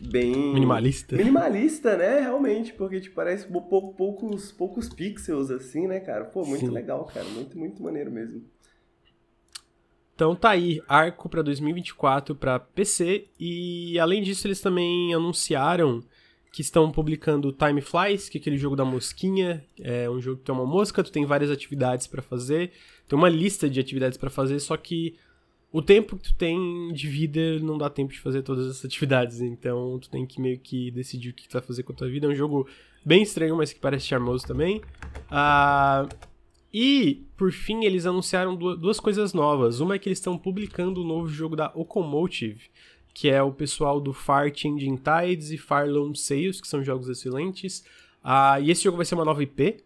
bem. 0.00 0.54
Minimalista. 0.54 1.16
Minimalista, 1.16 1.96
né? 1.96 2.20
Realmente, 2.20 2.72
porque 2.72 3.00
tipo, 3.00 3.16
parece 3.16 3.46
pou, 3.46 3.92
poucos, 3.92 4.52
poucos 4.52 4.88
pixels, 4.88 5.50
assim, 5.50 5.86
né, 5.86 6.00
cara? 6.00 6.24
Pô, 6.24 6.44
muito 6.44 6.66
Sim. 6.66 6.72
legal, 6.72 7.04
cara. 7.04 7.26
Muito, 7.26 7.58
muito 7.58 7.82
maneiro 7.82 8.10
mesmo. 8.10 8.42
Então 10.18 10.34
tá 10.34 10.50
aí, 10.50 10.82
Arco 10.88 11.28
para 11.28 11.42
2024 11.42 12.34
para 12.34 12.58
PC 12.58 13.28
e 13.38 13.96
além 14.00 14.20
disso 14.20 14.48
eles 14.48 14.60
também 14.60 15.14
anunciaram 15.14 16.02
que 16.52 16.60
estão 16.60 16.90
publicando 16.90 17.52
Time 17.52 17.80
Flies, 17.80 18.28
que 18.28 18.36
é 18.36 18.40
aquele 18.40 18.58
jogo 18.58 18.74
da 18.74 18.84
mosquinha, 18.84 19.64
é 19.80 20.10
um 20.10 20.20
jogo 20.20 20.38
que 20.38 20.46
tem 20.46 20.52
uma 20.52 20.66
mosca, 20.66 21.04
tu 21.04 21.12
tem 21.12 21.24
várias 21.24 21.52
atividades 21.52 22.08
para 22.08 22.20
fazer, 22.20 22.72
tem 23.06 23.16
uma 23.16 23.28
lista 23.28 23.70
de 23.70 23.78
atividades 23.78 24.18
para 24.18 24.28
fazer, 24.28 24.58
só 24.58 24.76
que 24.76 25.14
o 25.70 25.80
tempo 25.80 26.16
que 26.16 26.24
tu 26.24 26.34
tem 26.34 26.92
de 26.92 27.06
vida 27.06 27.60
não 27.60 27.78
dá 27.78 27.88
tempo 27.88 28.12
de 28.12 28.18
fazer 28.18 28.42
todas 28.42 28.66
essas 28.66 28.86
atividades, 28.90 29.40
então 29.40 30.00
tu 30.00 30.10
tem 30.10 30.26
que 30.26 30.40
meio 30.40 30.58
que 30.58 30.90
decidir 30.90 31.30
o 31.30 31.32
que 31.32 31.48
tu 31.48 31.52
vai 31.52 31.62
fazer 31.62 31.84
com 31.84 31.92
a 31.92 31.94
tua 31.94 32.08
vida. 32.08 32.26
É 32.26 32.30
um 32.30 32.34
jogo 32.34 32.66
bem 33.04 33.22
estranho, 33.22 33.56
mas 33.56 33.72
que 33.72 33.78
parece 33.78 34.06
charmoso 34.06 34.44
também. 34.44 34.78
Uh, 35.30 36.08
e, 36.72 37.26
por 37.36 37.52
fim, 37.52 37.84
eles 37.84 38.06
anunciaram 38.06 38.54
duas 38.54 39.00
coisas 39.00 39.32
novas. 39.32 39.80
Uma 39.80 39.94
é 39.94 39.98
que 39.98 40.08
eles 40.08 40.18
estão 40.18 40.36
publicando 40.36 41.00
o 41.00 41.04
um 41.04 41.06
novo 41.06 41.28
jogo 41.28 41.56
da 41.56 41.72
Okomotive, 41.74 42.70
que 43.14 43.28
é 43.28 43.42
o 43.42 43.52
pessoal 43.52 44.00
do 44.00 44.12
Far 44.12 44.52
Changing 44.54 44.96
Tides 44.96 45.50
e 45.50 45.58
Far 45.58 45.88
Lone 45.88 46.16
Sales, 46.16 46.60
que 46.60 46.68
são 46.68 46.82
jogos 46.82 47.08
excelentes. 47.08 47.84
Uh, 48.22 48.60
e 48.62 48.70
esse 48.70 48.84
jogo 48.84 48.96
vai 48.96 49.06
ser 49.06 49.14
uma 49.14 49.24
nova 49.24 49.42
IP, 49.42 49.82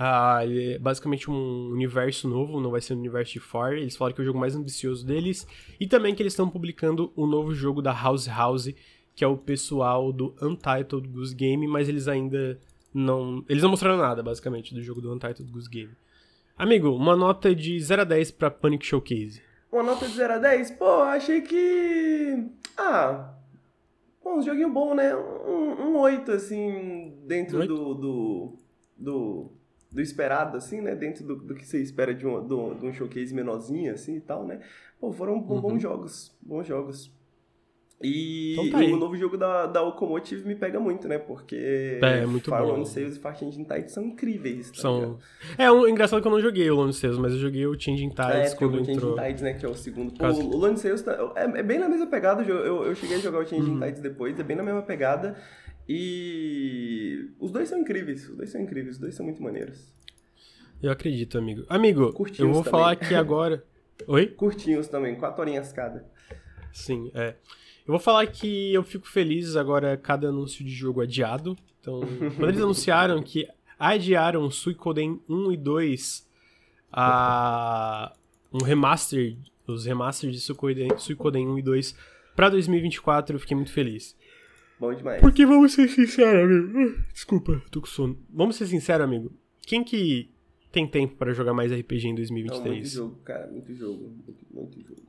ah, 0.00 0.44
ele 0.44 0.74
é 0.74 0.78
basicamente 0.78 1.28
um 1.28 1.70
universo 1.70 2.28
novo, 2.28 2.60
não 2.60 2.70
vai 2.70 2.80
ser 2.80 2.94
um 2.94 2.98
universo 2.98 3.32
de 3.32 3.40
Far. 3.40 3.72
Eles 3.72 3.96
falaram 3.96 4.14
que 4.14 4.20
é 4.20 4.22
o 4.22 4.26
jogo 4.26 4.38
mais 4.38 4.54
ambicioso 4.54 5.04
deles. 5.04 5.44
E 5.80 5.88
também 5.88 6.14
que 6.14 6.22
eles 6.22 6.34
estão 6.34 6.48
publicando 6.48 7.12
o 7.16 7.24
um 7.24 7.26
novo 7.26 7.52
jogo 7.52 7.82
da 7.82 7.92
House 7.92 8.28
House, 8.28 8.72
que 9.16 9.24
é 9.24 9.26
o 9.26 9.36
pessoal 9.36 10.12
do 10.12 10.32
Untitled 10.40 11.08
Goose 11.08 11.34
Game, 11.34 11.66
mas 11.66 11.88
eles 11.88 12.06
ainda 12.06 12.60
não. 12.94 13.44
Eles 13.48 13.60
não 13.60 13.70
mostraram 13.70 13.96
nada, 13.98 14.22
basicamente, 14.22 14.72
do 14.72 14.80
jogo 14.80 15.00
do 15.00 15.12
Untitled 15.12 15.50
Goose 15.50 15.68
Game. 15.68 15.90
Amigo, 16.58 16.90
uma 16.90 17.14
nota 17.14 17.54
de 17.54 17.78
0 17.80 18.02
a 18.02 18.04
10 18.04 18.32
pra 18.32 18.50
Panic 18.50 18.84
Showcase. 18.84 19.40
Uma 19.70 19.84
nota 19.84 20.08
de 20.08 20.14
0 20.14 20.34
a 20.34 20.38
10? 20.38 20.72
Pô, 20.72 21.02
achei 21.02 21.40
que. 21.40 22.46
Ah. 22.76 23.32
Bom, 24.22 24.38
um 24.38 24.42
joguinho 24.42 24.68
bom, 24.68 24.92
né? 24.92 25.14
Um, 25.14 25.90
um 25.90 25.96
8, 25.98 26.32
assim, 26.32 27.16
dentro 27.24 27.60
8? 27.60 27.68
do. 27.68 27.94
do. 27.94 28.58
do 28.96 29.52
do 29.90 30.02
esperado, 30.02 30.58
assim, 30.58 30.82
né? 30.82 30.94
Dentro 30.94 31.24
do, 31.24 31.36
do 31.36 31.54
que 31.54 31.64
você 31.64 31.80
espera 31.80 32.14
de 32.14 32.26
um, 32.26 32.46
de 32.46 32.86
um 32.86 32.92
showcase 32.92 33.34
menorzinho, 33.34 33.92
assim, 33.94 34.16
e 34.16 34.20
tal, 34.20 34.46
né? 34.46 34.60
Pô, 35.00 35.10
foram 35.12 35.36
uhum. 35.36 35.60
bons 35.60 35.80
jogos, 35.80 36.36
bons 36.42 36.66
jogos. 36.66 37.10
E 38.00 38.52
então 38.52 38.70
tá 38.70 38.78
o 38.78 38.96
novo 38.96 39.16
jogo 39.16 39.36
da, 39.36 39.66
da 39.66 39.82
Locomotive 39.82 40.46
me 40.46 40.54
pega 40.54 40.78
muito, 40.78 41.08
né? 41.08 41.18
Porque 41.18 41.56
é, 42.00 42.20
é 42.20 42.26
muito 42.26 42.48
bom. 42.48 42.56
Lone 42.56 42.86
Sales 42.86 43.16
e 43.16 43.18
Far 43.18 43.36
Changing 43.36 43.64
Tides 43.64 43.92
são 43.92 44.04
incríveis. 44.04 44.70
Tá 44.70 44.82
são... 44.82 45.00
Ligado? 45.00 45.18
É, 45.58 45.72
um, 45.72 45.88
engraçado 45.88 46.22
que 46.22 46.28
eu 46.28 46.30
não 46.30 46.40
joguei 46.40 46.70
o 46.70 46.76
Lone 46.76 46.92
Sales, 46.92 47.18
mas 47.18 47.32
eu 47.32 47.40
joguei 47.40 47.66
o 47.66 47.78
Changing 47.78 48.10
Tides 48.10 48.52
é, 48.52 48.56
quando 48.56 48.74
o 48.74 48.80
entrou. 48.80 49.16
Changing 49.16 49.26
Tides, 49.26 49.42
né? 49.42 49.54
Que 49.54 49.66
é 49.66 49.68
o 49.68 49.74
segundo. 49.74 50.12
Pô, 50.12 50.26
o, 50.26 50.56
Lone 50.56 50.78
Sales 50.78 51.02
tá, 51.02 51.32
é, 51.34 51.42
é, 51.58 51.62
bem 51.62 51.80
na 51.80 51.88
mesma 51.88 52.06
pegada. 52.06 52.44
Eu, 52.44 52.56
eu, 52.58 52.84
eu 52.84 52.94
cheguei 52.94 53.16
a 53.16 53.20
jogar 53.20 53.40
o 53.40 53.46
Changing 53.46 53.72
uhum. 53.72 53.80
Tides 53.80 54.00
depois, 54.00 54.38
é 54.38 54.44
bem 54.44 54.56
na 54.56 54.62
mesma 54.62 54.82
pegada. 54.82 55.36
E 55.88 57.30
os 57.40 57.50
dois 57.50 57.68
são 57.68 57.80
incríveis. 57.80 58.28
Os 58.28 58.36
dois 58.36 58.50
são 58.50 58.60
incríveis, 58.60 58.94
os 58.94 59.00
dois 59.00 59.14
são 59.16 59.26
muito 59.26 59.42
maneiros. 59.42 59.92
Eu 60.80 60.92
acredito, 60.92 61.36
amigo. 61.36 61.64
Amigo, 61.68 62.12
Curtinhos 62.12 62.38
eu 62.38 62.52
vou 62.52 62.62
também. 62.62 62.70
falar 62.70 62.92
aqui 62.92 63.14
agora. 63.14 63.64
Oi? 64.06 64.26
Curtinhos 64.28 64.86
também, 64.86 65.16
quatro 65.16 65.40
horinhas 65.40 65.72
cada. 65.72 66.06
Sim, 66.72 67.10
é. 67.12 67.34
Eu 67.88 67.92
vou 67.92 67.98
falar 67.98 68.26
que 68.26 68.74
eu 68.74 68.82
fico 68.82 69.08
feliz 69.08 69.56
agora 69.56 69.96
cada 69.96 70.28
anúncio 70.28 70.62
de 70.62 70.70
jogo 70.70 71.00
adiado. 71.00 71.56
Então, 71.80 72.00
quando 72.36 72.50
eles 72.50 72.60
anunciaram 72.60 73.22
que 73.22 73.48
adiaram 73.78 74.50
Suicoden 74.50 75.18
1 75.26 75.52
e 75.52 75.56
2 75.56 76.28
a 76.92 78.14
um 78.52 78.62
remaster, 78.62 79.38
os 79.66 79.86
remasters 79.86 80.34
de 80.34 80.40
Suicoden, 80.42 80.98
Suicoden 80.98 81.48
1 81.48 81.58
e 81.60 81.62
2 81.62 81.96
para 82.36 82.50
2024, 82.50 83.36
eu 83.36 83.40
fiquei 83.40 83.56
muito 83.56 83.72
feliz. 83.72 84.14
Bom 84.78 84.92
demais. 84.92 85.22
Porque 85.22 85.46
vamos 85.46 85.72
ser 85.72 85.88
sinceros, 85.88 86.42
amigo. 86.42 87.02
Desculpa, 87.10 87.62
tô 87.70 87.80
com 87.80 87.86
sono. 87.86 88.18
Vamos 88.28 88.56
ser 88.56 88.66
sinceros, 88.66 89.02
amigo. 89.02 89.32
Quem 89.62 89.82
que 89.82 90.30
tem 90.70 90.86
tempo 90.86 91.16
para 91.16 91.32
jogar 91.32 91.54
mais 91.54 91.72
RPG 91.72 92.08
em 92.08 92.14
2023. 92.14 92.64
Não, 92.64 92.72
muito 92.74 92.88
jogo, 92.88 93.16
cara, 93.24 93.46
muito 93.46 93.74
jogo, 93.74 94.12
muito, 94.26 94.46
muito 94.50 94.82
jogo. 94.86 95.07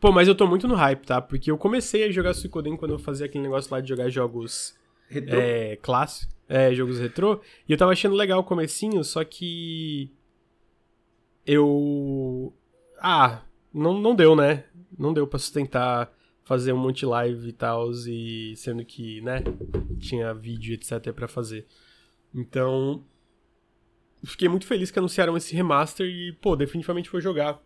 Pô, 0.00 0.12
mas 0.12 0.28
eu 0.28 0.34
tô 0.34 0.46
muito 0.46 0.68
no 0.68 0.74
hype, 0.74 1.04
tá? 1.04 1.20
Porque 1.20 1.50
eu 1.50 1.58
comecei 1.58 2.04
a 2.04 2.10
jogar 2.10 2.34
Suicoden 2.34 2.76
quando 2.76 2.92
eu 2.92 2.98
fazia 2.98 3.26
aquele 3.26 3.42
negócio 3.42 3.72
lá 3.72 3.80
de 3.80 3.88
jogar 3.88 4.08
jogos 4.08 4.76
retrô. 5.08 5.38
É, 5.38 5.76
clássicos, 5.76 6.34
é, 6.48 6.72
jogos 6.74 7.00
retrô, 7.00 7.40
e 7.68 7.72
eu 7.72 7.78
tava 7.78 7.92
achando 7.92 8.14
legal 8.14 8.40
o 8.40 8.44
comecinho, 8.44 9.02
só 9.02 9.24
que 9.24 10.12
eu 11.44 12.52
ah, 13.00 13.42
não, 13.72 13.98
não 13.98 14.14
deu, 14.14 14.36
né? 14.36 14.64
Não 14.96 15.12
deu 15.12 15.26
para 15.26 15.38
sustentar 15.38 16.12
fazer 16.44 16.72
um 16.72 16.78
monte 16.78 17.00
de 17.00 17.06
live 17.06 17.48
e 17.48 17.52
tal, 17.52 17.90
e 18.06 18.54
sendo 18.56 18.82
que, 18.84 19.20
né, 19.20 19.42
tinha 20.00 20.32
vídeo 20.32 20.74
etc 20.74 21.12
para 21.12 21.28
fazer. 21.28 21.66
Então, 22.34 23.04
fiquei 24.24 24.48
muito 24.48 24.66
feliz 24.66 24.90
que 24.90 24.98
anunciaram 24.98 25.36
esse 25.36 25.54
remaster 25.54 26.06
e, 26.06 26.32
pô, 26.40 26.56
definitivamente 26.56 27.10
vou 27.10 27.20
jogar. 27.20 27.60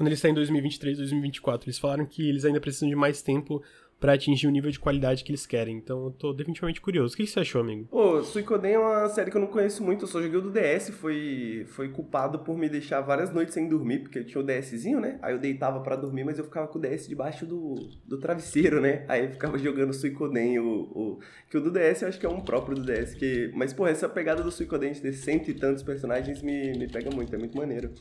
Quando 0.00 0.08
ele 0.08 0.14
está 0.14 0.30
em 0.30 0.32
2023, 0.32 0.96
2024. 0.96 1.68
Eles 1.68 1.78
falaram 1.78 2.06
que 2.06 2.26
eles 2.26 2.46
ainda 2.46 2.58
precisam 2.58 2.88
de 2.88 2.96
mais 2.96 3.20
tempo 3.20 3.62
para 4.00 4.14
atingir 4.14 4.46
o 4.46 4.50
nível 4.50 4.70
de 4.70 4.80
qualidade 4.80 5.22
que 5.22 5.30
eles 5.30 5.44
querem. 5.44 5.76
Então 5.76 6.06
eu 6.06 6.10
tô 6.10 6.32
definitivamente 6.32 6.80
curioso. 6.80 7.12
O 7.12 7.16
que 7.18 7.26
você 7.26 7.40
achou, 7.40 7.60
amigo? 7.60 7.86
Pô, 7.90 8.22
Suicoden 8.22 8.72
é 8.72 8.78
uma 8.78 9.08
série 9.10 9.30
que 9.30 9.36
eu 9.36 9.40
não 9.42 9.48
conheço 9.48 9.84
muito, 9.84 10.04
eu 10.04 10.08
só 10.08 10.22
joguei 10.22 10.38
o 10.38 10.40
do 10.40 10.50
DS, 10.50 10.88
foi, 10.88 11.66
foi 11.68 11.90
culpado 11.90 12.38
por 12.38 12.56
me 12.56 12.66
deixar 12.66 13.02
várias 13.02 13.30
noites 13.30 13.52
sem 13.52 13.68
dormir, 13.68 13.98
porque 13.98 14.20
eu 14.20 14.24
tinha 14.24 14.40
o 14.40 14.42
DSzinho, 14.42 15.00
né? 15.00 15.18
Aí 15.20 15.34
eu 15.34 15.38
deitava 15.38 15.80
para 15.80 15.96
dormir, 15.96 16.24
mas 16.24 16.38
eu 16.38 16.44
ficava 16.44 16.66
com 16.66 16.78
o 16.78 16.80
DS 16.80 17.06
debaixo 17.06 17.44
do, 17.44 17.74
do 18.06 18.16
travesseiro, 18.16 18.80
né? 18.80 19.04
Aí 19.06 19.26
eu 19.26 19.30
ficava 19.32 19.58
jogando 19.58 19.92
Suicoden, 19.92 20.60
o, 20.60 20.64
o, 20.64 21.20
que 21.50 21.58
o 21.58 21.60
do 21.60 21.70
DS 21.70 22.00
eu 22.00 22.08
acho 22.08 22.18
que 22.18 22.24
é 22.24 22.30
um 22.30 22.40
próprio 22.40 22.74
do 22.74 22.82
DS, 22.82 23.12
que... 23.12 23.52
mas 23.54 23.74
pô, 23.74 23.86
essa 23.86 24.08
pegada 24.08 24.42
do 24.42 24.50
Suicoden 24.50 24.92
de 24.92 25.02
ter 25.02 25.12
cento 25.12 25.50
e 25.50 25.54
tantos 25.54 25.82
personagens 25.82 26.40
me, 26.40 26.72
me 26.72 26.88
pega 26.88 27.10
muito, 27.10 27.34
é 27.34 27.38
muito 27.38 27.54
maneiro. 27.54 27.92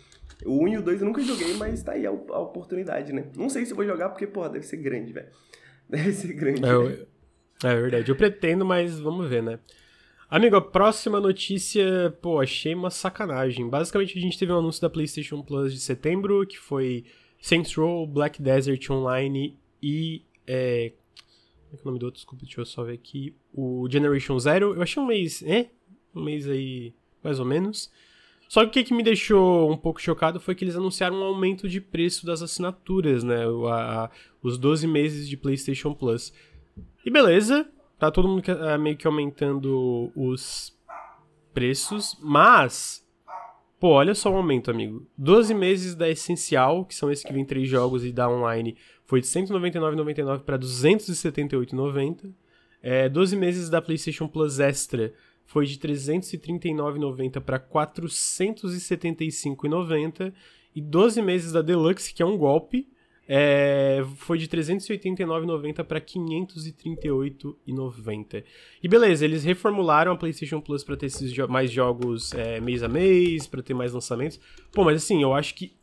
O 0.46 0.64
1 0.64 0.68
e 0.70 0.78
o 0.78 0.82
2 0.82 1.02
eu 1.02 1.08
nunca 1.08 1.22
joguei, 1.22 1.54
mas 1.56 1.84
tá 1.84 1.94
aí 1.94 2.06
a, 2.06 2.10
a 2.10 2.40
oportunidade, 2.40 3.12
né? 3.12 3.26
Não 3.36 3.50
sei 3.50 3.66
se 3.66 3.72
eu 3.72 3.76
vou 3.76 3.86
jogar, 3.86 4.10
porque, 4.10 4.26
pô, 4.26 4.48
deve 4.48 4.66
ser 4.66 4.78
grande, 4.78 5.12
velho. 5.12 5.28
Deve 5.90 6.14
ser 6.14 6.34
grande. 6.34 6.64
É, 6.64 6.72
eu, 6.72 7.08
é 7.64 7.76
verdade. 7.82 8.12
Eu 8.12 8.16
pretendo, 8.16 8.64
mas 8.64 9.00
vamos 9.00 9.28
ver, 9.28 9.42
né? 9.42 9.60
Amigo, 10.30 10.56
a 10.56 10.62
próxima 10.62 11.20
notícia, 11.20 12.16
pô, 12.22 12.40
achei 12.40 12.76
uma 12.76 12.92
sacanagem. 12.92 13.68
Basicamente, 13.68 14.16
a 14.16 14.22
gente 14.22 14.38
teve 14.38 14.52
um 14.52 14.60
anúncio 14.60 14.80
da 14.80 14.90
PlayStation 14.90 15.42
Plus 15.42 15.74
de 15.74 15.80
setembro, 15.80 16.46
que 16.46 16.60
foi 16.60 17.06
Saints 17.42 17.74
Row, 17.74 18.06
Black 18.06 18.40
Desert 18.40 18.88
Online 18.92 19.58
e. 19.82 20.22
É... 20.46 20.94
Como 21.64 21.74
é 21.74 21.78
que 21.78 21.82
é 21.82 21.84
o 21.84 21.86
nome 21.86 22.00
do 22.00 22.06
outro? 22.06 22.20
Desculpa, 22.20 22.46
deixa 22.46 22.62
eu 22.62 22.66
só 22.66 22.84
ver 22.84 22.94
aqui. 22.94 23.34
O 23.52 23.88
Generation 23.90 24.38
Zero. 24.38 24.76
Eu 24.76 24.82
achei 24.84 25.02
um 25.02 25.08
mês. 25.08 25.42
É? 25.42 25.70
Um 26.14 26.24
mês 26.24 26.48
aí, 26.48 26.94
mais 27.24 27.40
ou 27.40 27.46
menos. 27.46 27.92
Só 28.50 28.66
que 28.66 28.82
o 28.82 28.84
que, 28.84 28.94
me 28.96 29.04
deixou 29.04 29.72
um 29.72 29.78
pouco 29.78 30.02
chocado 30.02 30.40
foi 30.40 30.56
que 30.56 30.64
eles 30.64 30.76
anunciaram 30.76 31.18
um 31.18 31.24
aumento 31.24 31.70
de 31.70 31.80
preço 31.80 32.26
das 32.26 32.42
assinaturas, 32.42 33.24
né? 33.24 33.44
A, 33.72 34.10
os 34.42 34.58
12 34.58 34.88
meses 34.88 35.30
de 35.30 35.38
PlayStation 35.38 35.94
Plus. 35.94 36.34
E 37.06 37.12
beleza, 37.12 37.70
tá 38.00 38.10
todo 38.10 38.28
mundo 38.28 38.42
uh, 38.48 38.80
meio 38.80 38.98
que 38.98 39.06
aumentando 39.06 40.12
os 40.16 40.76
preços, 41.54 42.18
mas. 42.20 43.08
Pô, 43.80 43.90
olha 43.90 44.16
só 44.16 44.32
o 44.32 44.38
aumento, 44.38 44.72
amigo. 44.72 45.06
12 45.16 45.54
meses 45.54 45.94
da 45.94 46.10
Essencial, 46.10 46.86
que 46.86 46.96
são 46.96 47.12
esses 47.12 47.24
que 47.24 47.32
vêm 47.32 47.46
três 47.46 47.70
jogos 47.70 48.04
e 48.04 48.12
dá 48.12 48.28
online, 48.28 48.76
foi 49.06 49.22
de 49.22 49.28
R$ 49.28 49.44
199,99 49.44 50.40
para 50.40 50.56
R$ 50.56 50.64
278,90. 50.64 52.34
É, 52.82 53.08
12 53.08 53.36
meses 53.36 53.70
da 53.70 53.80
PlayStation 53.80 54.28
Plus 54.28 54.60
Extra 54.60 55.14
foi 55.50 55.66
de 55.66 55.78
339,90 55.80 57.42
para 57.42 57.60
475,90 57.60 60.32
e 60.76 60.82
12 60.82 61.22
meses 61.24 61.52
da 61.52 61.64
Deluxe, 61.64 62.14
que 62.14 62.22
é 62.22 62.26
um 62.26 62.38
golpe, 62.38 62.88
é, 63.28 64.06
foi 64.18 64.38
de 64.38 64.48
389,90 64.48 65.84
para 65.84 66.00
538,90. 66.00 68.44
E 68.84 68.88
beleza, 68.88 69.26
eles 69.26 69.44
reformularam 69.44 70.12
a 70.12 70.16
PlayStation 70.16 70.62
Plus 70.62 70.84
para 70.84 70.96
ter 70.96 71.08
esses 71.08 71.32
jo 71.32 71.48
mais 71.48 71.72
jogos 71.72 72.32
é, 72.36 72.62
mês 72.62 72.84
a 72.84 72.88
mês, 72.88 73.48
para 73.48 73.64
ter 73.64 73.74
mais 73.74 73.92
lançamentos. 73.92 74.40
Pô, 74.72 74.84
mas 74.84 74.98
assim, 74.98 75.24
eu 75.24 75.34
acho 75.34 75.56
que 75.56 75.74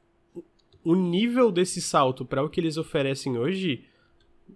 o 0.84 0.94
nível 0.94 1.50
desse 1.50 1.82
salto 1.82 2.24
para 2.24 2.40
o 2.40 2.48
que 2.48 2.60
eles 2.60 2.76
oferecem 2.76 3.36
hoje, 3.36 3.82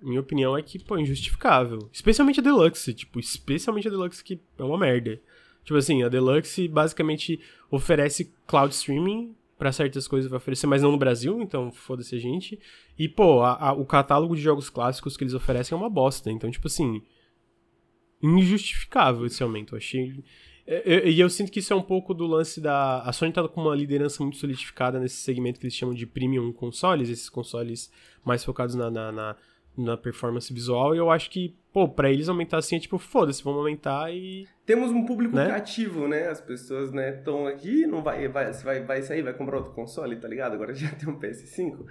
minha 0.03 0.20
opinião 0.20 0.57
é 0.57 0.62
que, 0.62 0.78
pô, 0.78 0.97
é 0.97 1.03
injustificável. 1.03 1.88
Especialmente 1.93 2.41
a 2.41 2.43
Deluxe, 2.43 2.95
tipo, 2.95 3.18
especialmente 3.18 3.88
a 3.88 3.91
Deluxe 3.91 4.22
que 4.22 4.41
é 4.59 4.62
uma 4.62 4.78
merda. 4.78 5.20
Tipo 5.64 5.78
assim, 5.78 6.03
a 6.03 6.09
Deluxe 6.09 6.68
basicamente 6.68 7.41
oferece 7.70 8.32
cloud 8.47 8.74
streaming 8.74 9.34
para 9.61 9.72
certas 9.72 10.09
coisas 10.09 10.30
vai 10.30 10.38
oferecer, 10.38 10.66
mas 10.66 10.82
não 10.82 10.91
no 10.91 10.97
Brasil, 10.97 11.43
então 11.43 11.70
foda-se 11.70 12.16
a 12.16 12.18
gente. 12.18 12.59
E, 12.99 13.07
pô, 13.07 13.43
a, 13.43 13.68
a, 13.68 13.72
o 13.74 13.84
catálogo 13.84 14.34
de 14.34 14.41
jogos 14.41 14.70
clássicos 14.70 15.18
que 15.18 15.22
eles 15.22 15.34
oferecem 15.34 15.76
é 15.76 15.78
uma 15.78 15.91
bosta. 15.91 16.30
Então, 16.32 16.51
tipo 16.51 16.66
assim, 16.66 17.03
injustificável 18.22 19.26
esse 19.26 19.43
aumento. 19.43 19.74
Eu 19.74 19.76
achei. 19.76 20.24
E 20.66 21.20
eu, 21.20 21.24
eu, 21.24 21.28
sinto 21.28 21.53
que 21.53 21.59
isso 21.59 21.74
é 21.74 21.76
um 21.76 21.82
pouco 21.82 22.14
do 22.14 22.26
lance 22.26 22.59
da. 22.59 23.03
A 23.03 23.12
Sony 23.12 23.32
tá 23.32 23.47
com 23.49 23.61
uma 23.61 23.74
liderança 23.74 24.22
muito 24.22 24.38
solidificada 24.38 24.99
nesse 24.99 25.16
segmento 25.16 25.61
que 25.61 25.66
eles 25.66 25.74
chamam 25.74 25.95
de 25.95 26.07
premium 26.07 26.53
consoles, 26.55 27.11
esses 27.11 27.28
consoles 27.28 27.93
mais 28.24 28.43
focados 28.43 28.74
na, 28.74 28.91
na, 28.91 29.12
na, 29.12 29.36
na 29.85 29.97
performance 29.97 30.53
visual. 30.53 30.95
E 30.95 30.99
eu 30.99 31.11
acho 31.11 31.31
que, 31.31 31.55
pô, 31.72 31.89
pra 31.89 32.11
eles 32.11 32.28
aumentar 32.28 32.59
assim 32.59 32.76
é 32.76 32.81
tipo, 32.81 32.99
foda-se, 32.99 33.43
vamos 33.43 33.61
aumentar 33.61 34.12
e. 34.12 34.47
Temos 34.66 34.91
um 34.91 35.05
público 35.05 35.35
né? 35.35 35.49
cativo, 35.49 36.07
né? 36.07 36.28
As 36.28 36.41
pessoas, 36.41 36.93
né, 36.93 37.16
estão 37.16 37.47
aqui, 37.47 37.87
não 37.87 38.03
vai, 38.03 38.28
vai, 38.28 38.53
vai, 38.53 38.85
vai 38.85 39.03
sair, 39.03 39.22
vai 39.22 39.35
comprar 39.35 39.57
outro 39.57 39.72
console, 39.72 40.16
tá 40.16 40.28
ligado? 40.28 40.55
Agora 40.55 40.72
já 40.74 40.91
tem 40.91 41.09
um 41.09 41.18
PS5. 41.18 41.87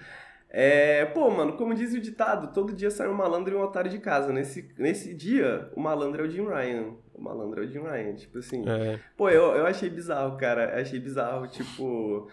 É, 0.51 1.05
pô, 1.05 1.29
mano, 1.29 1.53
como 1.53 1.75
diz 1.75 1.93
o 1.93 2.01
ditado, 2.01 2.51
todo 2.51 2.73
dia 2.73 2.89
sai 2.89 3.07
um 3.07 3.13
malandro 3.13 3.53
e 3.53 3.57
um 3.57 3.61
otário 3.61 3.89
de 3.89 3.99
casa. 3.99 4.33
Nesse, 4.33 4.73
nesse 4.77 5.13
dia, 5.13 5.69
o 5.75 5.79
malandro 5.79 6.23
é 6.23 6.27
o 6.27 6.29
Jim 6.29 6.47
Ryan. 6.47 6.95
O 7.13 7.21
malandro 7.21 7.61
é 7.61 7.65
o 7.65 7.69
Jim 7.69 7.81
Ryan, 7.81 8.15
tipo 8.15 8.39
assim. 8.39 8.67
É. 8.67 8.99
Pô, 9.15 9.29
eu, 9.29 9.55
eu 9.55 9.67
achei 9.67 9.89
bizarro, 9.89 10.37
cara. 10.37 10.81
Achei 10.81 10.99
bizarro, 10.99 11.47
tipo. 11.47 12.27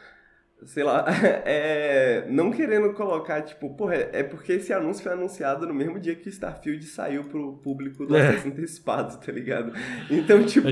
Sei 0.65 0.83
lá, 0.83 1.05
é, 1.45 2.25
não 2.31 2.51
querendo 2.51 2.93
colocar, 2.95 3.43
tipo, 3.43 3.75
porra, 3.75 3.95
é 3.95 4.23
porque 4.23 4.55
esse 4.55 4.73
anúncio 4.73 5.03
foi 5.03 5.13
anunciado 5.13 5.67
no 5.67 5.75
mesmo 5.75 6.01
dia 6.01 6.15
que 6.15 6.31
Starfield 6.31 6.83
saiu 6.87 7.25
pro 7.25 7.59
público 7.59 8.07
do 8.07 8.17
é. 8.17 8.29
acesso 8.29 8.49
antecipado, 8.49 9.19
tá 9.19 9.31
ligado? 9.31 9.73
Então, 10.11 10.43
tipo, 10.45 10.69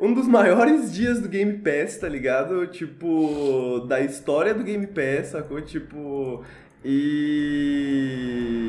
um 0.00 0.12
dos 0.12 0.26
maiores 0.26 0.92
dias 0.92 1.20
do 1.20 1.28
Game 1.28 1.58
Pass, 1.58 1.98
tá 1.98 2.08
ligado? 2.08 2.66
Tipo, 2.66 3.86
da 3.88 4.00
história 4.00 4.52
do 4.52 4.64
Game 4.64 4.88
Pass, 4.88 5.28
sacou? 5.28 5.60
Tipo, 5.60 6.44
e. 6.84 8.60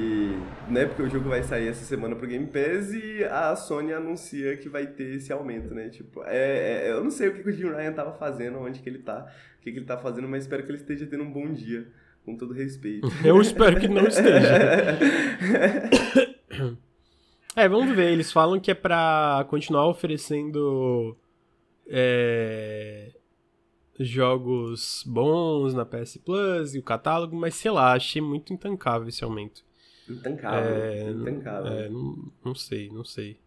Né, 0.69 0.85
porque 0.85 1.01
o 1.01 1.09
jogo 1.09 1.27
vai 1.27 1.43
sair 1.43 1.67
essa 1.67 1.83
semana 1.83 2.15
pro 2.15 2.27
Game 2.27 2.47
Pass 2.47 2.93
e 2.93 3.25
a 3.25 3.53
Sony 3.57 3.91
anuncia 3.91 4.55
que 4.55 4.69
vai 4.69 4.87
ter 4.87 5.15
esse 5.15 5.33
aumento, 5.33 5.73
né? 5.73 5.89
Tipo, 5.89 6.23
é, 6.23 6.85
é 6.85 6.91
eu 6.91 7.03
não 7.03 7.11
sei 7.11 7.27
o 7.27 7.33
que, 7.33 7.43
que 7.43 7.49
o 7.49 7.51
Jim 7.51 7.69
Ryan 7.69 7.91
tava 7.91 8.13
fazendo, 8.13 8.57
onde 8.59 8.79
que 8.79 8.87
ele 8.87 8.99
tá, 8.99 9.27
o 9.59 9.61
que, 9.61 9.71
que 9.71 9.79
ele 9.79 9.85
tá 9.85 9.97
fazendo, 9.97 10.29
mas 10.29 10.43
espero 10.43 10.63
que 10.63 10.69
ele 10.69 10.77
esteja 10.77 11.05
tendo 11.05 11.23
um 11.23 11.31
bom 11.31 11.51
dia, 11.51 11.87
com 12.25 12.37
todo 12.37 12.53
respeito. 12.53 13.05
Eu 13.23 13.41
espero 13.41 13.79
que 13.79 13.87
não 13.89 14.07
esteja. 14.07 14.97
é, 17.55 17.67
vamos 17.67 17.93
ver. 17.93 18.11
Eles 18.11 18.31
falam 18.31 18.59
que 18.59 18.71
é 18.71 18.75
pra 18.75 19.45
continuar 19.49 19.87
oferecendo. 19.89 21.17
É, 21.85 23.11
jogos 24.07 25.03
bons 25.05 25.73
na 25.73 25.85
PS 25.85 26.17
Plus 26.17 26.75
e 26.75 26.79
o 26.79 26.83
catálogo, 26.83 27.35
mas 27.35 27.55
sei 27.55 27.71
lá, 27.71 27.93
achei 27.93 28.21
muito 28.21 28.53
intancável 28.53 29.07
esse 29.07 29.23
aumento. 29.23 29.63
Intancável, 30.09 30.75
é, 30.75 31.09
intancável. 31.09 31.71
É, 31.71 31.89
não, 31.89 32.31
não 32.43 32.55
sei, 32.55 32.89
não 32.89 33.03
sei. 33.03 33.39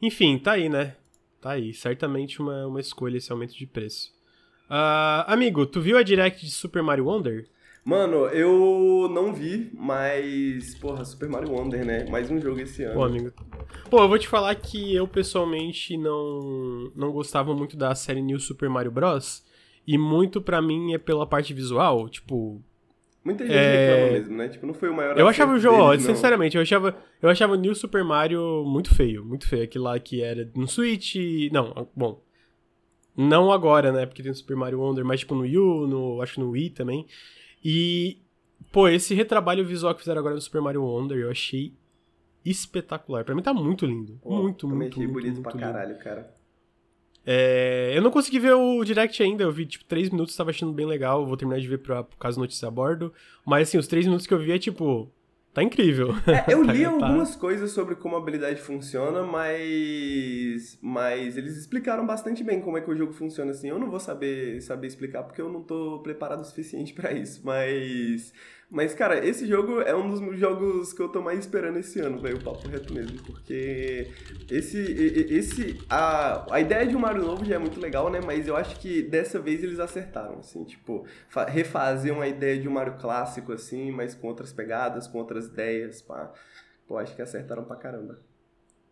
Enfim, 0.00 0.38
tá 0.38 0.52
aí, 0.52 0.68
né? 0.68 0.96
Tá 1.40 1.52
aí. 1.52 1.72
Certamente 1.72 2.40
uma, 2.40 2.66
uma 2.66 2.80
escolha 2.80 3.16
esse 3.16 3.30
aumento 3.30 3.54
de 3.54 3.66
preço. 3.66 4.12
Uh, 4.68 5.24
amigo, 5.26 5.66
tu 5.66 5.80
viu 5.80 5.96
a 5.96 6.02
Direct 6.02 6.44
de 6.44 6.50
Super 6.50 6.82
Mario 6.82 7.06
Wonder? 7.06 7.48
Mano, 7.84 8.26
eu 8.28 9.10
não 9.12 9.34
vi, 9.34 9.70
mas, 9.74 10.74
porra, 10.76 11.04
Super 11.04 11.28
Mario 11.28 11.52
Wonder, 11.52 11.84
né? 11.84 12.06
Mais 12.08 12.30
um 12.30 12.40
jogo 12.40 12.58
esse 12.60 12.82
ano. 12.82 12.94
Pô, 12.94 13.04
amigo. 13.04 13.30
Pô, 13.90 14.00
eu 14.00 14.08
vou 14.08 14.18
te 14.18 14.26
falar 14.26 14.54
que 14.54 14.94
eu 14.94 15.06
pessoalmente 15.06 15.94
não, 15.98 16.90
não 16.96 17.12
gostava 17.12 17.54
muito 17.54 17.76
da 17.76 17.94
série 17.94 18.22
New 18.22 18.40
Super 18.40 18.70
Mario 18.70 18.90
Bros. 18.90 19.44
E 19.86 19.98
muito 19.98 20.40
para 20.40 20.62
mim 20.62 20.94
é 20.94 20.98
pela 20.98 21.26
parte 21.26 21.52
visual, 21.52 22.08
tipo. 22.08 22.62
Muita 23.22 23.44
gente 23.44 23.54
é... 23.54 23.86
reclama 23.86 24.12
mesmo, 24.12 24.36
né? 24.36 24.48
Tipo, 24.48 24.66
não 24.66 24.74
foi 24.74 24.88
o 24.88 24.94
maior 24.94 25.18
Eu 25.18 25.28
achava 25.28 25.52
o 25.52 25.58
jogo, 25.58 25.90
deles, 25.90 26.04
sinceramente, 26.04 26.56
eu 26.56 26.62
achava, 26.62 26.96
eu 27.20 27.28
achava 27.28 27.52
o 27.52 27.56
New 27.56 27.74
Super 27.74 28.02
Mario 28.02 28.64
muito 28.66 28.94
feio, 28.94 29.22
muito 29.22 29.46
feio. 29.46 29.64
Aquele 29.64 29.84
lá 29.84 29.98
que 29.98 30.22
era 30.22 30.50
no 30.56 30.66
Switch. 30.66 31.16
Não, 31.52 31.86
bom. 31.94 32.22
Não 33.14 33.52
agora, 33.52 33.92
né? 33.92 34.06
Porque 34.06 34.22
tem 34.22 34.32
o 34.32 34.34
Super 34.34 34.56
Mario 34.56 34.80
Wonder, 34.80 35.04
mas 35.04 35.20
tipo 35.20 35.34
no 35.34 35.42
Wii 35.42 35.58
U, 35.58 35.86
no, 35.86 36.22
acho 36.22 36.34
que 36.34 36.40
no 36.40 36.50
Wii 36.50 36.70
também. 36.70 37.06
E, 37.64 38.18
pô, 38.70 38.88
esse 38.88 39.14
retrabalho 39.14 39.64
visual 39.64 39.94
que 39.94 40.00
fizeram 40.00 40.20
agora 40.20 40.34
no 40.34 40.40
Super 40.40 40.60
Mario 40.60 40.82
Wonder, 40.82 41.18
eu 41.18 41.30
achei 41.30 41.72
espetacular. 42.44 43.24
Pra 43.24 43.34
mim 43.34 43.42
tá 43.42 43.54
muito 43.54 43.86
lindo. 43.86 44.18
Pô, 44.22 44.42
muito, 44.42 44.68
muito, 44.68 44.94
achei 44.94 45.06
muito, 45.06 45.12
bonito 45.12 45.34
muito 45.34 45.42
pra 45.42 45.52
lindo. 45.52 45.62
caralho, 45.62 45.98
cara. 45.98 46.34
É, 47.26 47.92
eu 47.96 48.02
não 48.02 48.10
consegui 48.10 48.38
ver 48.38 48.52
o 48.52 48.84
direct 48.84 49.22
ainda, 49.22 49.44
eu 49.44 49.50
vi 49.50 49.64
tipo 49.64 49.84
3 49.86 50.10
minutos, 50.10 50.36
tava 50.36 50.50
achando 50.50 50.72
bem 50.74 50.84
legal, 50.84 51.24
vou 51.24 51.38
terminar 51.38 51.58
de 51.58 51.66
ver 51.66 51.78
pra, 51.78 52.04
por 52.04 52.18
causa 52.18 52.38
notícia 52.38 52.68
a 52.68 52.70
bordo. 52.70 53.12
Mas 53.46 53.68
assim, 53.68 53.78
os 53.78 53.88
3 53.88 54.04
minutos 54.04 54.26
que 54.26 54.34
eu 54.34 54.38
vi 54.38 54.52
é 54.52 54.58
tipo, 54.58 55.10
Tá 55.54 55.62
incrível. 55.62 56.08
É, 56.26 56.52
eu 56.52 56.62
li 56.66 56.82
tá, 56.82 56.90
algumas 56.90 57.34
tá. 57.34 57.40
coisas 57.40 57.70
sobre 57.70 57.94
como 57.94 58.16
a 58.16 58.18
habilidade 58.18 58.60
funciona, 58.60 59.22
mas 59.22 60.76
mas 60.82 61.36
eles 61.36 61.56
explicaram 61.56 62.04
bastante 62.04 62.42
bem 62.42 62.60
como 62.60 62.76
é 62.76 62.80
que 62.80 62.90
o 62.90 62.96
jogo 62.96 63.12
funciona 63.12 63.52
assim. 63.52 63.68
Eu 63.68 63.78
não 63.78 63.88
vou 63.88 64.00
saber 64.00 64.60
saber 64.60 64.88
explicar 64.88 65.22
porque 65.22 65.40
eu 65.40 65.48
não 65.48 65.62
tô 65.62 66.00
preparado 66.00 66.40
o 66.40 66.44
suficiente 66.44 66.92
para 66.92 67.12
isso, 67.12 67.40
mas 67.44 68.32
mas, 68.74 68.92
cara, 68.92 69.24
esse 69.24 69.46
jogo 69.46 69.80
é 69.82 69.94
um 69.94 70.10
dos 70.10 70.36
jogos 70.36 70.92
que 70.92 71.00
eu 71.00 71.08
tô 71.08 71.22
mais 71.22 71.38
esperando 71.38 71.78
esse 71.78 72.00
ano, 72.00 72.18
velho, 72.18 72.38
o 72.38 72.42
papo 72.42 72.66
reto 72.66 72.92
mesmo. 72.92 73.22
Porque 73.22 74.10
esse. 74.50 74.78
esse 75.30 75.80
a, 75.88 76.44
a 76.52 76.60
ideia 76.60 76.84
de 76.84 76.96
um 76.96 76.98
Mario 76.98 77.22
novo 77.22 77.44
já 77.44 77.54
é 77.54 77.58
muito 77.58 77.78
legal, 77.78 78.10
né? 78.10 78.20
Mas 78.20 78.48
eu 78.48 78.56
acho 78.56 78.80
que 78.80 79.00
dessa 79.00 79.38
vez 79.38 79.62
eles 79.62 79.78
acertaram, 79.78 80.40
assim, 80.40 80.64
tipo, 80.64 81.06
refazer 81.46 82.12
uma 82.12 82.26
ideia 82.26 82.60
de 82.60 82.68
um 82.68 82.72
Mario 82.72 82.96
clássico, 82.98 83.52
assim, 83.52 83.92
mas 83.92 84.12
com 84.12 84.26
outras 84.26 84.52
pegadas, 84.52 85.06
com 85.06 85.18
outras 85.18 85.46
ideias, 85.46 86.02
pá. 86.02 86.32
Pô, 86.88 86.98
acho 86.98 87.14
que 87.14 87.22
acertaram 87.22 87.62
pra 87.62 87.76
caramba. 87.76 88.18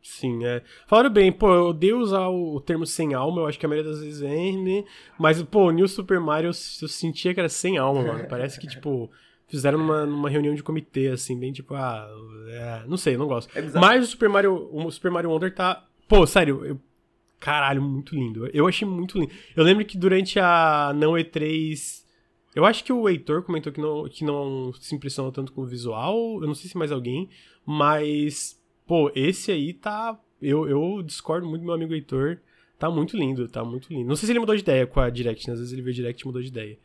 Sim, 0.00 0.46
é. 0.46 0.62
Falaram 0.86 1.10
bem, 1.10 1.32
pô, 1.32 1.52
eu 1.52 1.66
odeio 1.66 1.98
usar 1.98 2.28
o, 2.28 2.60
termo 2.60 2.86
sem 2.86 3.14
alma, 3.14 3.40
eu 3.40 3.46
acho 3.48 3.58
que 3.58 3.66
a 3.66 3.68
maioria 3.68 3.90
das 3.90 4.00
vezes 4.00 4.22
é, 4.22 4.52
né? 4.52 4.84
Mas, 5.18 5.42
pô, 5.42 5.72
New 5.72 5.88
Super 5.88 6.20
Mario 6.20 6.50
eu 6.50 6.88
sentia 6.88 7.34
que 7.34 7.40
era 7.40 7.48
sem 7.48 7.78
alma, 7.78 8.04
mano. 8.04 8.28
Parece 8.28 8.60
que, 8.60 8.66
tipo 8.70 9.10
fizeram 9.52 9.78
numa, 9.78 10.06
numa 10.06 10.30
reunião 10.30 10.54
de 10.54 10.62
comitê, 10.62 11.08
assim, 11.08 11.38
bem 11.38 11.52
tipo, 11.52 11.74
ah, 11.74 12.08
é, 12.48 12.84
não 12.88 12.96
sei, 12.96 13.18
não 13.18 13.26
gosto. 13.26 13.50
É 13.54 13.60
Mas 13.78 14.02
o 14.02 14.06
Super 14.06 14.30
Mario, 14.30 14.70
o 14.72 14.90
Super 14.90 15.10
Mario 15.10 15.28
Wonder 15.28 15.54
tá. 15.54 15.86
Pô, 16.08 16.26
sério, 16.26 16.64
eu, 16.64 16.80
caralho, 17.38 17.82
muito 17.82 18.14
lindo. 18.14 18.46
Eu 18.46 18.66
achei 18.66 18.88
muito 18.88 19.18
lindo. 19.18 19.30
Eu 19.54 19.62
lembro 19.62 19.84
que 19.84 19.98
durante 19.98 20.40
a 20.40 20.92
não 20.96 21.12
E3. 21.12 22.00
Eu 22.54 22.64
acho 22.64 22.82
que 22.82 22.92
o 22.92 23.06
Heitor 23.06 23.42
comentou 23.42 23.70
que 23.70 23.80
não, 23.80 24.08
que 24.08 24.24
não 24.24 24.72
se 24.80 24.94
impressionou 24.94 25.30
tanto 25.30 25.52
com 25.52 25.60
o 25.60 25.66
visual. 25.66 26.40
Eu 26.40 26.46
não 26.46 26.54
sei 26.54 26.70
se 26.70 26.76
mais 26.76 26.90
alguém. 26.90 27.28
Mas, 27.66 28.58
pô, 28.86 29.12
esse 29.14 29.52
aí 29.52 29.74
tá. 29.74 30.18
Eu, 30.40 30.66
eu 30.66 31.02
discordo 31.02 31.46
muito 31.46 31.60
do 31.60 31.66
meu 31.66 31.74
amigo 31.74 31.92
Heitor. 31.92 32.38
Tá 32.78 32.90
muito 32.90 33.18
lindo, 33.18 33.46
tá 33.48 33.62
muito 33.62 33.92
lindo. 33.92 34.08
Não 34.08 34.16
sei 34.16 34.26
se 34.26 34.32
ele 34.32 34.40
mudou 34.40 34.56
de 34.56 34.62
ideia 34.62 34.86
com 34.86 34.98
a 34.98 35.10
Direct, 35.10 35.46
né? 35.46 35.52
Às 35.52 35.60
vezes 35.60 35.72
ele 35.74 35.82
veio 35.82 35.94
Direct 35.94 36.22
e 36.22 36.26
mudou 36.26 36.40
de 36.40 36.48
ideia. 36.48 36.78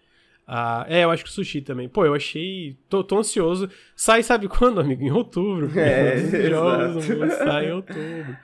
Ah, 0.48 0.86
é, 0.88 1.04
eu 1.04 1.12
acho 1.12 1.26
que 1.26 1.30
o 1.30 1.34
sushi 1.34 1.62
também. 1.62 1.90
Pô, 1.90 2.06
eu 2.06 2.14
achei. 2.14 2.78
Tô, 2.88 3.04
tô 3.04 3.18
ansioso. 3.20 3.70
Sai, 3.96 4.24
sabe 4.24 4.48
quando, 4.50 4.80
amigo? 4.80 5.04
Em 5.04 5.12
outubro. 5.12 5.70
É, 5.78 6.18
jogos 6.50 7.06
sai 7.34 7.68
em 7.68 7.74
outubro. 7.74 8.38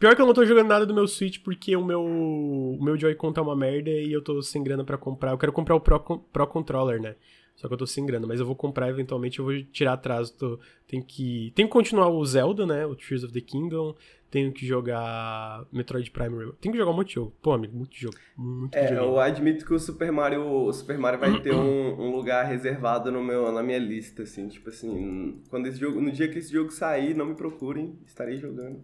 Pior 0.00 0.14
que 0.14 0.22
eu 0.22 0.26
não 0.26 0.34
tô 0.34 0.44
jogando 0.44 0.68
nada 0.68 0.86
do 0.86 0.94
meu 0.94 1.06
Switch 1.08 1.38
porque 1.42 1.76
o 1.76 1.84
meu, 1.84 2.04
o 2.04 2.78
meu 2.80 2.96
Joy-Con 2.96 3.32
tá 3.32 3.42
uma 3.42 3.56
merda 3.56 3.90
e 3.90 4.12
eu 4.12 4.22
tô 4.22 4.42
sem 4.42 4.62
grana 4.62 4.84
para 4.84 4.96
comprar. 4.96 5.32
Eu 5.32 5.38
quero 5.38 5.52
comprar 5.52 5.74
o 5.76 5.80
Pro, 5.80 6.00
Pro 6.00 6.46
Controller, 6.46 7.00
né? 7.00 7.14
Só 7.56 7.66
que 7.66 7.74
eu 7.74 7.78
tô 7.78 7.86
sem 7.86 8.06
grana, 8.06 8.24
mas 8.24 8.38
eu 8.38 8.46
vou 8.46 8.54
comprar 8.54 8.88
eventualmente, 8.88 9.40
eu 9.40 9.44
vou 9.44 9.60
tirar 9.72 9.94
atraso. 9.94 10.32
Tô, 10.34 10.60
tem 10.86 11.02
que. 11.02 11.52
Tem 11.56 11.66
que 11.66 11.72
continuar 11.72 12.08
o 12.08 12.24
Zelda, 12.24 12.64
né? 12.64 12.86
O 12.86 12.94
Tears 12.94 13.24
of 13.24 13.32
the 13.32 13.40
Kingdom. 13.40 13.96
Tenho 14.30 14.52
que 14.52 14.66
jogar 14.66 15.64
Metroid 15.72 16.10
Prime. 16.10 16.52
Tenho 16.60 16.72
que 16.72 16.78
jogar 16.78 16.90
um 16.90 16.96
monte 16.96 17.08
de 17.08 17.14
jogo. 17.14 17.32
Pô, 17.40 17.52
amigo, 17.52 17.74
muito 17.74 17.96
jogo. 17.96 18.14
Muito 18.36 18.74
é, 18.76 18.92
eu 18.96 19.18
admito 19.18 19.64
que 19.64 19.72
o 19.72 19.78
Super 19.78 20.12
Mario, 20.12 20.42
o 20.44 20.72
Super 20.72 20.98
Mario 20.98 21.18
vai 21.18 21.40
ter 21.40 21.54
um, 21.54 21.94
um, 21.98 22.10
lugar 22.10 22.44
reservado 22.44 23.10
no 23.10 23.24
meu, 23.24 23.50
na 23.50 23.62
minha 23.62 23.78
lista, 23.78 24.24
assim. 24.24 24.48
Tipo 24.48 24.68
assim, 24.68 25.42
quando 25.48 25.66
esse 25.66 25.78
jogo, 25.78 26.00
no 26.00 26.12
dia 26.12 26.28
que 26.28 26.38
esse 26.38 26.52
jogo 26.52 26.70
sair, 26.70 27.14
não 27.14 27.26
me 27.26 27.34
procurem, 27.34 27.98
estarei 28.04 28.36
jogando. 28.36 28.80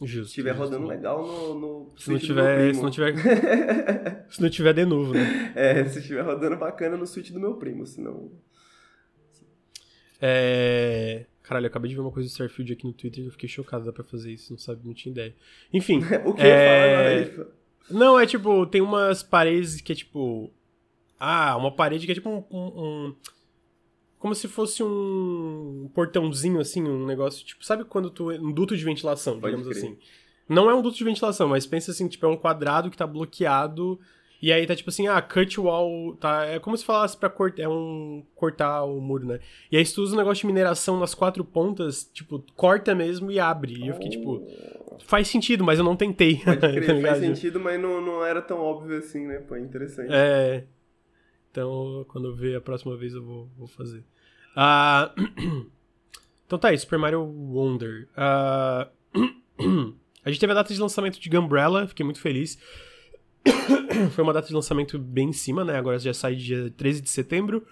Justo. 0.00 0.26
Se 0.26 0.28
estiver 0.28 0.52
rodando 0.52 0.86
legal 0.86 1.26
no, 1.26 1.54
no 1.58 1.92
se 1.98 2.08
não 2.08 2.18
tiver, 2.18 2.72
se 2.72 2.80
não 2.80 2.90
tiver 2.90 3.14
se 4.30 4.40
não 4.40 4.48
tiver 4.48 4.72
de 4.74 4.84
novo, 4.84 5.12
né? 5.12 5.52
É, 5.56 5.84
se 5.86 5.98
estiver 5.98 6.22
rodando 6.22 6.56
bacana 6.56 6.96
no 6.96 7.04
Switch 7.04 7.32
do 7.32 7.40
meu 7.40 7.54
primo, 7.54 7.84
senão 7.84 8.30
É, 10.20 11.26
caralho, 11.42 11.64
eu 11.64 11.68
acabei 11.68 11.88
de 11.88 11.94
ver 11.94 12.00
uma 12.00 12.10
coisa 12.10 12.28
do 12.28 12.32
Starfield 12.32 12.72
aqui 12.72 12.86
no 12.86 12.92
Twitter 12.92 13.24
e 13.24 13.26
eu 13.26 13.32
fiquei 13.32 13.48
chocado, 13.48 13.84
dá 13.84 13.92
para 13.92 14.04
fazer 14.04 14.32
isso, 14.32 14.52
não 14.52 14.58
sabe, 14.58 14.80
não 14.84 14.94
tinha 14.94 15.12
ideia. 15.12 15.34
Enfim, 15.72 16.00
o 16.24 16.34
que 16.34 16.42
é... 16.42 17.26
fala 17.26 17.48
Não, 17.90 18.18
é 18.18 18.26
tipo, 18.26 18.66
tem 18.66 18.80
umas 18.80 19.22
paredes 19.22 19.80
que 19.80 19.92
é 19.92 19.94
tipo 19.94 20.52
ah, 21.18 21.56
uma 21.56 21.70
parede 21.70 22.04
que 22.04 22.12
é 22.12 22.14
tipo 22.16 22.28
um, 22.28 22.44
um, 22.50 22.82
um 22.82 23.16
como 24.22 24.36
se 24.36 24.46
fosse 24.46 24.84
um 24.84 25.90
portãozinho, 25.92 26.60
assim, 26.60 26.80
um 26.80 27.04
negócio, 27.04 27.44
tipo, 27.44 27.64
sabe 27.66 27.84
quando 27.84 28.08
tu. 28.08 28.30
Um 28.30 28.52
duto 28.52 28.76
de 28.76 28.84
ventilação, 28.84 29.40
Pode 29.40 29.56
digamos 29.56 29.76
crer. 29.76 29.84
assim. 29.84 29.98
Não 30.48 30.70
é 30.70 30.74
um 30.74 30.80
duto 30.80 30.96
de 30.96 31.02
ventilação, 31.02 31.48
mas 31.48 31.66
pensa 31.66 31.90
assim, 31.90 32.06
tipo, 32.06 32.24
é 32.24 32.28
um 32.28 32.36
quadrado 32.36 32.88
que 32.88 32.96
tá 32.96 33.04
bloqueado. 33.04 33.98
E 34.42 34.52
aí 34.52 34.66
tá 34.66 34.74
tipo 34.74 34.90
assim, 34.90 35.06
ah, 35.06 35.22
cut 35.22 35.60
wall, 35.60 36.16
tá? 36.16 36.44
É 36.44 36.58
como 36.58 36.76
se 36.76 36.84
falasse 36.84 37.16
pra 37.16 37.30
cortar, 37.30 37.62
é 37.62 37.68
um 37.68 38.24
cortar 38.34 38.82
o 38.82 39.00
muro, 39.00 39.24
né? 39.24 39.38
E 39.70 39.76
aí 39.76 39.86
se 39.86 39.94
tu 39.94 40.02
usa 40.02 40.16
um 40.16 40.18
negócio 40.18 40.40
de 40.40 40.48
mineração 40.48 40.98
nas 40.98 41.14
quatro 41.14 41.44
pontas, 41.44 42.10
tipo, 42.12 42.44
corta 42.56 42.92
mesmo 42.92 43.30
e 43.30 43.38
abre. 43.38 43.74
E 43.74 43.86
eu 43.86 43.94
fiquei 43.94 44.10
tipo, 44.10 44.44
faz 45.04 45.28
sentido, 45.28 45.62
mas 45.62 45.78
eu 45.78 45.84
não 45.84 45.94
tentei. 45.94 46.38
Pode 46.38 46.58
crer, 46.58 46.86
tá 47.02 47.08
faz 47.08 47.20
sentido, 47.20 47.60
mas 47.60 47.80
não, 47.80 48.04
não 48.04 48.24
era 48.24 48.42
tão 48.42 48.58
óbvio 48.58 48.98
assim, 48.98 49.28
né? 49.28 49.38
Pô, 49.38 49.56
interessante. 49.56 50.12
É. 50.12 50.64
Então, 51.52 52.04
quando 52.08 52.26
eu 52.28 52.34
ver 52.34 52.56
a 52.56 52.60
próxima 52.60 52.96
vez 52.96 53.14
eu 53.14 53.22
vou, 53.22 53.48
vou 53.56 53.68
fazer. 53.68 54.02
Uh, 54.56 55.66
então 56.44 56.58
tá 56.58 56.70
aí, 56.70 56.78
Super 56.78 56.98
Mario 56.98 57.22
Wonder. 57.22 58.08
Uh, 58.16 59.94
a 60.24 60.30
gente 60.30 60.40
teve 60.40 60.50
a 60.50 60.56
data 60.56 60.74
de 60.74 60.80
lançamento 60.80 61.20
de 61.20 61.30
Gumbrella, 61.30 61.86
fiquei 61.86 62.02
muito 62.02 62.20
feliz. 62.20 62.58
Foi 64.12 64.24
uma 64.24 64.32
data 64.32 64.48
de 64.48 64.54
lançamento 64.54 64.98
bem 64.98 65.30
em 65.30 65.32
cima, 65.32 65.64
né? 65.64 65.76
Agora 65.76 65.98
já 65.98 66.14
sai 66.14 66.34
dia 66.34 66.72
13 66.76 67.00
de 67.00 67.10
setembro, 67.10 67.66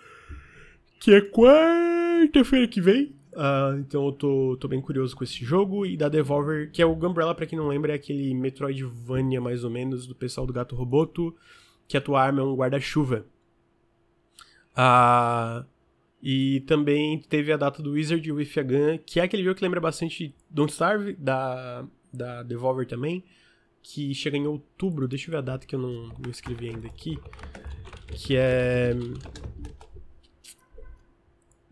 que 0.99 1.13
é 1.13 1.21
quarta-feira 1.21 2.67
que 2.69 2.81
vem. 2.81 3.15
Uh, 3.33 3.79
então 3.79 4.07
eu 4.07 4.13
tô, 4.13 4.57
tô 4.61 4.67
bem 4.67 4.81
curioso 4.81 5.17
com 5.17 5.25
esse 5.25 5.45
jogo. 5.45 5.87
E 5.87 5.97
da 5.97 6.09
Devolver, 6.09 6.71
que 6.71 6.83
é 6.83 6.87
o 6.87 6.95
Gumbrella, 6.95 7.35
pra 7.35 7.47
quem 7.47 7.59
não 7.59 7.69
lembra, 7.69 7.93
é 7.93 7.97
aquele 7.97 8.35
Metroidvania 8.35 9.41
mais 9.41 9.65
ou 9.65 9.71
menos 9.71 10.07
do 10.07 10.15
pessoal 10.15 10.47
do 10.47 10.53
Gato 10.53 10.75
Roboto, 10.75 11.35
que 11.87 11.97
a 11.97 12.01
tua 12.01 12.23
arma 12.23 12.41
é 12.41 12.45
um 12.45 12.55
guarda-chuva. 12.55 13.25
Uh, 14.73 15.65
e 16.23 16.61
também 16.61 17.19
teve 17.19 17.53
a 17.53 17.57
data 17.57 17.83
do 17.83 17.93
Wizard 17.93 18.31
with 18.31 18.51
a 18.57 18.63
Gun, 18.63 18.99
que 19.05 19.21
é 19.21 19.23
aquele 19.23 19.43
jogo 19.43 19.57
que 19.57 19.65
lembra 19.65 19.81
bastante 19.81 20.35
Don't 20.51 20.73
Starve, 20.73 21.15
da, 21.15 21.85
da 22.13 22.43
Devolver 22.43 22.87
também, 22.87 23.25
que 23.83 24.15
chega 24.15 24.37
em 24.37 24.47
outubro. 24.47 25.09
Deixa 25.09 25.29
eu 25.29 25.33
ver 25.33 25.39
a 25.39 25.43
data 25.43 25.67
que 25.67 25.75
eu 25.75 25.79
não, 25.79 26.09
não 26.19 26.31
escrevi 26.31 26.69
ainda 26.69 26.87
aqui. 26.87 27.19
Que 28.09 28.37
é. 28.37 28.95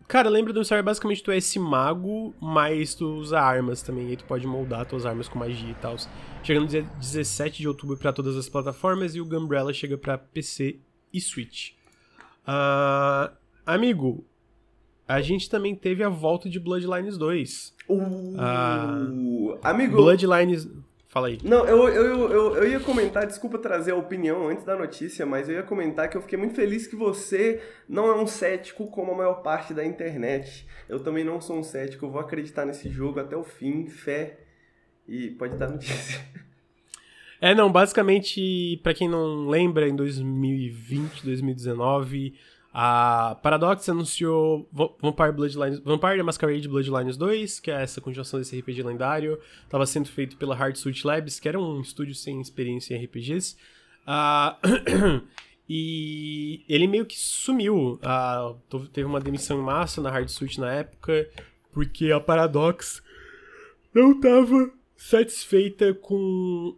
Cara, 0.07 0.27
lembra 0.27 0.51
do 0.51 0.61
Starve 0.61 0.83
basicamente 0.83 1.21
tu 1.21 1.29
é 1.29 1.37
esse 1.37 1.59
mago, 1.59 2.33
mas 2.41 2.95
tu 2.95 3.05
usa 3.17 3.39
armas 3.39 3.83
também. 3.83 4.11
E 4.11 4.17
tu 4.17 4.23
pode 4.25 4.47
moldar 4.47 4.85
tuas 4.85 5.05
armas 5.05 5.29
com 5.29 5.37
magia 5.37 5.69
e 5.69 5.75
tal. 5.75 5.95
Chega 6.43 6.59
no 6.59 6.65
dia 6.65 6.81
17 6.81 7.59
de 7.59 7.67
outubro 7.67 7.95
para 7.95 8.11
todas 8.11 8.35
as 8.35 8.49
plataformas 8.49 9.13
e 9.13 9.21
o 9.21 9.25
Gumbrella 9.25 9.71
chega 9.71 9.97
para 9.97 10.17
PC 10.17 10.79
e 11.13 11.21
Switch. 11.21 11.73
Uh, 12.47 13.31
amigo, 13.65 14.25
a 15.07 15.21
gente 15.21 15.49
também 15.49 15.75
teve 15.75 16.03
a 16.03 16.09
volta 16.09 16.49
de 16.49 16.59
Bloodlines 16.59 17.17
2. 17.17 17.75
Uh, 17.87 18.35
ah, 18.39 19.07
amigo. 19.63 19.95
Bloodlines. 19.95 20.67
Fala 21.09 21.27
aí. 21.27 21.39
Não, 21.43 21.65
eu, 21.65 21.89
eu, 21.89 22.31
eu, 22.31 22.55
eu 22.55 22.69
ia 22.69 22.79
comentar, 22.79 23.25
desculpa 23.25 23.57
trazer 23.57 23.91
a 23.91 23.95
opinião 23.95 24.47
antes 24.47 24.63
da 24.63 24.75
notícia, 24.75 25.25
mas 25.25 25.49
eu 25.49 25.55
ia 25.55 25.63
comentar 25.63 26.07
que 26.07 26.15
eu 26.15 26.21
fiquei 26.21 26.37
muito 26.37 26.53
feliz 26.53 26.85
que 26.85 26.95
você 26.95 27.63
não 27.89 28.07
é 28.07 28.15
um 28.15 28.27
cético 28.27 28.85
como 28.91 29.11
a 29.11 29.17
maior 29.17 29.41
parte 29.41 29.73
da 29.73 29.83
internet. 29.83 30.67
Eu 30.87 30.99
também 30.99 31.23
não 31.23 31.41
sou 31.41 31.57
um 31.57 31.63
cético, 31.63 32.05
eu 32.05 32.11
vou 32.11 32.21
acreditar 32.21 32.63
nesse 32.63 32.89
jogo 32.89 33.19
até 33.19 33.35
o 33.35 33.43
fim, 33.43 33.87
fé. 33.87 34.37
E 35.07 35.31
pode 35.31 35.57
dar 35.57 35.69
notícia. 35.69 36.23
É, 37.41 37.55
não, 37.55 37.71
basicamente, 37.71 38.81
para 38.83 38.93
quem 38.93 39.07
não 39.07 39.47
lembra, 39.47 39.87
em 39.87 39.95
2020, 39.95 41.23
2019 41.23 42.33
a 42.71 43.35
Paradox 43.41 43.89
anunciou 43.89 44.69
Vampire, 44.71 45.31
Bloodlines, 45.31 45.79
Vampire 45.79 46.21
Masquerade 46.21 46.67
Bloodlines 46.67 47.17
2, 47.17 47.59
que 47.59 47.71
é 47.71 47.81
essa 47.81 47.99
continuação 47.99 48.39
desse 48.39 48.57
RPG 48.59 48.83
lendário. 48.83 49.39
Estava 49.63 49.85
sendo 49.85 50.07
feito 50.07 50.37
pela 50.37 50.55
Hard 50.55 50.75
Suit 50.75 51.05
Labs, 51.05 51.39
que 51.39 51.49
era 51.49 51.59
um 51.59 51.81
estúdio 51.81 52.13
sem 52.13 52.39
experiência 52.39 52.95
em 52.95 53.03
RPGs. 53.03 53.57
Uh, 54.05 55.21
e 55.67 56.63
ele 56.69 56.85
meio 56.85 57.05
que 57.07 57.17
sumiu. 57.17 57.99
Uh, 58.03 58.87
teve 58.93 59.07
uma 59.07 59.19
demissão 59.19 59.59
em 59.59 59.63
massa 59.63 59.99
na 59.99 60.11
Hard 60.11 60.29
Suit 60.29 60.59
na 60.59 60.71
época, 60.71 61.27
porque 61.71 62.11
a 62.11 62.19
Paradox 62.19 63.01
não 63.93 64.11
estava 64.11 64.71
satisfeita 64.95 65.93
com 65.95 66.77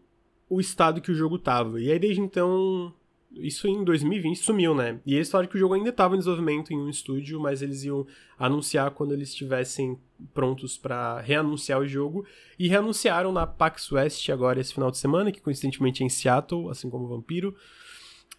o 0.49 0.61
estado 0.61 1.01
que 1.01 1.11
o 1.11 1.15
jogo 1.15 1.35
estava. 1.35 1.81
E 1.81 1.91
aí 1.91 1.99
desde 1.99 2.21
então 2.21 2.93
isso 3.33 3.67
em 3.67 3.83
2020 3.83 4.37
sumiu, 4.37 4.75
né? 4.75 4.99
E 5.05 5.15
eles 5.15 5.29
falaram 5.31 5.49
que 5.49 5.55
o 5.55 5.59
jogo 5.59 5.73
ainda 5.73 5.89
estava 5.89 6.15
em 6.15 6.17
desenvolvimento 6.17 6.73
em 6.73 6.79
um 6.79 6.89
estúdio, 6.89 7.39
mas 7.39 7.61
eles 7.61 7.83
iam 7.83 8.05
anunciar 8.37 8.91
quando 8.91 9.13
eles 9.13 9.29
estivessem 9.29 9.97
prontos 10.33 10.77
para 10.77 11.19
reanunciar 11.21 11.79
o 11.79 11.87
jogo. 11.87 12.25
E 12.59 12.67
reanunciaram 12.67 13.31
na 13.31 13.47
PAX 13.47 13.91
West 13.91 14.29
agora 14.29 14.59
esse 14.59 14.73
final 14.73 14.91
de 14.91 14.97
semana, 14.97 15.31
que 15.31 15.41
coincidentemente 15.41 16.03
é 16.03 16.05
em 16.05 16.09
Seattle, 16.09 16.69
assim 16.69 16.89
como 16.89 17.05
o 17.05 17.07
Vampiro. 17.07 17.55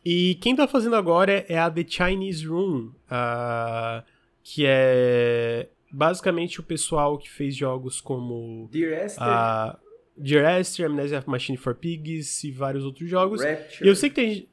E 0.05 0.35
quem 0.37 0.55
tá 0.55 0.67
fazendo 0.67 0.97
agora 0.97 1.45
é 1.49 1.59
a 1.59 1.71
The 1.71 1.85
Chinese 1.89 2.47
Room, 2.47 2.93
uh, 3.07 4.05
que 4.43 4.65
é 4.67 5.69
basicamente 5.91 6.61
o 6.61 6.63
pessoal 6.63 7.17
que 7.17 7.31
fez 7.31 7.57
jogos 7.57 8.01
como. 8.01 8.69
Dear 8.71 9.07
Esther. 9.07 9.27
Uh, 9.27 9.77
Dear 10.17 10.61
Esther, 10.61 10.87
Amnesia 10.87 11.25
Machine 11.27 11.57
for 11.57 11.75
Pigs 11.75 12.45
e 12.45 12.51
vários 12.51 12.85
outros 12.85 13.09
jogos. 13.09 13.43
Rapture. 13.43 13.85
E 13.85 13.89
eu 13.89 13.97
sei 13.97 14.11
que 14.11 14.17
tem 14.17 14.49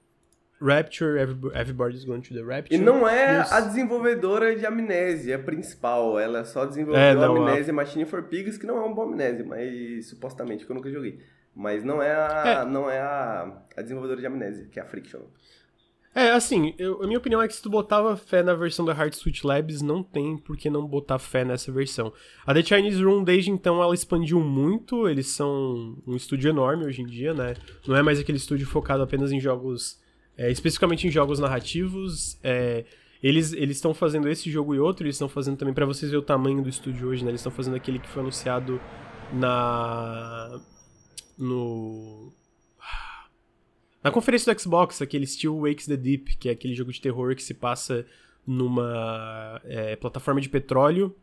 Rapture, 0.62 1.18
Everybody's 1.20 2.04
Going 2.04 2.22
to 2.22 2.34
the 2.34 2.42
Rapture. 2.42 2.76
E 2.76 2.78
não 2.78 3.08
é 3.08 3.46
a 3.50 3.62
desenvolvedora 3.62 4.56
de 4.56 4.66
Amnésia 4.66 5.40
principal, 5.40 6.20
ela 6.20 6.44
só 6.44 6.66
desenvolveu 6.66 7.02
é, 7.02 7.16
não, 7.16 7.38
Amnésia 7.38 7.72
a... 7.72 7.76
Machine 7.76 8.06
for 8.06 8.24
Pigs, 8.24 8.58
que 8.58 8.66
não 8.66 8.78
é 8.78 8.82
um 8.82 8.94
bom 8.94 9.04
Amnésia, 9.04 9.46
mas 9.46 10.08
supostamente, 10.08 10.66
que 10.66 10.72
eu 10.72 10.76
nunca 10.76 10.92
joguei. 10.92 11.20
Mas 11.56 11.84
não 11.84 12.02
é 12.02 12.14
a, 12.14 12.44
é. 12.46 12.66
Não 12.66 12.90
é 12.90 13.00
a, 13.00 13.62
a 13.76 13.82
desenvolvedora 13.82 14.20
de 14.20 14.28
Amnésia, 14.28 14.68
que 14.72 14.80
é 14.80 14.84
a 14.84 14.86
Friction. 14.86 15.22
É, 16.14 16.32
assim, 16.32 16.74
eu, 16.78 17.04
a 17.04 17.06
minha 17.06 17.20
opinião 17.20 17.42
é 17.42 17.48
que 17.48 17.54
se 17.54 17.62
tu 17.62 17.70
botava 17.70 18.18
fé 18.18 18.42
na 18.42 18.56
versão 18.56 18.84
da 18.84 18.94
Hard 18.94 19.14
Switch 19.14 19.44
Labs, 19.44 19.82
não 19.82 20.02
tem 20.02 20.38
por 20.38 20.58
que 20.58 20.70
não 20.70 20.86
botar 20.86 21.20
fé 21.20 21.46
nessa 21.46 21.72
versão. 21.72 22.12
A 22.46 22.54
The 22.54 22.64
Chinese 22.64 23.04
Room, 23.04 23.24
desde 23.24 23.52
então, 23.52 23.82
ela 23.82 23.94
expandiu 23.94 24.40
muito, 24.40 25.08
eles 25.08 25.28
são 25.28 25.98
um 26.06 26.16
estúdio 26.16 26.50
enorme 26.50 26.86
hoje 26.86 27.02
em 27.02 27.06
dia, 27.06 27.34
né? 27.34 27.54
Não 27.88 27.96
é 27.96 28.02
mais 28.02 28.20
aquele 28.20 28.38
estúdio 28.38 28.68
focado 28.68 29.04
apenas 29.04 29.32
em 29.32 29.40
jogos 29.40 30.00
é, 30.40 30.50
especificamente 30.50 31.06
em 31.06 31.12
jogos 31.12 31.38
narrativos, 31.38 32.40
é, 32.42 32.86
eles 33.22 33.52
estão 33.52 33.94
fazendo 33.94 34.30
esse 34.30 34.50
jogo 34.50 34.74
e 34.74 34.80
outro, 34.80 35.06
eles 35.06 35.16
estão 35.16 35.28
fazendo 35.28 35.58
também, 35.58 35.74
para 35.74 35.86
vocês 35.86 36.10
ver 36.10 36.16
o 36.16 36.22
tamanho 36.22 36.64
do 36.64 36.70
estúdio 36.70 37.10
hoje, 37.10 37.26
né? 37.26 37.32
Eles 37.32 37.42
estão 37.42 37.52
fazendo 37.52 37.76
aquele 37.76 38.00
que 38.00 38.08
foi 38.08 38.22
anunciado 38.22 38.80
na. 39.34 40.62
No. 41.38 42.32
Na 44.02 44.12
conferência 44.12 44.54
do 44.54 44.58
Xbox, 44.58 45.02
aquele 45.02 45.28
Still 45.28 45.60
Wakes 45.60 45.88
the 45.88 45.98
Deep, 45.98 46.38
que 46.38 46.48
é 46.48 46.54
aquele 46.54 46.74
jogo 46.74 46.94
de 46.94 47.02
terror 47.02 47.36
que 47.36 47.44
se 47.44 47.54
passa 47.54 48.06
numa 48.48 49.60
é, 49.66 49.98
plataforma 49.98 50.40
de 50.40 50.48
petróleo. 50.48 51.14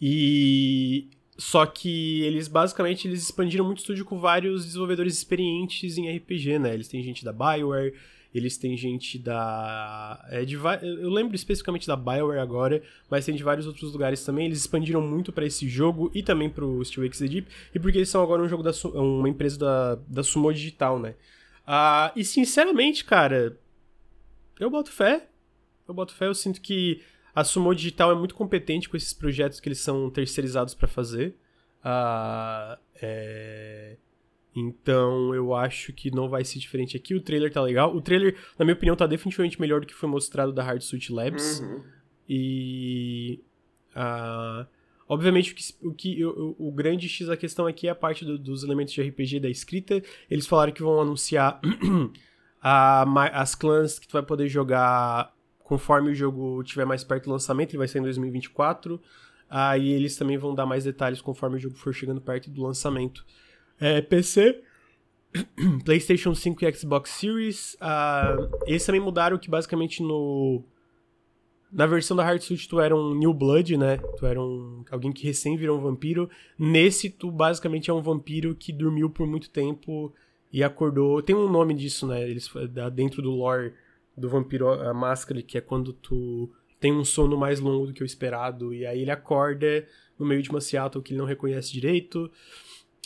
E 0.00 1.10
só 1.38 1.66
que 1.66 2.22
eles 2.22 2.48
basicamente 2.48 3.06
eles 3.06 3.22
expandiram 3.22 3.64
muito 3.64 3.78
o 3.78 3.80
estúdio 3.80 4.04
com 4.04 4.18
vários 4.18 4.64
desenvolvedores 4.64 5.16
experientes 5.16 5.98
em 5.98 6.14
RPG, 6.16 6.58
né? 6.58 6.72
Eles 6.72 6.88
têm 6.88 7.02
gente 7.02 7.24
da 7.24 7.32
BioWare, 7.32 7.94
eles 8.34 8.56
têm 8.56 8.76
gente 8.76 9.18
da. 9.18 10.24
É, 10.30 10.44
de, 10.44 10.54
eu 10.54 11.10
lembro 11.10 11.34
especificamente 11.34 11.86
da 11.86 11.96
BioWare 11.96 12.40
agora, 12.40 12.82
mas 13.10 13.24
tem 13.24 13.34
de 13.34 13.42
vários 13.42 13.66
outros 13.66 13.92
lugares 13.92 14.24
também. 14.24 14.46
Eles 14.46 14.60
expandiram 14.60 15.00
muito 15.00 15.32
para 15.32 15.44
esse 15.46 15.68
jogo 15.68 16.10
e 16.14 16.22
também 16.22 16.48
pro 16.48 16.84
Steel 16.84 17.06
X 17.06 17.20
Deep, 17.20 17.48
e 17.74 17.78
porque 17.78 17.98
eles 17.98 18.08
são 18.08 18.22
agora 18.22 18.42
um 18.42 18.48
jogo 18.48 18.62
da 18.62 18.72
uma 18.94 19.28
empresa 19.28 19.58
da, 19.58 19.94
da 20.08 20.22
Sumo 20.22 20.52
Digital, 20.52 20.98
né? 20.98 21.14
Uh, 21.66 22.12
e 22.16 22.24
sinceramente, 22.24 23.04
cara, 23.04 23.58
eu 24.58 24.70
boto 24.70 24.90
fé. 24.90 25.26
eu 25.86 25.94
boto 25.94 26.14
fé, 26.14 26.26
eu 26.26 26.34
sinto 26.34 26.60
que 26.60 27.02
a 27.36 27.44
Sumo 27.44 27.74
Digital 27.74 28.10
é 28.10 28.14
muito 28.14 28.34
competente 28.34 28.88
com 28.88 28.96
esses 28.96 29.12
projetos 29.12 29.60
que 29.60 29.68
eles 29.68 29.78
são 29.78 30.08
terceirizados 30.08 30.74
para 30.74 30.88
fazer. 30.88 31.36
Uh, 31.84 32.80
é... 32.94 33.96
Então 34.54 35.34
eu 35.34 35.54
acho 35.54 35.92
que 35.92 36.10
não 36.10 36.30
vai 36.30 36.46
ser 36.46 36.58
diferente 36.58 36.96
aqui. 36.96 37.14
O 37.14 37.20
trailer 37.20 37.52
tá 37.52 37.60
legal. 37.60 37.94
O 37.94 38.00
trailer, 38.00 38.34
na 38.58 38.64
minha 38.64 38.74
opinião, 38.74 38.96
tá 38.96 39.06
definitivamente 39.06 39.60
melhor 39.60 39.82
do 39.82 39.86
que 39.86 39.92
foi 39.92 40.08
mostrado 40.08 40.50
da 40.50 40.62
Hard 40.62 40.80
Suit 40.80 41.12
Labs. 41.12 41.60
Uhum. 41.60 41.82
E. 42.26 43.38
Uh, 43.94 44.66
obviamente, 45.06 45.52
o 45.52 45.54
que, 45.54 45.74
o, 45.82 45.92
que 45.92 46.24
o, 46.24 46.56
o, 46.58 46.72
grande 46.72 47.06
X 47.06 47.26
da 47.26 47.36
questão 47.36 47.66
aqui 47.66 47.86
é 47.86 47.90
a 47.90 47.94
parte 47.94 48.24
do, 48.24 48.38
dos 48.38 48.64
elementos 48.64 48.94
de 48.94 49.02
RPG 49.02 49.40
da 49.40 49.50
escrita. 49.50 50.02
Eles 50.30 50.46
falaram 50.46 50.72
que 50.72 50.82
vão 50.82 50.98
anunciar 51.02 51.60
a, 52.62 53.04
as 53.42 53.54
clãs 53.54 53.98
que 53.98 54.08
tu 54.08 54.12
vai 54.12 54.22
poder 54.22 54.48
jogar 54.48 55.35
conforme 55.66 56.10
o 56.10 56.14
jogo 56.14 56.62
estiver 56.62 56.86
mais 56.86 57.02
perto 57.02 57.24
do 57.24 57.32
lançamento. 57.32 57.70
Ele 57.70 57.78
vai 57.78 57.88
sair 57.88 58.00
em 58.00 58.04
2024. 58.04 59.00
Aí 59.50 59.92
eles 59.92 60.16
também 60.16 60.38
vão 60.38 60.54
dar 60.54 60.64
mais 60.64 60.84
detalhes 60.84 61.20
conforme 61.20 61.56
o 61.56 61.58
jogo 61.58 61.76
for 61.76 61.92
chegando 61.92 62.20
perto 62.20 62.50
do 62.50 62.62
lançamento 62.62 63.24
é, 63.80 64.00
PC, 64.00 64.62
PlayStation 65.84 66.34
5 66.34 66.64
e 66.64 66.72
Xbox 66.72 67.10
Series. 67.10 67.74
Uh, 67.74 68.48
eles 68.66 68.86
também 68.86 69.00
mudaram 69.00 69.38
que 69.38 69.50
basicamente 69.50 70.02
no. 70.02 70.62
Na 71.70 71.84
versão 71.84 72.16
da 72.16 72.24
Hard 72.24 72.40
Suit 72.40 72.68
tu 72.68 72.80
era 72.80 72.96
um 72.96 73.12
New 73.14 73.34
Blood, 73.34 73.76
né? 73.76 73.98
Tu 74.16 74.24
era 74.24 74.40
um, 74.40 74.84
alguém 74.90 75.12
que 75.12 75.26
recém 75.26 75.56
virou 75.56 75.78
um 75.78 75.82
vampiro. 75.82 76.30
Nesse, 76.56 77.10
tu 77.10 77.30
basicamente 77.30 77.90
é 77.90 77.92
um 77.92 78.00
vampiro 78.00 78.54
que 78.54 78.72
dormiu 78.72 79.10
por 79.10 79.26
muito 79.26 79.50
tempo 79.50 80.14
e 80.52 80.62
acordou. 80.62 81.20
Tem 81.20 81.34
um 81.34 81.50
nome 81.50 81.74
disso, 81.74 82.06
né? 82.06 82.22
Eles, 82.22 82.48
dentro 82.94 83.20
do 83.20 83.30
lore 83.30 83.74
do 84.16 84.28
vampiro, 84.28 84.68
a 84.68 84.94
máscara, 84.94 85.42
que 85.42 85.58
é 85.58 85.60
quando 85.60 85.92
tu 85.92 86.50
tem 86.80 86.92
um 86.92 87.04
sono 87.04 87.36
mais 87.36 87.60
longo 87.60 87.86
do 87.86 87.92
que 87.92 88.02
o 88.02 88.06
esperado. 88.06 88.72
E 88.72 88.86
aí 88.86 89.02
ele 89.02 89.10
acorda 89.10 89.86
no 90.18 90.26
meio 90.26 90.42
de 90.42 90.50
uma 90.50 90.60
Seattle 90.60 91.02
que 91.02 91.12
ele 91.12 91.18
não 91.18 91.26
reconhece 91.26 91.72
direito. 91.72 92.30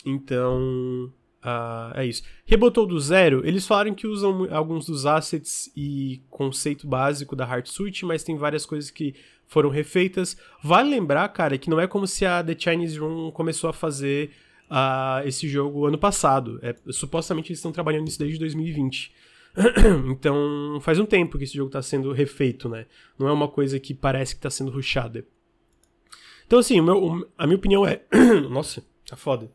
Então, 0.05 1.11
uh, 1.43 1.95
é 1.95 2.05
isso. 2.05 2.23
Rebotou 2.45 2.85
do 2.85 2.99
zero, 2.99 3.45
eles 3.45 3.67
falaram 3.67 3.93
que 3.93 4.07
usam 4.07 4.47
alguns 4.51 4.85
dos 4.85 5.05
assets 5.05 5.71
e 5.75 6.21
conceito 6.29 6.87
básico 6.87 7.35
da 7.35 7.45
Heart 7.45 7.67
Suite, 7.67 8.05
mas 8.05 8.23
tem 8.23 8.37
várias 8.37 8.65
coisas 8.65 8.89
que 8.89 9.15
foram 9.45 9.69
refeitas. 9.69 10.37
Vale 10.63 10.89
lembrar, 10.89 11.27
cara, 11.29 11.57
que 11.57 11.69
não 11.69 11.79
é 11.79 11.87
como 11.87 12.07
se 12.07 12.25
a 12.25 12.43
The 12.43 12.55
Chinese 12.57 12.97
Room 12.97 13.31
começou 13.31 13.69
a 13.69 13.73
fazer 13.73 14.31
uh, 14.69 15.27
esse 15.27 15.47
jogo 15.47 15.85
ano 15.85 15.97
passado. 15.97 16.59
É, 16.63 16.75
supostamente 16.89 17.51
eles 17.51 17.59
estão 17.59 17.71
trabalhando 17.71 18.05
nisso 18.05 18.19
desde 18.19 18.39
2020. 18.39 19.11
então, 20.09 20.79
faz 20.81 20.99
um 20.99 21.05
tempo 21.05 21.37
que 21.37 21.43
esse 21.43 21.55
jogo 21.55 21.67
está 21.67 21.81
sendo 21.81 22.11
refeito, 22.13 22.69
né? 22.69 22.85
Não 23.17 23.27
é 23.27 23.31
uma 23.31 23.47
coisa 23.47 23.79
que 23.79 23.93
parece 23.93 24.33
que 24.33 24.39
está 24.39 24.49
sendo 24.49 24.71
rushada. 24.71 25.25
Então, 26.45 26.59
assim, 26.59 26.79
o 26.79 26.83
meu, 26.83 27.29
a 27.37 27.45
minha 27.45 27.57
opinião 27.57 27.85
é. 27.85 28.01
Nossa, 28.49 28.83
tá 29.07 29.15
foda. 29.15 29.51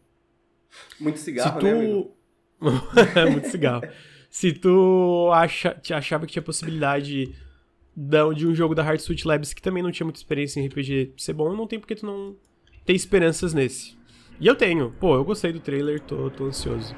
Muito 1.00 1.18
cigarro, 1.18 1.60
Se 1.60 1.66
tu... 1.66 2.10
né, 2.60 3.26
Muito 3.30 3.48
cigarro. 3.48 3.82
Se 4.30 4.52
tu 4.52 5.30
acha, 5.32 5.80
achava 5.90 6.26
que 6.26 6.32
tinha 6.32 6.42
possibilidade 6.42 7.34
de 7.96 8.46
um 8.46 8.54
jogo 8.54 8.74
da 8.74 8.82
Hard 8.82 9.00
Suit 9.00 9.26
Labs 9.26 9.54
que 9.54 9.62
também 9.62 9.82
não 9.82 9.90
tinha 9.90 10.04
muita 10.04 10.18
experiência 10.18 10.60
em 10.60 10.66
RPG 10.66 11.14
ser 11.16 11.32
bom, 11.32 11.54
não 11.56 11.66
tem 11.66 11.80
porque 11.80 11.94
tu 11.94 12.04
não 12.04 12.36
ter 12.84 12.92
esperanças 12.92 13.54
nesse. 13.54 13.96
E 14.38 14.46
eu 14.46 14.54
tenho. 14.54 14.92
Pô, 15.00 15.14
eu 15.14 15.24
gostei 15.24 15.52
do 15.52 15.60
trailer, 15.60 16.00
tô, 16.00 16.30
tô 16.30 16.44
ansioso. 16.44 16.94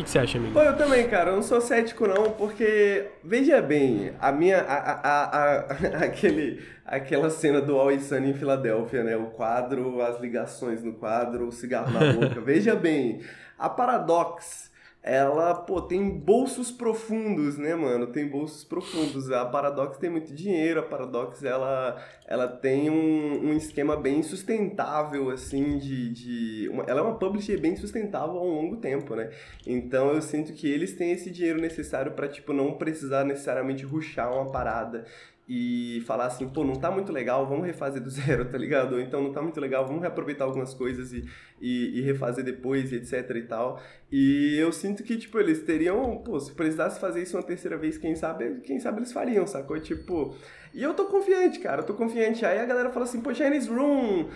O 0.00 0.02
que, 0.02 0.04
que, 0.04 0.10
você 0.10 0.18
acha, 0.18 0.38
amigo? 0.38 0.54
Pô, 0.54 0.62
eu 0.62 0.76
também, 0.76 1.06
cara. 1.08 1.30
Eu 1.30 1.36
não 1.36 1.42
sou 1.42 1.60
cético, 1.60 2.06
não, 2.06 2.30
porque, 2.32 3.06
veja 3.22 3.60
bem, 3.60 4.12
a 4.18 4.32
minha. 4.32 4.58
A, 4.62 4.74
a, 4.74 5.24
a, 5.24 5.58
aquele, 6.04 6.62
aquela 6.86 7.28
cena 7.28 7.60
do 7.60 7.76
Always 7.76 8.04
Sunny 8.04 8.30
em 8.30 8.34
Filadélfia, 8.34 9.04
né? 9.04 9.16
O 9.16 9.26
quadro, 9.26 10.00
as 10.00 10.18
ligações 10.18 10.82
no 10.82 10.94
quadro, 10.94 11.48
o 11.48 11.52
cigarro 11.52 11.92
na 11.92 12.12
boca. 12.14 12.40
veja 12.40 12.74
bem, 12.74 13.20
a 13.58 13.68
Paradox 13.68 14.69
ela, 15.02 15.54
pô, 15.54 15.80
tem 15.80 16.10
bolsos 16.10 16.70
profundos, 16.70 17.56
né, 17.56 17.74
mano? 17.74 18.06
Tem 18.08 18.28
bolsos 18.28 18.64
profundos. 18.64 19.30
A 19.30 19.46
Paradox 19.46 19.96
tem 19.96 20.10
muito 20.10 20.34
dinheiro, 20.34 20.80
a 20.80 20.82
Paradox, 20.82 21.42
ela, 21.42 21.96
ela 22.26 22.46
tem 22.46 22.90
um, 22.90 23.48
um 23.48 23.56
esquema 23.56 23.96
bem 23.96 24.22
sustentável, 24.22 25.30
assim, 25.30 25.78
de... 25.78 26.10
de 26.10 26.68
uma, 26.68 26.84
ela 26.84 27.00
é 27.00 27.02
uma 27.02 27.18
publisher 27.18 27.58
bem 27.58 27.74
sustentável 27.76 28.34
um 28.36 28.54
longo 28.54 28.76
tempo, 28.76 29.14
né? 29.14 29.30
Então, 29.66 30.12
eu 30.12 30.20
sinto 30.20 30.52
que 30.52 30.70
eles 30.70 30.94
têm 30.94 31.12
esse 31.12 31.30
dinheiro 31.30 31.60
necessário 31.60 32.12
para 32.12 32.28
tipo, 32.28 32.52
não 32.52 32.74
precisar 32.74 33.24
necessariamente 33.24 33.84
ruxar 33.84 34.30
uma 34.30 34.52
parada 34.52 35.06
e 35.52 36.00
falar 36.02 36.26
assim, 36.26 36.48
pô, 36.48 36.62
não 36.62 36.76
tá 36.76 36.92
muito 36.92 37.10
legal, 37.12 37.44
vamos 37.44 37.66
refazer 37.66 38.00
do 38.00 38.08
zero, 38.08 38.44
tá 38.44 38.56
ligado? 38.56 38.92
Ou 38.92 39.00
então 39.00 39.20
não 39.20 39.32
tá 39.32 39.42
muito 39.42 39.60
legal, 39.60 39.84
vamos 39.84 40.00
reaproveitar 40.00 40.44
algumas 40.44 40.72
coisas 40.72 41.12
e, 41.12 41.28
e, 41.60 41.98
e, 41.98 42.00
refazer 42.02 42.44
depois, 42.44 42.92
e 42.92 42.96
etc 42.96 43.28
e 43.34 43.42
tal. 43.42 43.82
E 44.12 44.56
eu 44.56 44.70
sinto 44.70 45.02
que, 45.02 45.16
tipo, 45.16 45.40
eles 45.40 45.64
teriam, 45.64 46.18
pô, 46.18 46.38
se 46.38 46.52
precisasse 46.52 47.00
fazer 47.00 47.22
isso 47.22 47.36
uma 47.36 47.42
terceira 47.42 47.76
vez, 47.76 47.98
quem 47.98 48.14
sabe, 48.14 48.60
quem 48.60 48.78
sabe 48.78 49.00
eles 49.00 49.12
fariam, 49.12 49.44
sacou? 49.44 49.80
Tipo, 49.80 50.36
e 50.72 50.84
eu 50.84 50.94
tô 50.94 51.06
confiante, 51.06 51.58
cara, 51.58 51.80
eu 51.80 51.84
tô 51.84 51.94
confiante. 51.94 52.46
Aí 52.46 52.60
a 52.60 52.64
galera 52.64 52.90
fala 52.90 53.04
assim, 53.04 53.20
pô, 53.20 53.34
Chinese 53.34 53.68
Room 53.68 54.28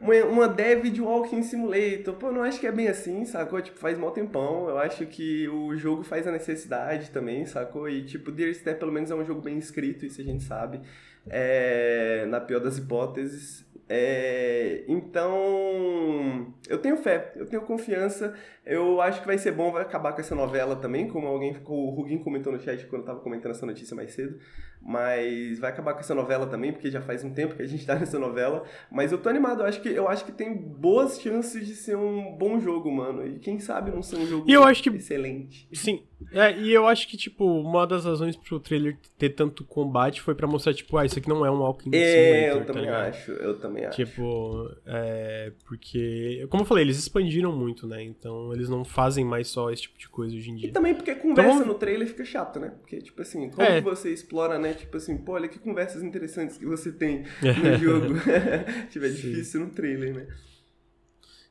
uma, 0.00 0.14
uma 0.24 0.48
dev 0.48 0.84
de 0.90 1.00
Walking 1.00 1.42
Simulator. 1.42 2.14
Pô, 2.14 2.30
não 2.30 2.42
acho 2.42 2.60
que 2.60 2.66
é 2.66 2.72
bem 2.72 2.88
assim, 2.88 3.24
sacou? 3.24 3.60
Tipo, 3.60 3.78
faz 3.78 3.98
mal 3.98 4.10
tempão. 4.12 4.68
Eu 4.68 4.78
acho 4.78 5.04
que 5.06 5.48
o 5.48 5.76
jogo 5.76 6.02
faz 6.02 6.26
a 6.26 6.32
necessidade 6.32 7.10
também, 7.10 7.44
sacou? 7.46 7.88
E, 7.88 8.04
tipo, 8.04 8.30
Dear 8.30 8.54
Step 8.54 8.78
pelo 8.78 8.92
menos 8.92 9.10
é 9.10 9.14
um 9.14 9.24
jogo 9.24 9.40
bem 9.40 9.58
escrito, 9.58 10.06
isso 10.06 10.20
a 10.20 10.24
gente 10.24 10.44
sabe. 10.44 10.80
É, 11.28 12.26
na 12.28 12.40
pior 12.40 12.60
das 12.60 12.78
hipóteses. 12.78 13.66
É, 13.88 14.84
então, 14.86 16.52
eu 16.68 16.78
tenho 16.78 16.96
fé, 16.98 17.32
eu 17.36 17.46
tenho 17.46 17.62
confiança. 17.62 18.34
Eu 18.64 19.00
acho 19.00 19.20
que 19.20 19.26
vai 19.26 19.38
ser 19.38 19.52
bom, 19.52 19.72
vai 19.72 19.82
acabar 19.82 20.12
com 20.12 20.20
essa 20.20 20.34
novela 20.34 20.76
também, 20.76 21.08
como 21.08 21.26
alguém, 21.26 21.56
o 21.64 21.90
Rugin 21.90 22.18
comentou 22.18 22.52
no 22.52 22.60
chat 22.60 22.86
quando 22.86 23.02
eu 23.02 23.06
tava 23.06 23.20
comentando 23.20 23.52
essa 23.52 23.64
notícia 23.64 23.96
mais 23.96 24.12
cedo. 24.12 24.38
Mas 24.80 25.58
vai 25.58 25.70
acabar 25.70 25.94
com 25.94 26.00
essa 26.00 26.14
novela 26.14 26.46
também, 26.46 26.72
porque 26.72 26.90
já 26.90 27.00
faz 27.00 27.24
um 27.24 27.32
tempo 27.32 27.56
que 27.56 27.62
a 27.62 27.66
gente 27.66 27.84
tá 27.86 27.94
nessa 27.96 28.18
novela. 28.18 28.64
Mas 28.90 29.10
eu 29.10 29.18
tô 29.18 29.28
animado, 29.28 29.62
eu 29.62 29.66
acho 29.66 29.80
que, 29.80 29.88
eu 29.88 30.06
acho 30.06 30.24
que 30.24 30.32
tem 30.32 30.54
boas 30.54 31.20
chances 31.20 31.66
de 31.66 31.74
ser 31.74 31.96
um 31.96 32.36
bom 32.36 32.60
jogo, 32.60 32.90
mano. 32.90 33.26
E 33.26 33.38
quem 33.38 33.58
sabe 33.58 33.90
não 33.90 34.02
ser 34.02 34.16
um 34.16 34.26
jogo 34.26 34.44
e 34.48 34.52
eu 34.52 34.64
acho 34.64 34.82
que, 34.82 34.90
excelente. 34.90 35.66
Sim, 35.72 36.02
é, 36.32 36.58
e 36.58 36.72
eu 36.72 36.86
acho 36.88 37.06
que, 37.06 37.16
tipo, 37.16 37.44
uma 37.44 37.86
das 37.86 38.04
razões 38.04 38.36
pro 38.36 38.58
trailer 38.58 38.98
ter 39.16 39.30
tanto 39.30 39.64
combate 39.64 40.20
foi 40.20 40.34
para 40.34 40.48
mostrar, 40.48 40.74
tipo, 40.74 40.96
ah, 40.96 41.06
isso 41.06 41.18
aqui 41.18 41.28
não 41.28 41.46
é 41.46 41.50
um 41.50 41.60
Walking 41.60 41.90
É, 41.94 42.50
eu 42.50 42.58
tá 42.58 42.64
também 42.66 42.82
ligado? 42.82 43.08
acho, 43.08 43.30
eu 43.32 43.58
também 43.58 43.84
acho. 43.84 43.96
Tipo, 43.96 44.70
é, 44.84 45.52
porque, 45.64 46.46
como 46.50 46.62
eu 46.62 46.66
falei, 46.66 46.84
eles 46.84 46.98
expandiram 46.98 47.52
muito, 47.52 47.86
né? 47.86 48.02
Então 48.02 48.52
eles 48.52 48.68
não 48.68 48.84
fazem 48.84 49.24
mais 49.24 49.48
só 49.48 49.70
esse 49.70 49.82
tipo 49.82 49.96
de 49.96 50.08
coisa 50.08 50.34
hoje 50.34 50.50
em 50.50 50.56
dia. 50.56 50.68
E 50.68 50.72
também 50.72 50.94
porque 50.94 51.14
conversa 51.14 51.54
então, 51.54 51.66
no 51.66 51.74
trailer 51.74 52.08
fica 52.08 52.24
chato, 52.24 52.58
né? 52.58 52.72
Porque, 52.80 52.98
tipo 53.00 53.22
assim, 53.22 53.48
como 53.50 53.62
é. 53.62 53.80
você 53.80 54.12
explora, 54.12 54.58
né? 54.58 54.74
Tipo 54.74 54.96
assim, 54.96 55.16
pô, 55.16 55.32
olha 55.32 55.48
que 55.48 55.58
conversas 55.58 56.02
interessantes 56.02 56.58
que 56.58 56.66
você 56.66 56.90
tem 56.90 57.24
no 57.42 57.78
jogo. 57.78 58.14
tipo, 58.90 59.04
é 59.04 59.08
difícil 59.08 59.60
no 59.60 59.70
trailer, 59.70 60.14
né? 60.14 60.26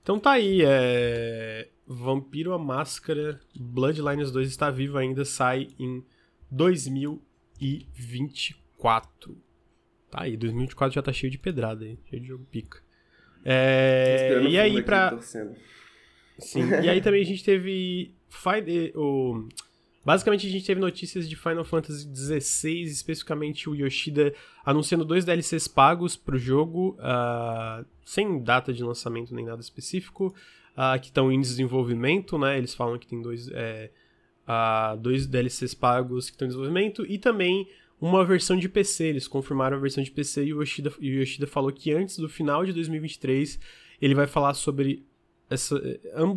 Então 0.04 0.20
tá 0.20 0.32
aí, 0.32 0.62
é... 0.66 1.68
Vampiro 1.88 2.54
a 2.54 2.60
Máscara 2.60 3.40
Bloodlines 3.56 4.30
2 4.32 4.50
está 4.50 4.70
vivo 4.70 4.98
ainda, 4.98 5.24
sai 5.24 5.70
em 5.80 6.04
2024. 6.52 9.38
Tá 10.12 10.24
aí, 10.24 10.36
2024 10.36 10.96
já 10.96 11.02
tá 11.02 11.14
cheio 11.14 11.32
de 11.32 11.38
pedrada 11.38 11.86
aí, 11.86 11.98
cheio 12.10 12.22
de 12.22 12.28
jogo 12.28 12.46
pica. 12.52 12.80
É... 13.46 14.42
E 14.50 14.60
aí 14.60 14.84
pra... 14.84 15.18
Sim, 16.40 16.70
e 16.84 16.90
aí 16.90 17.02
também 17.02 17.22
a 17.22 17.26
gente 17.26 17.44
teve 17.44 18.14
o 18.94 19.48
Basicamente, 20.08 20.48
a 20.48 20.50
gente 20.50 20.66
teve 20.66 20.80
notícias 20.80 21.28
de 21.28 21.36
Final 21.36 21.66
Fantasy 21.66 22.10
XVI, 22.16 22.84
especificamente 22.84 23.70
o 23.70 23.76
Yoshida 23.76 24.34
anunciando 24.66 25.04
dois 25.04 25.26
DLCs 25.26 25.68
pagos 25.68 26.16
pro 26.16 26.38
jogo, 26.38 26.98
uh, 26.98 27.86
sem 28.06 28.42
data 28.42 28.72
de 28.72 28.82
lançamento 28.86 29.36
nem 29.36 29.44
nada 29.44 29.60
específico, 29.60 30.34
uh, 30.78 31.00
que 31.00 31.08
estão 31.08 31.32
em 31.32 31.42
desenvolvimento, 31.42 32.38
né? 32.38 32.58
Eles 32.58 32.74
falam 32.76 32.98
que 33.00 33.08
tem 33.08 33.22
dois, 33.22 33.50
é, 33.50 33.90
uh, 34.48 34.96
dois 34.98 35.26
DLCs 35.26 35.74
pagos 35.74 36.30
que 36.30 36.36
estão 36.36 36.46
em 36.46 36.50
desenvolvimento, 36.50 37.06
e 37.06 37.18
também 37.18 37.68
uma 38.00 38.24
versão 38.24 38.56
de 38.56 38.70
PC. 38.70 39.08
Eles 39.08 39.28
confirmaram 39.28 39.78
a 39.78 39.80
versão 39.80 40.04
de 40.04 40.12
PC 40.12 40.46
e 40.46 40.54
o 40.54 40.62
Yoshida, 40.62 40.94
e 41.00 41.18
o 41.18 41.22
Yoshida 41.22 41.48
falou 41.48 41.72
que 41.72 41.92
antes 41.92 42.18
do 42.18 42.30
final 42.30 42.64
de 42.64 42.72
2023 42.72 43.60
ele 44.00 44.14
vai 44.14 44.28
falar 44.28 44.54
sobre 44.54 45.04
essa, 45.50 45.82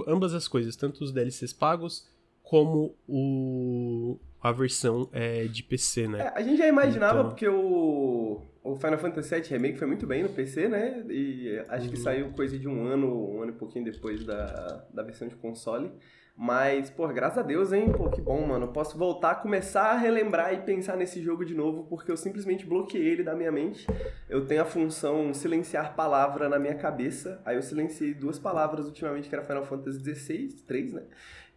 ambas 0.07 0.33
as 0.33 0.49
coisas, 0.49 0.77
tanto 0.77 1.05
os 1.05 1.13
DLCs 1.13 1.53
pagos 1.53 2.09
como 2.43 2.95
o, 3.07 4.19
a 4.41 4.51
versão 4.51 5.09
é, 5.13 5.45
de 5.45 5.63
PC, 5.63 6.09
né? 6.09 6.21
É, 6.21 6.39
a 6.39 6.43
gente 6.43 6.57
já 6.57 6.67
imaginava, 6.67 7.19
então... 7.19 7.29
porque 7.29 7.47
o, 7.49 8.43
o 8.63 8.77
Final 8.77 8.99
Fantasy 8.99 9.35
VII 9.35 9.49
Remake 9.49 9.79
foi 9.79 9.87
muito 9.87 10.07
bem 10.07 10.23
no 10.23 10.29
PC, 10.29 10.69
né? 10.69 11.03
E 11.09 11.59
acho 11.69 11.87
uhum. 11.87 11.91
que 11.91 11.97
saiu 11.99 12.31
coisa 12.33 12.59
de 12.59 12.69
um 12.69 12.85
ano, 12.85 13.37
um 13.37 13.43
ano 13.43 13.53
e 13.53 13.55
pouquinho 13.55 13.85
depois 13.85 14.25
da, 14.25 14.85
da 14.93 15.03
versão 15.03 15.27
de 15.27 15.35
console. 15.35 15.91
Mas, 16.37 16.89
pô, 16.89 17.07
graças 17.09 17.39
a 17.39 17.43
Deus, 17.43 17.73
hein? 17.73 17.93
Pô, 17.93 18.09
que 18.09 18.21
bom, 18.21 18.47
mano. 18.47 18.69
Posso 18.69 18.97
voltar, 18.97 19.37
começar 19.37 19.93
a 19.93 19.97
relembrar 19.97 20.55
e 20.55 20.63
pensar 20.63 20.97
nesse 20.97 21.23
jogo 21.23 21.45
de 21.45 21.55
novo, 21.55 21.85
porque 21.85 22.11
eu 22.11 22.17
simplesmente 22.17 22.65
bloqueei 22.65 23.09
ele 23.09 23.23
da 23.23 23.35
minha 23.35 23.53
mente. 23.53 23.87
Eu 24.29 24.47
tenho 24.47 24.63
a 24.63 24.65
função 24.65 25.35
silenciar 25.35 25.95
palavra 25.95 26.49
na 26.49 26.59
minha 26.59 26.75
cabeça. 26.75 27.43
Aí 27.45 27.57
eu 27.57 27.63
silenciei 27.63 28.15
duas 28.15 28.39
palavras 28.39 28.87
ultimamente, 28.87 29.29
que 29.29 29.35
era 29.35 29.45
Final 29.45 29.65
Fantasy 29.65 30.15
XVI, 30.15 30.49
3, 30.67 30.93
né? 30.95 31.03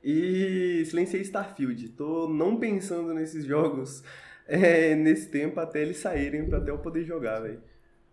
E 0.04 0.84
silenciei 0.86 1.22
Starfield. 1.22 1.89
Tô 1.89 2.28
não 2.28 2.58
pensando 2.58 3.14
nesses 3.14 3.45
jogos 3.45 4.04
é, 4.47 4.95
nesse 4.95 5.29
tempo 5.29 5.59
até 5.59 5.81
eles 5.81 5.97
saírem, 5.97 6.45
pra 6.45 6.57
até 6.57 6.71
eu 6.71 6.77
poder 6.77 7.03
jogar, 7.03 7.39
velho. 7.39 7.59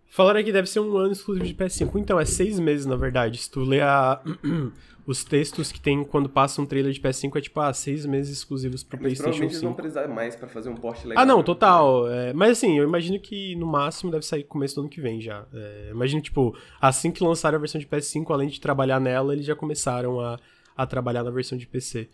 Falaram 0.06 0.42
que 0.42 0.52
deve 0.52 0.68
ser 0.68 0.80
um 0.80 0.96
ano 0.96 1.12
exclusivo 1.12 1.46
de 1.46 1.54
PS5. 1.54 1.92
Então, 1.96 2.18
é 2.18 2.24
seis 2.24 2.58
meses, 2.58 2.84
na 2.84 2.96
verdade. 2.96 3.38
Se 3.38 3.50
tu 3.50 3.60
ler 3.60 3.82
a... 3.82 4.20
os 5.06 5.24
textos 5.24 5.72
que 5.72 5.80
tem 5.80 6.04
quando 6.04 6.28
passa 6.28 6.60
um 6.60 6.66
trailer 6.66 6.92
de 6.92 7.00
PS5, 7.00 7.36
é 7.36 7.40
tipo, 7.40 7.60
ah, 7.60 7.72
seis 7.72 8.06
meses 8.06 8.38
exclusivos 8.38 8.82
pro 8.82 8.96
Mas 8.96 9.18
PlayStation 9.18 9.42
5. 9.42 9.44
eles 9.44 9.62
vão 9.62 9.72
precisar 9.72 10.08
mais 10.08 10.36
pra 10.36 10.46
fazer 10.46 10.68
um 10.68 10.76
porte 10.76 11.06
legal. 11.06 11.22
Ah, 11.22 11.26
não, 11.26 11.42
total. 11.42 12.08
É, 12.08 12.32
mas 12.32 12.52
assim, 12.52 12.78
eu 12.78 12.84
imagino 12.84 13.18
que 13.18 13.56
no 13.56 13.66
máximo 13.66 14.10
deve 14.10 14.24
sair 14.24 14.44
começo 14.44 14.76
do 14.76 14.82
ano 14.82 14.90
que 14.90 15.00
vem 15.00 15.20
já. 15.20 15.44
É, 15.52 15.88
imagino, 15.90 16.20
tipo, 16.22 16.56
assim 16.80 17.10
que 17.10 17.24
lançaram 17.24 17.56
a 17.56 17.60
versão 17.60 17.80
de 17.80 17.86
PS5, 17.86 18.30
além 18.30 18.48
de 18.48 18.60
trabalhar 18.60 19.00
nela, 19.00 19.32
eles 19.32 19.46
já 19.46 19.56
começaram 19.56 20.20
a, 20.20 20.38
a 20.76 20.86
trabalhar 20.86 21.24
na 21.24 21.30
versão 21.30 21.56
de 21.58 21.66
PC. 21.66 22.08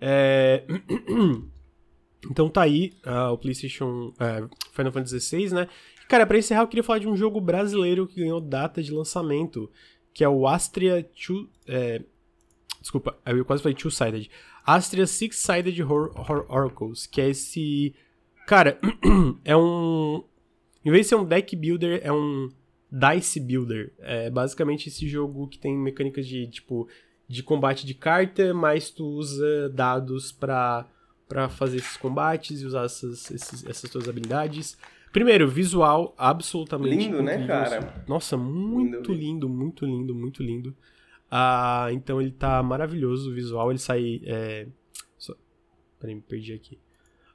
É... 0.00 0.64
Então 2.30 2.48
tá 2.48 2.62
aí 2.62 2.92
uh, 3.06 3.32
o 3.32 3.38
PlayStation 3.38 4.08
uh, 4.10 4.48
Final 4.72 4.92
Fantasy 4.92 5.20
XVI, 5.20 5.54
né? 5.54 5.68
Cara, 6.08 6.26
pra 6.26 6.38
encerrar, 6.38 6.62
eu 6.62 6.68
queria 6.68 6.84
falar 6.84 6.98
de 6.98 7.08
um 7.08 7.16
jogo 7.16 7.40
brasileiro 7.40 8.06
que 8.06 8.20
ganhou 8.20 8.40
data 8.40 8.82
de 8.82 8.92
lançamento, 8.92 9.70
que 10.12 10.22
é 10.22 10.28
o 10.28 10.46
Astria 10.46 11.02
Two, 11.02 11.48
é, 11.66 12.02
desculpa, 12.80 13.16
eu 13.24 13.44
quase 13.44 13.62
falei 13.62 13.74
Two-Sided. 13.74 14.30
Astria 14.64 15.06
Six-Sided 15.06 15.82
Oracles, 16.48 17.06
que 17.06 17.20
é 17.20 17.30
esse... 17.30 17.94
Cara, 18.46 18.78
é 19.44 19.56
um... 19.56 20.22
Em 20.84 20.90
vez 20.90 21.06
de 21.06 21.08
ser 21.10 21.14
um 21.14 21.24
deck 21.24 21.56
builder, 21.56 22.00
é 22.04 22.12
um 22.12 22.48
dice 22.90 23.40
builder. 23.40 23.92
É 24.00 24.28
basicamente 24.28 24.88
esse 24.88 25.08
jogo 25.08 25.48
que 25.48 25.58
tem 25.58 25.76
mecânicas 25.76 26.26
de, 26.26 26.46
tipo, 26.48 26.88
de 27.26 27.42
combate 27.42 27.86
de 27.86 27.94
carta, 27.94 28.52
mas 28.52 28.90
tu 28.90 29.06
usa 29.06 29.70
dados 29.70 30.30
pra, 30.30 30.86
pra 31.32 31.48
fazer 31.48 31.78
esses 31.78 31.96
combates 31.96 32.60
e 32.60 32.66
usar 32.66 32.84
essas, 32.84 33.30
esses, 33.30 33.64
essas 33.64 33.88
tuas 33.88 34.06
habilidades. 34.06 34.76
Primeiro, 35.10 35.48
visual 35.48 36.14
absolutamente 36.18 36.94
lindo, 36.94 37.22
né, 37.22 37.36
incrível. 37.36 37.56
né, 37.56 37.68
cara? 37.70 38.04
Nossa, 38.06 38.36
muito 38.36 39.12
lindo, 39.12 39.46
lindo 39.46 39.48
muito 39.48 39.86
lindo, 39.86 40.14
muito 40.14 40.42
lindo. 40.42 40.76
Ah, 41.30 41.88
então 41.90 42.20
ele 42.20 42.32
tá 42.32 42.62
maravilhoso 42.62 43.30
o 43.30 43.34
visual, 43.34 43.70
ele 43.70 43.78
sai 43.78 44.20
é... 44.26 44.66
Só... 45.16 45.34
Peraí, 45.98 46.14
me 46.14 46.20
perdi 46.20 46.52
aqui. 46.52 46.78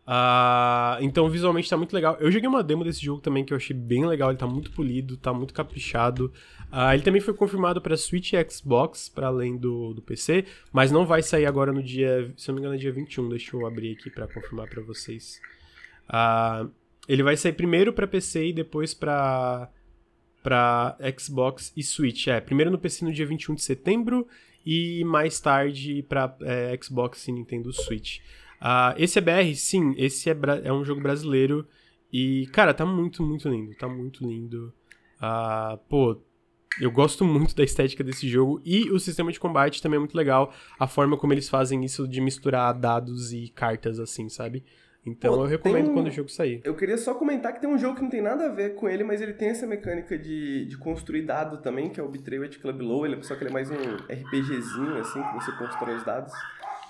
Ah, 0.06 1.00
então 1.02 1.28
visualmente 1.28 1.68
tá 1.68 1.76
muito 1.76 1.94
legal. 1.94 2.18
Eu 2.20 2.32
joguei 2.32 2.48
uma 2.48 2.64
demo 2.64 2.84
desse 2.84 3.04
jogo 3.04 3.20
também 3.20 3.44
que 3.44 3.52
eu 3.52 3.58
achei 3.58 3.76
bem 3.76 4.06
legal, 4.06 4.30
ele 4.30 4.38
tá 4.38 4.46
muito 4.46 4.72
polido, 4.72 5.18
tá 5.18 5.34
muito 5.34 5.56
caprichado. 5.56 6.32
Ah, 6.72 6.94
ele 6.94 7.04
também 7.04 7.22
foi 7.22 7.34
confirmado 7.34 7.82
para 7.82 7.96
Switch 7.96 8.34
e 8.34 8.50
Xbox, 8.50 9.08
para 9.08 9.28
além 9.28 9.56
do, 9.58 9.94
do 9.94 10.02
PC, 10.02 10.46
mas 10.72 10.92
não 10.92 11.06
vai 11.06 11.24
sair 11.24 11.46
agora 11.46 11.72
no 11.72 11.82
dia, 11.82 12.34
se 12.36 12.48
não 12.50 12.56
me 12.56 12.62
engano, 12.62 12.76
é 12.76 12.78
dia 12.78 12.92
21. 12.92 13.30
Deixa 13.30 13.56
eu 13.56 13.66
abrir 13.66 13.94
aqui 13.94 14.10
para 14.10 14.28
confirmar 14.28 14.68
para 14.68 14.82
vocês. 14.82 15.40
Ah, 16.10 16.68
ele 17.08 17.24
vai 17.24 17.38
sair 17.38 17.54
primeiro 17.54 17.94
para 17.94 18.06
PC 18.06 18.48
e 18.48 18.54
depois 18.54 18.94
para 18.94 19.70
para 20.44 20.98
Xbox 21.20 21.74
e 21.76 21.84
Switch. 21.84 22.28
É, 22.28 22.40
primeiro 22.40 22.72
no 22.72 22.78
PC 22.78 23.04
no 23.04 23.12
dia 23.12 23.26
21 23.26 23.56
de 23.56 23.62
setembro 23.64 24.26
e 24.66 25.04
mais 25.04 25.40
tarde 25.42 26.04
para 26.04 26.38
é, 26.42 26.78
Xbox 26.82 27.28
e 27.28 27.32
Nintendo 27.34 27.74
Switch. 27.74 28.20
Uh, 28.62 28.96
esse 28.98 29.20
é 29.20 29.22
BR, 29.22 29.54
sim, 29.56 29.94
esse 29.98 30.30
é, 30.30 30.38
é, 30.64 30.74
um 30.74 30.84
jogo 30.84 31.02
brasileiro 31.02 31.68
e, 32.12 32.48
cara, 32.52 32.74
tá 32.74 32.86
muito, 32.86 33.22
muito 33.22 33.48
lindo, 33.50 33.76
tá 33.76 33.88
muito 33.88 34.28
lindo. 34.28 34.74
Uh, 35.18 35.78
pô, 35.90 36.22
eu 36.80 36.92
gosto 36.92 37.26
muito 37.26 37.56
da 37.56 37.64
estética 37.64 38.04
desse 38.04 38.28
jogo 38.28 38.62
e 38.64 38.92
o 38.92 39.00
sistema 39.00 39.32
de 39.32 39.40
combate 39.40 39.82
também 39.82 39.98
é 39.98 40.00
muito 40.00 40.16
legal. 40.16 40.54
A 40.80 40.88
forma 40.88 41.18
como 41.18 41.34
eles 41.34 41.50
fazem 41.50 41.84
isso 41.84 42.08
de 42.08 42.22
misturar 42.22 42.74
dados 42.74 43.34
e 43.34 43.50
cartas, 43.50 44.00
assim, 44.00 44.30
sabe? 44.30 44.64
Então 45.06 45.34
Pô, 45.34 45.44
eu 45.44 45.48
recomendo 45.48 45.90
um... 45.90 45.94
quando 45.94 46.08
o 46.08 46.12
jogo 46.12 46.30
sair. 46.30 46.62
Eu 46.64 46.76
queria 46.76 46.98
só 46.98 47.14
comentar 47.14 47.54
que 47.54 47.62
tem 47.62 47.70
um 47.70 47.78
jogo 47.78 47.96
que 47.96 48.02
não 48.02 48.10
tem 48.10 48.22
nada 48.22 48.48
a 48.48 48.50
ver 48.50 48.76
com 48.76 48.90
ele, 48.90 49.04
mas 49.04 49.22
ele 49.22 49.34
tem 49.34 49.50
essa 49.50 49.66
mecânica 49.66 50.18
de, 50.18 50.66
de 50.66 50.78
construir 50.78 51.22
dado 51.22 51.58
também, 51.60 51.90
que 51.90 52.00
é 52.00 52.04
o 52.04 52.10
Betrayed 52.10 52.60
Club 52.60 52.82
Low. 52.82 53.06
Ele, 53.06 53.24
só 53.24 53.36
que 53.36 53.44
ele 53.44 53.50
é 53.50 53.54
mais 53.54 53.72
um 53.72 53.76
RPGzinho, 53.76 54.98
assim, 54.98 55.24
que 55.24 55.34
você 55.34 55.52
constrói 55.54 55.96
os 55.96 56.04
dados. 56.04 56.34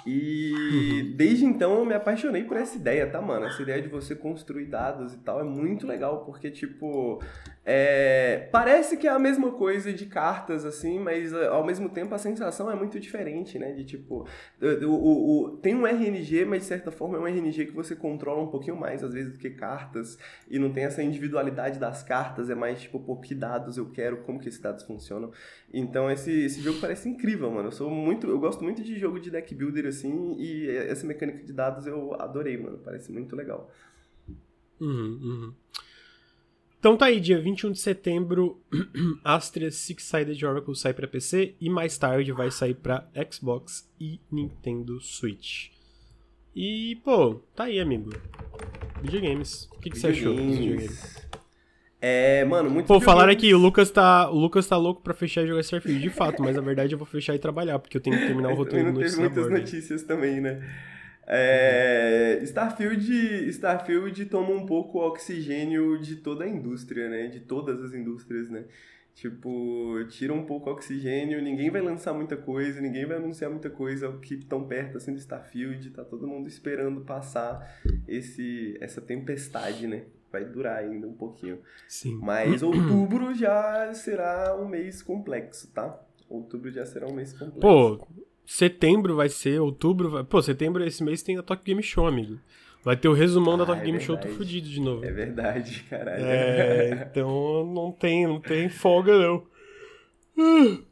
E 0.05 0.53
uhum. 0.53 1.17
desde 1.17 1.45
então 1.45 1.79
eu 1.79 1.85
me 1.85 1.93
apaixonei 1.93 2.43
por 2.45 2.55
essa 2.55 2.77
ideia, 2.77 3.05
tá, 3.07 3.21
mano? 3.21 3.45
Essa 3.45 3.61
ideia 3.61 3.81
de 3.81 3.89
você 3.89 4.15
construir 4.15 4.65
dados 4.65 5.13
e 5.13 5.17
tal 5.17 5.41
é 5.41 5.43
muito 5.43 5.85
legal, 5.85 6.23
porque, 6.23 6.49
tipo, 6.49 7.21
é... 7.69 8.47
parece 8.49 8.95
que 8.95 9.05
é 9.05 9.09
a 9.09 9.19
mesma 9.19 9.51
coisa 9.51 9.91
de 9.91 10.05
cartas, 10.05 10.63
assim, 10.63 10.97
mas 10.97 11.33
ao 11.33 11.65
mesmo 11.65 11.89
tempo 11.89 12.15
a 12.15 12.17
sensação 12.17 12.71
é 12.71 12.75
muito 12.75 12.97
diferente, 12.97 13.59
né? 13.59 13.73
De 13.73 13.83
tipo, 13.83 14.25
o, 14.61 14.85
o, 14.85 15.43
o... 15.43 15.57
tem 15.57 15.75
um 15.75 15.85
RNG, 15.85 16.45
mas 16.45 16.61
de 16.61 16.67
certa 16.69 16.91
forma 16.91 17.17
é 17.17 17.19
um 17.19 17.27
RNG 17.27 17.65
que 17.65 17.73
você 17.73 17.93
controla 17.93 18.41
um 18.41 18.47
pouquinho 18.47 18.77
mais, 18.77 19.03
às 19.03 19.11
vezes, 19.11 19.33
do 19.33 19.37
que 19.37 19.49
cartas, 19.49 20.17
e 20.49 20.57
não 20.57 20.71
tem 20.71 20.85
essa 20.85 21.03
individualidade 21.03 21.77
das 21.77 22.01
cartas, 22.01 22.49
é 22.49 22.55
mais 22.55 22.81
tipo, 22.81 23.01
pô, 23.01 23.17
que 23.17 23.35
dados 23.35 23.77
eu 23.77 23.89
quero, 23.89 24.23
como 24.23 24.39
que 24.39 24.47
esses 24.47 24.61
dados 24.61 24.85
funcionam. 24.85 25.29
Então 25.73 26.09
esse, 26.09 26.31
esse 26.31 26.61
jogo 26.61 26.79
parece 26.79 27.09
incrível, 27.09 27.51
mano. 27.51 27.67
Eu 27.67 27.71
sou 27.73 27.89
muito. 27.91 28.27
Eu 28.27 28.39
gosto 28.39 28.63
muito 28.63 28.81
de 28.81 28.97
jogo 28.97 29.19
de 29.19 29.29
deck 29.29 29.53
builder 29.53 29.87
assim, 29.87 30.35
e 30.39 30.69
essa 30.69 31.05
mecânica 31.05 31.43
de 31.43 31.51
dados 31.51 31.85
eu 31.85 32.13
adorei, 32.13 32.57
mano. 32.57 32.77
Parece 32.77 33.11
muito 33.11 33.35
legal. 33.35 33.69
Uhum, 34.79 35.19
uhum. 35.21 35.53
Então 36.79 36.95
tá 36.95 37.07
aí, 37.07 37.19
dia 37.19 37.41
21 37.41 37.71
de 37.71 37.79
setembro, 37.79 38.61
Astria 39.23 39.71
Six-Sided 39.71 40.45
Oracle 40.45 40.75
sai 40.75 40.93
para 40.93 41.07
PC 41.07 41.55
e 41.59 41.69
mais 41.69 41.97
tarde 41.97 42.31
vai 42.31 42.51
sair 42.51 42.75
para 42.75 43.09
Xbox 43.31 43.89
e 43.99 44.19
Nintendo 44.31 45.01
Switch. 45.01 45.69
E, 46.55 46.99
pô, 47.03 47.35
tá 47.55 47.65
aí, 47.65 47.79
amigo. 47.79 48.11
Videogames. 49.01 49.69
O 49.75 49.79
que, 49.79 49.89
que 49.89 49.99
você 49.99 50.07
achou 50.07 50.35
dos 50.35 50.57
videogames? 50.57 51.27
É, 51.99 52.45
mano, 52.45 52.69
muito 52.69 52.85
Pô, 52.85 53.01
falaram 53.01 53.31
aqui, 53.31 53.53
o 53.53 53.57
Lucas 53.57 53.89
tá, 53.89 54.29
o 54.29 54.37
Lucas 54.37 54.67
tá 54.67 54.77
louco 54.77 55.01
pra 55.01 55.15
fechar 55.15 55.43
e 55.43 55.47
jogar 55.47 55.61
Starfield, 55.61 55.99
de 55.99 56.09
fato, 56.11 56.43
mas 56.43 56.55
na 56.55 56.61
verdade 56.61 56.93
eu 56.93 56.97
vou 56.97 57.07
fechar 57.07 57.33
e 57.33 57.39
trabalhar, 57.39 57.79
porque 57.79 57.97
eu 57.97 58.01
tenho 58.01 58.17
que 58.17 58.27
terminar 58.27 58.49
o 58.49 58.55
roteiro 58.55 58.93
do 58.93 58.99
Notícias 58.99 59.19
muitas 59.19 59.49
notícias 59.49 60.03
também, 60.03 60.39
né? 60.39 60.61
É, 61.27 62.39
Starfield, 62.43 63.49
Starfield 63.49 64.25
toma 64.27 64.51
um 64.51 64.65
pouco 64.65 64.99
o 64.99 65.07
oxigênio 65.07 65.99
de 65.99 66.15
toda 66.15 66.45
a 66.45 66.47
indústria, 66.47 67.09
né? 67.09 67.27
De 67.27 67.41
todas 67.41 67.83
as 67.83 67.93
indústrias, 67.93 68.49
né? 68.49 68.65
Tipo, 69.13 70.05
tira 70.09 70.31
um 70.31 70.45
pouco 70.45 70.69
o 70.69 70.73
oxigênio, 70.73 71.41
ninguém 71.41 71.71
vai 71.71 71.81
lançar 71.81 72.13
muita 72.13 72.37
coisa, 72.37 72.79
ninguém 72.79 73.05
vai 73.05 73.17
anunciar 73.17 73.49
muita 73.49 73.69
coisa 73.69 74.11
que 74.21 74.37
tão 74.37 74.67
perto 74.67 74.97
assim 74.97 75.11
do 75.11 75.17
Starfield, 75.17 75.89
tá 75.89 76.05
todo 76.05 76.27
mundo 76.27 76.47
esperando 76.47 77.01
passar 77.01 77.81
esse 78.07 78.77
essa 78.79 79.01
tempestade, 79.01 79.87
né? 79.87 80.03
vai 80.31 80.45
durar 80.45 80.77
ainda 80.77 81.07
um 81.07 81.13
pouquinho. 81.13 81.59
Sim. 81.87 82.19
Mas 82.21 82.61
outubro 82.61 83.33
já 83.33 83.93
será 83.93 84.55
um 84.55 84.67
mês 84.67 85.01
complexo, 85.01 85.71
tá? 85.73 85.99
Outubro 86.29 86.69
já 86.69 86.85
será 86.85 87.07
um 87.07 87.13
mês 87.13 87.33
complexo. 87.33 87.59
Pô, 87.59 88.07
setembro 88.47 89.15
vai 89.15 89.29
ser, 89.29 89.59
outubro 89.59 90.09
vai... 90.09 90.23
Pô, 90.23 90.41
setembro 90.41 90.83
esse 90.83 91.03
mês 91.03 91.21
tem 91.21 91.37
a 91.37 91.43
Tokyo 91.43 91.65
Game 91.65 91.83
Show, 91.83 92.07
amigo. 92.07 92.39
Vai 92.83 92.95
ter 92.95 93.09
o 93.09 93.13
resumão 93.13 93.55
ah, 93.55 93.57
da 93.57 93.65
Tokyo 93.65 93.81
é 93.81 93.85
Game 93.85 93.99
Show, 93.99 94.17
tô 94.17 94.29
fudido 94.29 94.69
de 94.69 94.79
novo. 94.79 95.03
É 95.03 95.11
verdade, 95.11 95.83
caralho. 95.89 96.23
É, 96.23 97.07
então 97.11 97.65
não 97.65 97.91
tem, 97.91 98.25
não 98.25 98.39
tem 98.39 98.69
folga 98.69 99.11
não. 99.19 99.45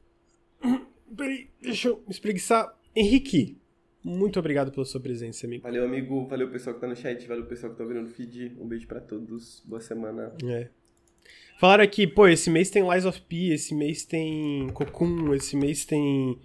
Peraí, 1.16 1.48
deixa 1.62 1.88
eu 1.88 2.04
me 2.06 2.12
espreguiçar. 2.12 2.78
Henrique, 2.94 3.58
muito 4.04 4.38
obrigado 4.38 4.72
pela 4.72 4.86
sua 4.86 5.00
presença, 5.00 5.48
amigo. 5.48 5.64
Valeu, 5.64 5.84
amigo. 5.84 6.28
Valeu, 6.28 6.50
pessoal 6.50 6.76
que 6.76 6.82
tá 6.82 6.88
no 6.88 6.96
chat. 6.96 7.26
Valeu, 7.26 7.46
pessoal 7.46 7.72
que 7.72 7.78
tá 7.80 7.84
ouvindo 7.84 8.02
no 8.02 8.08
feed. 8.08 8.56
Um 8.60 8.68
beijo 8.68 8.86
para 8.86 9.00
todos. 9.00 9.64
Boa 9.66 9.82
semana. 9.82 10.32
É. 10.44 10.68
Falaram 11.60 11.84
aqui, 11.84 12.06
pô, 12.06 12.28
esse 12.28 12.50
mês 12.50 12.70
tem 12.70 12.88
Lies 12.88 13.06
of 13.06 13.22
P, 13.22 13.54
esse 13.54 13.74
mês 13.74 14.04
tem 14.04 14.70
Cocoon, 14.74 15.34
esse 15.34 15.56
mês 15.56 15.86
tem. 15.86 16.38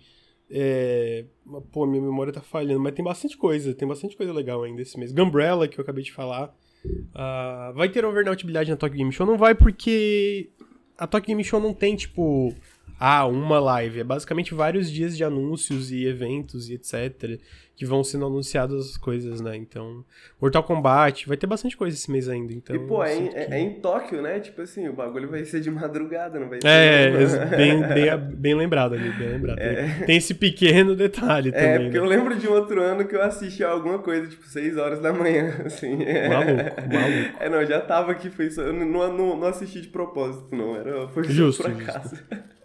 É... 0.51 1.25
Pô, 1.73 1.87
minha 1.87 2.03
memória 2.03 2.33
tá 2.33 2.41
falhando, 2.41 2.81
mas 2.81 2.95
tem 2.95 3.05
bastante 3.05 3.37
coisa, 3.37 3.75
tem 3.75 3.87
bastante 3.87 4.17
coisa 4.17 4.33
legal 4.33 4.63
ainda 4.63 4.83
esse 4.83 4.99
mês. 4.99 5.13
Gumbrella, 5.13 5.69
que 5.69 5.79
eu 5.79 5.83
acabei 5.83 6.03
de 6.03 6.13
falar. 6.13 6.55
Uh, 6.85 7.75
vai 7.75 7.89
ter 7.89 8.05
overnautibilidade 8.05 8.71
na 8.71 8.77
Tokyo 8.77 8.99
Game 8.99 9.13
Show? 9.13 9.27
Não 9.27 9.37
vai 9.37 9.55
porque 9.55 10.51
a 10.99 11.07
Tokyo 11.07 11.29
Game 11.29 11.45
Show 11.45 11.61
não 11.61 11.73
tem, 11.73 11.97
tipo, 11.97 12.55
ah, 13.01 13.25
uma 13.25 13.59
live. 13.59 14.01
É 14.01 14.05
basicamente 14.05 14.53
vários 14.53 14.91
dias 14.93 15.17
de 15.17 15.25
anúncios 15.25 15.91
e 15.91 16.05
eventos 16.05 16.69
e 16.69 16.75
etc. 16.75 17.41
que 17.75 17.87
vão 17.87 18.05
sendo 18.05 18.27
anunciadas 18.27 18.91
as 18.91 18.97
coisas, 18.99 19.41
né? 19.41 19.57
Então, 19.57 20.05
Mortal 20.39 20.63
Kombat, 20.63 21.27
vai 21.27 21.35
ter 21.39 21.47
bastante 21.47 21.79
coisa 21.79 21.97
esse 21.97 22.11
mês 22.11 22.29
ainda. 22.29 22.53
Então, 22.53 22.77
e, 22.77 22.79
pô, 22.79 23.03
é 23.03 23.17
em, 23.17 23.29
que... 23.29 23.37
é 23.39 23.59
em, 23.59 23.81
Tóquio, 23.81 24.21
né? 24.21 24.39
Tipo 24.39 24.61
assim, 24.61 24.87
o 24.87 24.93
bagulho 24.93 25.31
vai 25.31 25.47
ser 25.47 25.63
de 25.63 25.71
madrugada, 25.71 26.39
não 26.39 26.51
vai 26.51 26.61
ser. 26.61 26.69
É, 26.69 27.11
bem, 27.57 27.81
bem, 27.89 28.37
bem 28.37 28.55
lembrado 28.55 28.93
ali, 28.93 29.11
bem 29.13 29.29
lembrado. 29.29 29.59
É. 29.59 30.05
Tem 30.05 30.19
esse 30.19 30.35
pequeno 30.35 30.95
detalhe 30.95 31.49
é, 31.49 31.53
também. 31.53 31.71
É, 31.71 31.79
porque 31.79 31.99
né? 31.99 32.05
eu 32.05 32.05
lembro 32.05 32.37
de 32.37 32.47
um 32.47 32.53
outro 32.53 32.83
ano 32.83 33.07
que 33.07 33.17
eu 33.17 33.23
assisti 33.23 33.65
alguma 33.65 34.01
coisa, 34.01 34.29
tipo, 34.29 34.45
6 34.45 34.77
horas 34.77 35.01
da 35.01 35.11
manhã, 35.11 35.55
assim. 35.65 35.97
Maluco, 35.97 36.81
maluco. 36.93 37.37
É, 37.41 37.49
não, 37.49 37.65
já 37.65 37.81
tava 37.81 38.13
aqui, 38.13 38.29
foi 38.29 38.51
só. 38.51 38.61
Eu 38.61 38.75
não, 38.75 38.87
não, 38.87 39.39
não 39.39 39.47
assisti 39.47 39.81
de 39.81 39.89
propósito, 39.89 40.55
não. 40.55 40.77
Era, 40.77 41.09
foi 41.09 41.25
justo, 41.25 41.63
por 41.63 41.73
acaso. 41.73 42.15
Justo. 42.15 42.60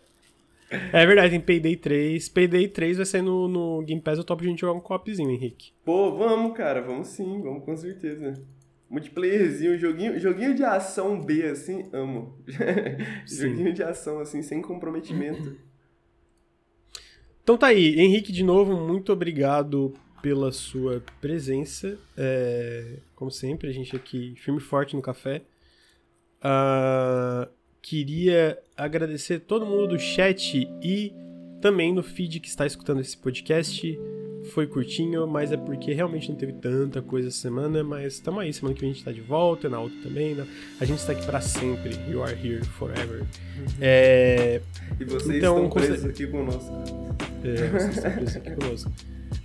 É 0.70 1.06
verdade, 1.06 1.30
tem 1.32 1.40
Payday 1.40 1.76
3. 1.76 2.30
Payday 2.30 2.68
3 2.68 2.98
vai 2.98 3.06
sair 3.06 3.22
no, 3.22 3.48
no 3.48 3.82
Game 3.84 4.02
Pass, 4.02 4.20
o 4.20 4.24
top 4.24 4.44
a 4.44 4.50
gente 4.50 4.62
jogar 4.62 4.74
um 4.74 4.82
copzinho, 4.82 5.30
Henrique. 5.30 5.72
Pô, 5.84 6.16
vamos, 6.16 6.56
cara, 6.58 6.82
vamos 6.82 7.08
sim, 7.08 7.42
vamos 7.42 7.64
com 7.64 7.76
certeza. 7.78 8.34
Multiplayerzinho, 8.90 9.78
joguinho, 9.78 10.20
joguinho 10.20 10.54
de 10.56 10.64
ação 10.64 11.20
B, 11.20 11.44
assim, 11.44 11.88
amo. 11.92 12.38
joguinho 13.26 13.74
de 13.74 13.84
ação, 13.84 14.20
assim, 14.20 14.42
sem 14.42 14.62
comprometimento. 14.62 15.58
Então 17.44 17.58
tá 17.58 17.68
aí, 17.68 18.00
Henrique, 18.00 18.32
de 18.32 18.44
novo, 18.44 18.76
muito 18.76 19.14
obrigado 19.14 19.94
pela 20.22 20.52
sua 20.52 21.04
presença. 21.22 22.00
É, 22.18 22.98
como 23.16 23.30
sempre, 23.30 23.70
a 23.70 23.72
gente 23.72 23.96
aqui, 23.96 24.34
firme 24.38 24.60
forte 24.60 24.96
no 24.96 25.02
café. 25.02 25.44
Uh, 26.42 27.48
queria 27.86 28.58
agradecer 28.76 29.42
todo 29.42 29.64
mundo 29.64 29.90
do 29.90 30.00
chat 30.00 30.68
e 30.82 31.14
também 31.62 31.94
no 31.94 32.02
feed 32.02 32.40
que 32.40 32.48
está 32.48 32.66
escutando 32.66 33.00
esse 33.00 33.16
podcast. 33.16 34.00
Foi 34.54 34.66
curtinho, 34.66 35.28
mas 35.28 35.52
é 35.52 35.58
porque 35.58 35.94
realmente 35.94 36.30
não 36.30 36.36
teve 36.36 36.54
tanta 36.54 37.02
coisa 37.02 37.28
essa 37.28 37.38
semana, 37.38 37.84
mas 37.84 38.14
estamos 38.14 38.42
aí, 38.42 38.52
semana 38.52 38.76
que 38.76 38.82
vem 38.82 38.90
a 38.90 38.94
gente 38.94 39.02
está 39.02 39.12
de 39.12 39.22
volta, 39.22 39.70
na 39.70 39.80
outra 39.80 39.98
também, 40.02 40.36
a 40.80 40.86
gente 40.86 41.00
está 41.00 41.14
aqui 41.14 41.26
para 41.26 41.42
sempre, 41.42 41.96
you 42.10 42.24
are 42.24 42.34
here 42.34 42.64
forever. 42.64 43.22
Uhum. 43.22 43.66
É... 43.82 44.62
E 45.00 45.06
vocês 45.06 45.38
então, 45.38 45.66
estão 45.66 45.70
presos 45.70 46.06
aqui 46.06 46.28
conosco. 46.28 46.72
É, 47.44 47.70
vocês 47.70 47.98
estão 47.98 48.12
presos 48.12 48.36
aqui 48.36 48.52
conosco. 48.52 48.92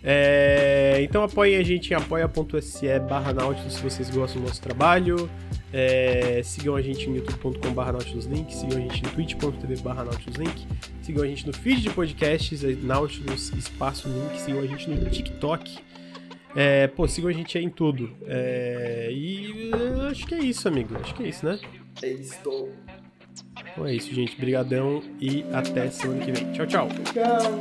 É, 0.03 0.99
então 1.03 1.23
apoiem 1.23 1.57
a 1.57 1.63
gente 1.63 1.91
em 1.91 1.95
apoia.se 1.95 2.99
barra 3.01 3.35
Nautilus 3.35 3.75
se 3.75 3.83
vocês 3.83 4.09
gostam 4.11 4.41
do 4.41 4.49
nosso 4.49 4.61
trabalho. 4.63 5.31
É, 5.73 6.43
sigam 6.43 6.75
a 6.75 6.83
gente 6.83 7.09
em 7.09 7.15
youtube.com 7.15 7.73
barra 7.73 7.97
Link, 8.29 8.55
sigam 8.55 8.79
a 8.79 8.81
gente 8.81 9.03
no 9.05 9.11
twitch.tv 9.11 9.77
barra 9.83 10.05
Link, 10.37 10.67
sigam 11.01 11.23
a 11.23 11.27
gente 11.27 11.47
no 11.47 11.53
feed 11.53 11.83
de 11.83 11.91
podcasts, 11.91 12.65
é 12.65 12.75
Nautilus 12.83 13.53
Espaço 13.53 14.09
Link, 14.09 14.41
sigam 14.41 14.61
a 14.61 14.67
gente 14.67 14.91
no 14.91 15.09
TikTok. 15.09 15.79
É, 16.57 16.89
pô, 16.89 17.07
sigam 17.07 17.31
a 17.31 17.33
gente 17.33 17.57
aí 17.57 17.65
em 17.65 17.71
tudo. 17.71 18.11
É, 18.27 19.09
e 19.13 19.71
acho 20.11 20.27
que 20.27 20.35
é 20.35 20.41
isso, 20.41 20.67
amigo. 20.67 20.97
Acho 21.01 21.15
que 21.15 21.23
é 21.23 21.29
isso, 21.29 21.47
né? 21.47 21.59
É 22.03 22.09
isso. 22.09 22.35
Então 22.41 23.87
é 23.87 23.95
isso, 23.95 24.13
gente. 24.13 24.37
Brigadão 24.37 25.03
e 25.21 25.45
até 25.53 25.89
semana 25.91 26.25
que 26.25 26.33
vem. 26.33 26.53
Tchau, 26.53 26.67
tchau. 26.67 26.89
Tchau. 27.13 27.61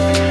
Bye. 0.00 0.29